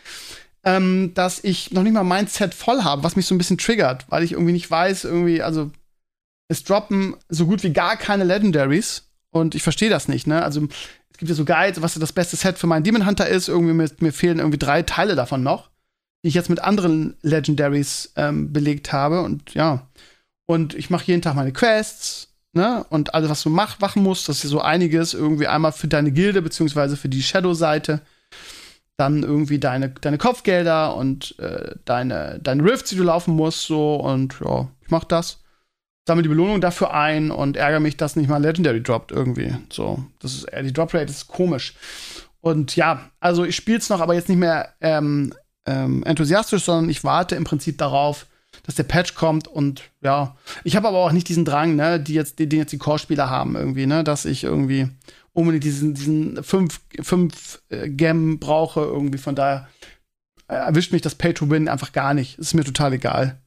ähm, 0.63 1.13
dass 1.13 1.43
ich 1.43 1.71
noch 1.71 1.83
nicht 1.83 1.93
mal 1.93 2.03
mein 2.03 2.27
Set 2.27 2.53
voll 2.53 2.83
habe, 2.83 3.03
was 3.03 3.15
mich 3.15 3.25
so 3.25 3.35
ein 3.35 3.37
bisschen 3.37 3.57
triggert, 3.57 4.05
weil 4.09 4.23
ich 4.23 4.33
irgendwie 4.33 4.53
nicht 4.53 4.69
weiß, 4.69 5.03
irgendwie, 5.05 5.41
also 5.41 5.71
es 6.49 6.63
droppen 6.63 7.15
so 7.29 7.45
gut 7.45 7.63
wie 7.63 7.73
gar 7.73 7.97
keine 7.97 8.23
Legendaries 8.23 9.09
und 9.31 9.55
ich 9.55 9.63
verstehe 9.63 9.89
das 9.89 10.07
nicht, 10.07 10.27
ne? 10.27 10.43
Also 10.43 10.67
es 11.09 11.17
gibt 11.17 11.29
ja 11.29 11.35
so 11.35 11.45
Guides, 11.45 11.81
was 11.81 11.95
das 11.95 12.13
beste 12.13 12.35
Set 12.35 12.57
für 12.57 12.67
meinen 12.67 12.83
Demon 12.83 13.05
Hunter 13.05 13.27
ist, 13.27 13.47
irgendwie 13.47 13.73
mir, 13.73 13.89
mir 13.99 14.13
fehlen 14.13 14.39
irgendwie 14.39 14.59
drei 14.59 14.83
Teile 14.83 15.15
davon 15.15 15.43
noch 15.43 15.69
die 16.23 16.29
ich 16.29 16.35
jetzt 16.35 16.49
mit 16.49 16.59
anderen 16.59 17.15
Legendaries 17.21 18.11
ähm, 18.15 18.51
belegt 18.51 18.91
habe. 18.91 19.21
Und 19.21 19.53
ja, 19.53 19.87
und 20.45 20.73
ich 20.73 20.89
mache 20.89 21.05
jeden 21.05 21.21
Tag 21.21 21.35
meine 21.35 21.53
Quests, 21.53 22.26
ne? 22.53 22.85
Und 22.89 23.13
alles, 23.13 23.29
was 23.29 23.43
du 23.43 23.49
mach, 23.49 23.79
machen 23.79 24.03
musst, 24.03 24.29
das 24.29 24.43
ist 24.43 24.49
so 24.49 24.61
einiges, 24.61 25.13
irgendwie 25.13 25.47
einmal 25.47 25.71
für 25.71 25.87
deine 25.87 26.11
Gilde, 26.11 26.41
beziehungsweise 26.41 26.97
für 26.97 27.09
die 27.09 27.23
Shadow-Seite. 27.23 28.01
Dann 28.97 29.21
irgendwie 29.21 29.59
deine, 29.59 29.89
deine 29.89 30.17
Kopfgelder 30.17 30.95
und 30.95 31.37
äh, 31.37 31.75
deine, 31.85 32.39
deine 32.41 32.63
Rifts, 32.63 32.89
die 32.89 32.95
du 32.95 33.03
laufen 33.03 33.35
musst, 33.35 33.61
so. 33.67 33.95
Und 33.95 34.39
ja, 34.43 34.67
ich 34.81 34.89
mach 34.89 35.03
das. 35.03 35.43
Sammle 36.07 36.23
die 36.23 36.29
Belohnung 36.29 36.61
dafür 36.61 36.93
ein 36.93 37.31
und 37.31 37.57
ärgere 37.57 37.81
mich, 37.81 37.97
dass 37.97 38.15
nicht 38.15 38.29
mal 38.29 38.41
Legendary 38.41 38.81
droppt 38.81 39.11
irgendwie. 39.11 39.53
So, 39.71 40.05
das 40.19 40.35
ist, 40.35 40.45
äh, 40.45 40.63
die 40.63 40.73
Drop 40.73 40.93
Rate 40.93 41.11
ist 41.11 41.27
komisch. 41.27 41.75
Und 42.39 42.75
ja, 42.77 43.11
also 43.19 43.43
ich 43.43 43.55
spiele 43.57 43.79
es 43.79 43.89
noch, 43.89 43.99
aber 43.99 44.13
jetzt 44.13 44.29
nicht 44.29 44.37
mehr 44.37 44.73
ähm, 44.79 45.33
ähm, 45.65 46.03
enthusiastisch, 46.03 46.63
sondern 46.63 46.89
ich 46.89 47.03
warte 47.03 47.35
im 47.35 47.43
Prinzip 47.43 47.77
darauf, 47.77 48.25
dass 48.67 48.75
der 48.75 48.83
Patch 48.83 49.15
kommt 49.15 49.47
und 49.47 49.81
ja, 50.01 50.35
ich 50.63 50.75
habe 50.75 50.89
aber 50.89 50.97
auch 50.97 51.13
nicht 51.13 51.29
diesen 51.29 51.45
Drang, 51.45 51.75
ne, 51.75 51.99
die 51.99 52.13
jetzt, 52.13 52.37
den 52.37 52.51
jetzt 52.51 52.73
die 52.73 52.77
Core-Spieler 52.77 53.29
haben 53.29 53.55
irgendwie, 53.55 53.87
ne, 53.87 54.03
dass 54.03 54.25
ich 54.25 54.43
irgendwie 54.43 54.89
unbedingt 55.31 55.63
diesen, 55.63 55.93
diesen 55.93 56.43
fünf, 56.43 56.81
fünf 57.01 57.61
äh, 57.69 57.89
Gem 57.89 58.39
brauche 58.39 58.81
irgendwie, 58.81 59.17
von 59.17 59.35
daher 59.35 59.69
äh, 60.49 60.55
erwischt 60.55 60.91
mich 60.91 61.01
das 61.01 61.15
Pay-to-Win 61.15 61.69
einfach 61.69 61.93
gar 61.93 62.13
nicht. 62.13 62.37
Ist 62.39 62.53
mir 62.53 62.65
total 62.65 62.93
egal. 62.93 63.39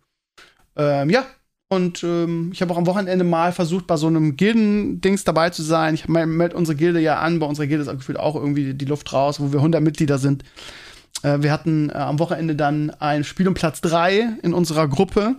Ähm, 0.75 1.11
ja, 1.11 1.27
und 1.69 2.03
ähm, 2.03 2.51
ich 2.53 2.63
habe 2.63 2.73
auch 2.73 2.79
am 2.79 2.87
Wochenende 2.87 3.25
mal 3.25 3.53
versucht, 3.53 3.87
bei 3.87 3.97
so 3.97 4.07
einem 4.07 4.37
Gilden-Dings 4.37 5.25
dabei 5.25 5.51
zu 5.51 5.63
sein. 5.63 5.95
Ich 5.95 6.09
melde 6.09 6.57
unsere 6.57 6.77
Gilde 6.77 7.01
ja 7.01 7.21
an. 7.21 7.39
Bei 7.41 7.47
unserer 7.47 7.67
Gilde 7.67 7.83
ist 7.83 7.89
auch 7.89 7.97
gefühlt 7.97 8.19
auch 8.19 8.37
irgendwie 8.37 8.73
die 8.73 8.87
Luft 8.87 9.13
raus, 9.13 9.39
wo 9.39 9.53
wir 9.53 9.59
100 9.59 9.83
Mitglieder 9.83 10.19
sind. 10.19 10.45
Äh, 11.23 11.43
wir 11.43 11.53
hatten 11.53 11.91
äh, 11.91 11.95
am 11.95 12.19
Wochenende 12.19 12.57
dann 12.57 12.91
ein 12.91 13.25
Spiel 13.25 13.49
um 13.49 13.55
Platz 13.55 13.81
3 13.81 14.39
in 14.43 14.55
unserer 14.55 14.89
Gruppe. 14.89 15.37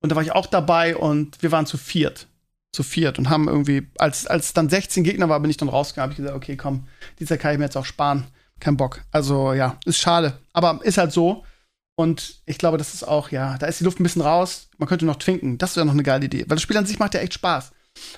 Und 0.00 0.10
da 0.10 0.16
war 0.16 0.22
ich 0.22 0.32
auch 0.32 0.46
dabei 0.46 0.96
und 0.96 1.42
wir 1.42 1.52
waren 1.52 1.66
zu 1.66 1.76
viert. 1.76 2.26
Zu 2.72 2.82
viert 2.82 3.18
und 3.18 3.28
haben 3.28 3.48
irgendwie, 3.48 3.88
als, 3.98 4.26
als 4.26 4.52
dann 4.52 4.68
16 4.68 5.04
Gegner 5.04 5.28
war, 5.28 5.40
bin 5.40 5.50
ich 5.50 5.56
dann 5.56 5.68
rausgegangen, 5.68 6.04
habe 6.04 6.12
ich 6.12 6.18
gesagt, 6.18 6.36
okay, 6.36 6.56
komm, 6.56 6.86
dieser 7.18 7.36
kann 7.36 7.52
ich 7.52 7.58
mir 7.58 7.64
jetzt 7.64 7.76
auch 7.76 7.84
sparen. 7.84 8.26
Kein 8.60 8.76
Bock. 8.76 9.02
Also 9.10 9.52
ja, 9.54 9.78
ist 9.84 9.98
schade. 9.98 10.38
Aber 10.52 10.80
ist 10.84 10.98
halt 10.98 11.12
so. 11.12 11.44
Und 11.96 12.40
ich 12.46 12.58
glaube, 12.58 12.78
das 12.78 12.94
ist 12.94 13.04
auch, 13.04 13.30
ja, 13.30 13.58
da 13.58 13.66
ist 13.66 13.80
die 13.80 13.84
Luft 13.84 14.00
ein 14.00 14.04
bisschen 14.04 14.22
raus. 14.22 14.68
Man 14.78 14.88
könnte 14.88 15.04
noch 15.04 15.16
twinken. 15.16 15.58
Das 15.58 15.76
wäre 15.76 15.84
noch 15.84 15.92
eine 15.92 16.02
geile 16.02 16.26
Idee. 16.26 16.44
Weil 16.46 16.56
das 16.56 16.62
Spiel 16.62 16.76
an 16.76 16.86
sich 16.86 16.98
macht 16.98 17.14
ja 17.14 17.20
echt 17.20 17.34
Spaß. 17.34 17.72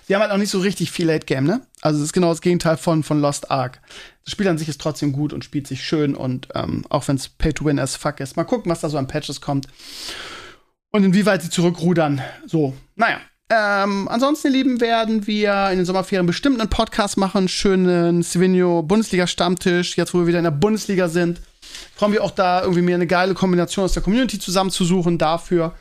Sie 0.06 0.14
haben 0.14 0.22
halt 0.22 0.32
auch 0.32 0.38
nicht 0.38 0.50
so 0.50 0.60
richtig 0.60 0.90
viel 0.90 1.06
Late 1.06 1.26
Game, 1.26 1.44
ne? 1.44 1.62
Also 1.80 1.98
es 1.98 2.06
ist 2.06 2.12
genau 2.12 2.30
das 2.30 2.40
Gegenteil 2.40 2.76
von, 2.76 3.02
von 3.02 3.20
Lost 3.20 3.50
Ark. 3.50 3.80
Das 4.24 4.32
Spiel 4.32 4.48
an 4.48 4.58
sich 4.58 4.68
ist 4.68 4.80
trotzdem 4.80 5.12
gut 5.12 5.32
und 5.32 5.44
spielt 5.44 5.66
sich 5.66 5.82
schön 5.82 6.14
und 6.14 6.48
ähm, 6.54 6.84
auch 6.88 7.08
wenn 7.08 7.16
es 7.16 7.28
Pay 7.28 7.52
to 7.52 7.64
Win 7.64 7.78
as 7.78 7.96
fuck 7.96 8.20
ist. 8.20 8.36
Mal 8.36 8.44
gucken, 8.44 8.70
was 8.70 8.80
da 8.80 8.88
so 8.88 8.98
an 8.98 9.08
Patches 9.08 9.40
kommt. 9.40 9.66
Und 10.90 11.04
inwieweit 11.04 11.42
sie 11.42 11.50
zurückrudern. 11.50 12.20
So, 12.46 12.74
naja. 12.94 13.18
Ähm, 13.50 14.08
ansonsten, 14.08 14.48
ihr 14.48 14.52
Lieben, 14.52 14.80
werden 14.80 15.26
wir 15.26 15.70
in 15.70 15.78
den 15.78 15.84
Sommerferien 15.84 16.26
bestimmt 16.26 16.60
einen 16.60 16.70
Podcast 16.70 17.16
machen. 17.16 17.48
Schönen 17.48 18.22
Svenio 18.22 18.82
Bundesliga-Stammtisch. 18.82 19.96
Jetzt, 19.96 20.14
wo 20.14 20.20
wir 20.20 20.26
wieder 20.26 20.38
in 20.38 20.44
der 20.44 20.50
Bundesliga 20.52 21.08
sind, 21.08 21.40
freuen 21.94 22.12
wir 22.12 22.22
auch 22.22 22.30
da 22.30 22.62
irgendwie 22.62 22.82
mir 22.82 22.94
eine 22.94 23.06
geile 23.06 23.34
Kombination 23.34 23.84
aus 23.84 23.92
der 23.92 24.02
Community 24.02 24.38
zusammenzusuchen 24.38 25.18
dafür 25.18 25.74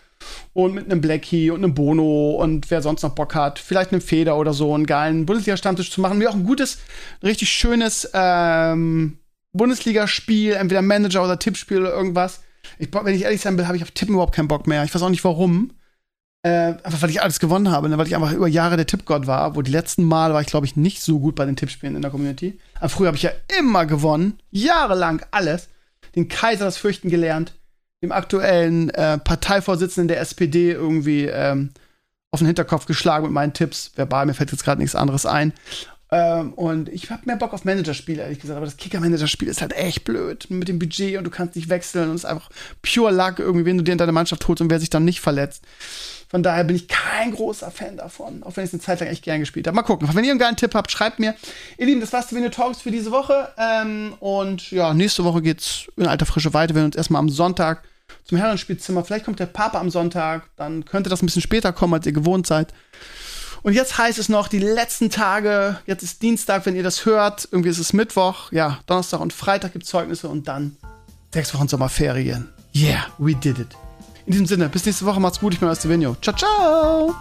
und 0.54 0.74
mit 0.74 0.86
einem 0.86 1.02
Blackie 1.02 1.50
und 1.52 1.64
einem 1.64 1.74
Bono 1.74 2.32
und 2.32 2.70
wer 2.72 2.82
sonst 2.82 3.04
noch 3.04 3.16
Bock 3.16 3.36
hat, 3.36 3.60
vielleicht 3.60 3.92
einen 3.92 4.02
Feder 4.02 4.38
oder 4.38 4.54
so, 4.54 4.74
einen 4.74 4.86
geilen 4.86 5.26
Bundesliga-Stammtisch 5.26 5.92
zu 5.92 6.02
machen. 6.02 6.20
Wir 6.20 6.30
auch 6.30 6.36
ein 6.36 6.46
gutes, 6.46 6.80
richtig 7.24 7.50
schönes 7.50 8.10
ähm, 8.14 9.18
Bundesligaspiel, 9.54 10.54
entweder 10.54 10.82
Manager 10.82 11.24
oder 11.24 11.40
Tippspiel 11.40 11.82
oder 11.82 11.94
irgendwas. 11.94 12.42
Ich, 12.80 12.90
wenn 12.94 13.16
ich 13.16 13.24
ehrlich 13.24 13.42
sein 13.42 13.58
will, 13.58 13.68
habe 13.68 13.78
ich 13.78 13.84
auf 13.84 13.92
Tippen 13.92 14.14
überhaupt 14.14 14.36
keinen 14.36 14.48
Bock 14.48 14.68
mehr. 14.68 14.84
Ich 14.84 14.94
weiß 14.94 15.02
auch 15.02 15.10
nicht 15.10 15.24
warum. 15.24 15.72
Äh, 16.44 16.74
einfach 16.84 17.04
weil 17.04 17.12
ich 17.12 17.22
alles 17.22 17.40
gewonnen 17.40 17.70
habe, 17.70 17.88
ne? 17.88 18.00
weil 18.00 18.08
ich 18.08 18.16
einfach 18.16 18.32
über 18.32 18.48
Jahre 18.48 18.76
der 18.76 18.88
Tippgott 18.88 19.28
war, 19.28 19.56
wo 19.56 19.62
die 19.62 19.72
letzten 19.72 20.04
Mal 20.04 20.34
war 20.34 20.42
ich, 20.42 20.48
glaube 20.48 20.66
ich, 20.66 20.76
nicht 20.76 21.02
so 21.02 21.20
gut 21.20 21.36
bei 21.36 21.46
den 21.46 21.56
Tippspielen 21.56 21.96
in 21.96 22.02
der 22.02 22.10
Community. 22.10 22.60
Aber 22.80 22.90
früher 22.90 23.08
habe 23.08 23.18
ich 23.18 23.24
ja 23.24 23.32
immer 23.60 23.86
gewonnen, 23.86 24.40
jahrelang 24.50 25.24
alles. 25.30 25.70
Den 26.16 26.30
Kaiser 26.30 26.66
das 26.66 26.78
Fürchten 26.78 27.10
gelernt 27.10 27.54
dem 28.02 28.12
aktuellen 28.12 28.90
äh, 28.90 29.18
Parteivorsitzenden 29.18 30.08
der 30.08 30.20
SPD 30.20 30.72
irgendwie 30.72 31.26
ähm, 31.26 31.70
auf 32.32 32.40
den 32.40 32.48
Hinterkopf 32.48 32.86
geschlagen 32.86 33.26
mit 33.26 33.34
meinen 33.34 33.54
Tipps. 33.54 33.92
Verbal, 33.96 34.26
mir 34.26 34.34
fällt 34.34 34.52
jetzt 34.52 34.64
gerade 34.64 34.82
nichts 34.82 34.96
anderes 34.96 35.26
ein. 35.26 35.54
Ähm, 36.14 36.54
und 36.54 36.90
ich 36.90 37.10
habe 37.10 37.22
mehr 37.26 37.38
Bock 37.38 37.54
auf 37.54 37.64
Managerspiele, 37.64 38.22
ehrlich 38.22 38.40
gesagt. 38.40 38.58
Aber 38.58 38.66
das 38.66 38.76
Kicker-Manager-Spiel 38.76 39.48
ist 39.48 39.62
halt 39.62 39.74
echt 39.74 40.04
blöd 40.04 40.50
mit 40.50 40.68
dem 40.68 40.78
Budget 40.78 41.18
und 41.18 41.24
du 41.24 41.30
kannst 41.30 41.56
nicht 41.56 41.70
wechseln 41.70 42.10
und 42.10 42.16
es 42.16 42.24
ist 42.24 42.30
einfach 42.30 42.50
pure 42.82 43.12
Luck, 43.12 43.40
irgendwie, 43.40 43.66
wenn 43.66 43.78
du 43.78 43.84
dir 43.84 43.94
in 43.94 43.98
deine 43.98 44.12
Mannschaft 44.12 44.46
holst 44.48 44.62
und 44.62 44.70
wer 44.70 44.80
sich 44.80 44.90
dann 44.90 45.06
nicht 45.06 45.22
verletzt. 45.22 45.64
Von 46.28 46.44
daher 46.44 46.64
bin 46.66 46.76
ich 46.76 46.90
kein 46.90 47.32
großer 47.32 47.72
Fan 47.72 47.98
davon, 47.98 48.44
auch 48.44 48.56
wenn 48.56 48.64
ich 48.64 48.70
es 48.70 48.74
eine 48.74 48.82
Zeit 48.82 49.00
lang 49.00 49.10
echt 49.10 49.24
gern 49.24 49.40
gespielt 49.40 49.68
habe. 49.68 49.76
Mal 49.76 49.84
gucken. 49.84 50.10
Wenn 50.14 50.24
ihr 50.24 50.32
einen 50.32 50.40
geilen 50.40 50.58
Tipp 50.58 50.76
habt, 50.76 50.92
schreibt 50.92 51.20
mir. 51.20 51.36
Ihr 51.78 51.86
Lieben, 51.86 52.02
das 52.02 52.12
war's 52.12 52.28
zu 52.28 52.36
Video 52.36 52.50
Talks 52.50 52.82
für 52.82 52.92
diese 52.92 53.12
Woche. 53.12 53.50
Ähm, 53.58 54.14
und 54.20 54.72
ja, 54.72 54.94
nächste 54.94 55.24
Woche 55.24 55.42
geht's 55.42 55.88
in 55.96 56.08
alter 56.08 56.26
Frische 56.26 56.54
weiter. 56.54 56.74
Wir 56.74 56.78
werden 56.78 56.88
uns 56.88 56.96
erstmal 56.96 57.20
am 57.20 57.30
Sonntag 57.30 57.84
zum 58.24 58.38
Herrenspielzimmer. 58.38 59.04
Vielleicht 59.04 59.26
kommt 59.26 59.40
der 59.40 59.46
Papa 59.46 59.80
am 59.80 59.90
Sonntag, 59.90 60.50
dann 60.56 60.86
könnte 60.86 61.10
das 61.10 61.22
ein 61.22 61.26
bisschen 61.26 61.42
später 61.42 61.74
kommen, 61.74 61.94
als 61.94 62.06
ihr 62.06 62.12
gewohnt 62.12 62.48
seid. 62.48 62.74
Und 63.64 63.74
jetzt 63.74 63.98
heißt 63.98 64.18
es 64.18 64.28
noch, 64.30 64.48
die 64.48 64.60
letzten 64.60 65.10
Tage, 65.10 65.78
jetzt 65.86 66.02
ist 66.02 66.22
Dienstag, 66.22 66.66
wenn 66.66 66.76
ihr 66.76 66.84
das 66.84 67.06
hört, 67.06 67.48
irgendwie 67.52 67.70
ist 67.70 67.78
es 67.78 67.94
Mittwoch, 67.94 68.52
ja, 68.52 68.80
Donnerstag 68.88 69.20
und 69.20 69.34
Freitag 69.34 69.74
gibt 69.74 69.86
Zeugnisse 69.86 70.30
und 70.30 70.48
dann 70.48 70.78
sechs 71.32 71.54
Wochen 71.54 71.68
Sommerferien. 71.68 72.50
Yeah, 72.76 73.06
we 73.18 73.36
did 73.36 73.60
it. 73.60 73.68
In 74.26 74.32
diesem 74.32 74.48
Sinne, 74.48 74.70
bis 74.70 74.86
nächste 74.86 75.06
Woche, 75.06 75.20
macht's 75.20 75.40
gut, 75.40 75.54
ich 75.54 75.60
bin 75.60 75.74
Stevenio. 75.76 76.16
Ciao, 76.22 76.36
ciao! 76.36 77.16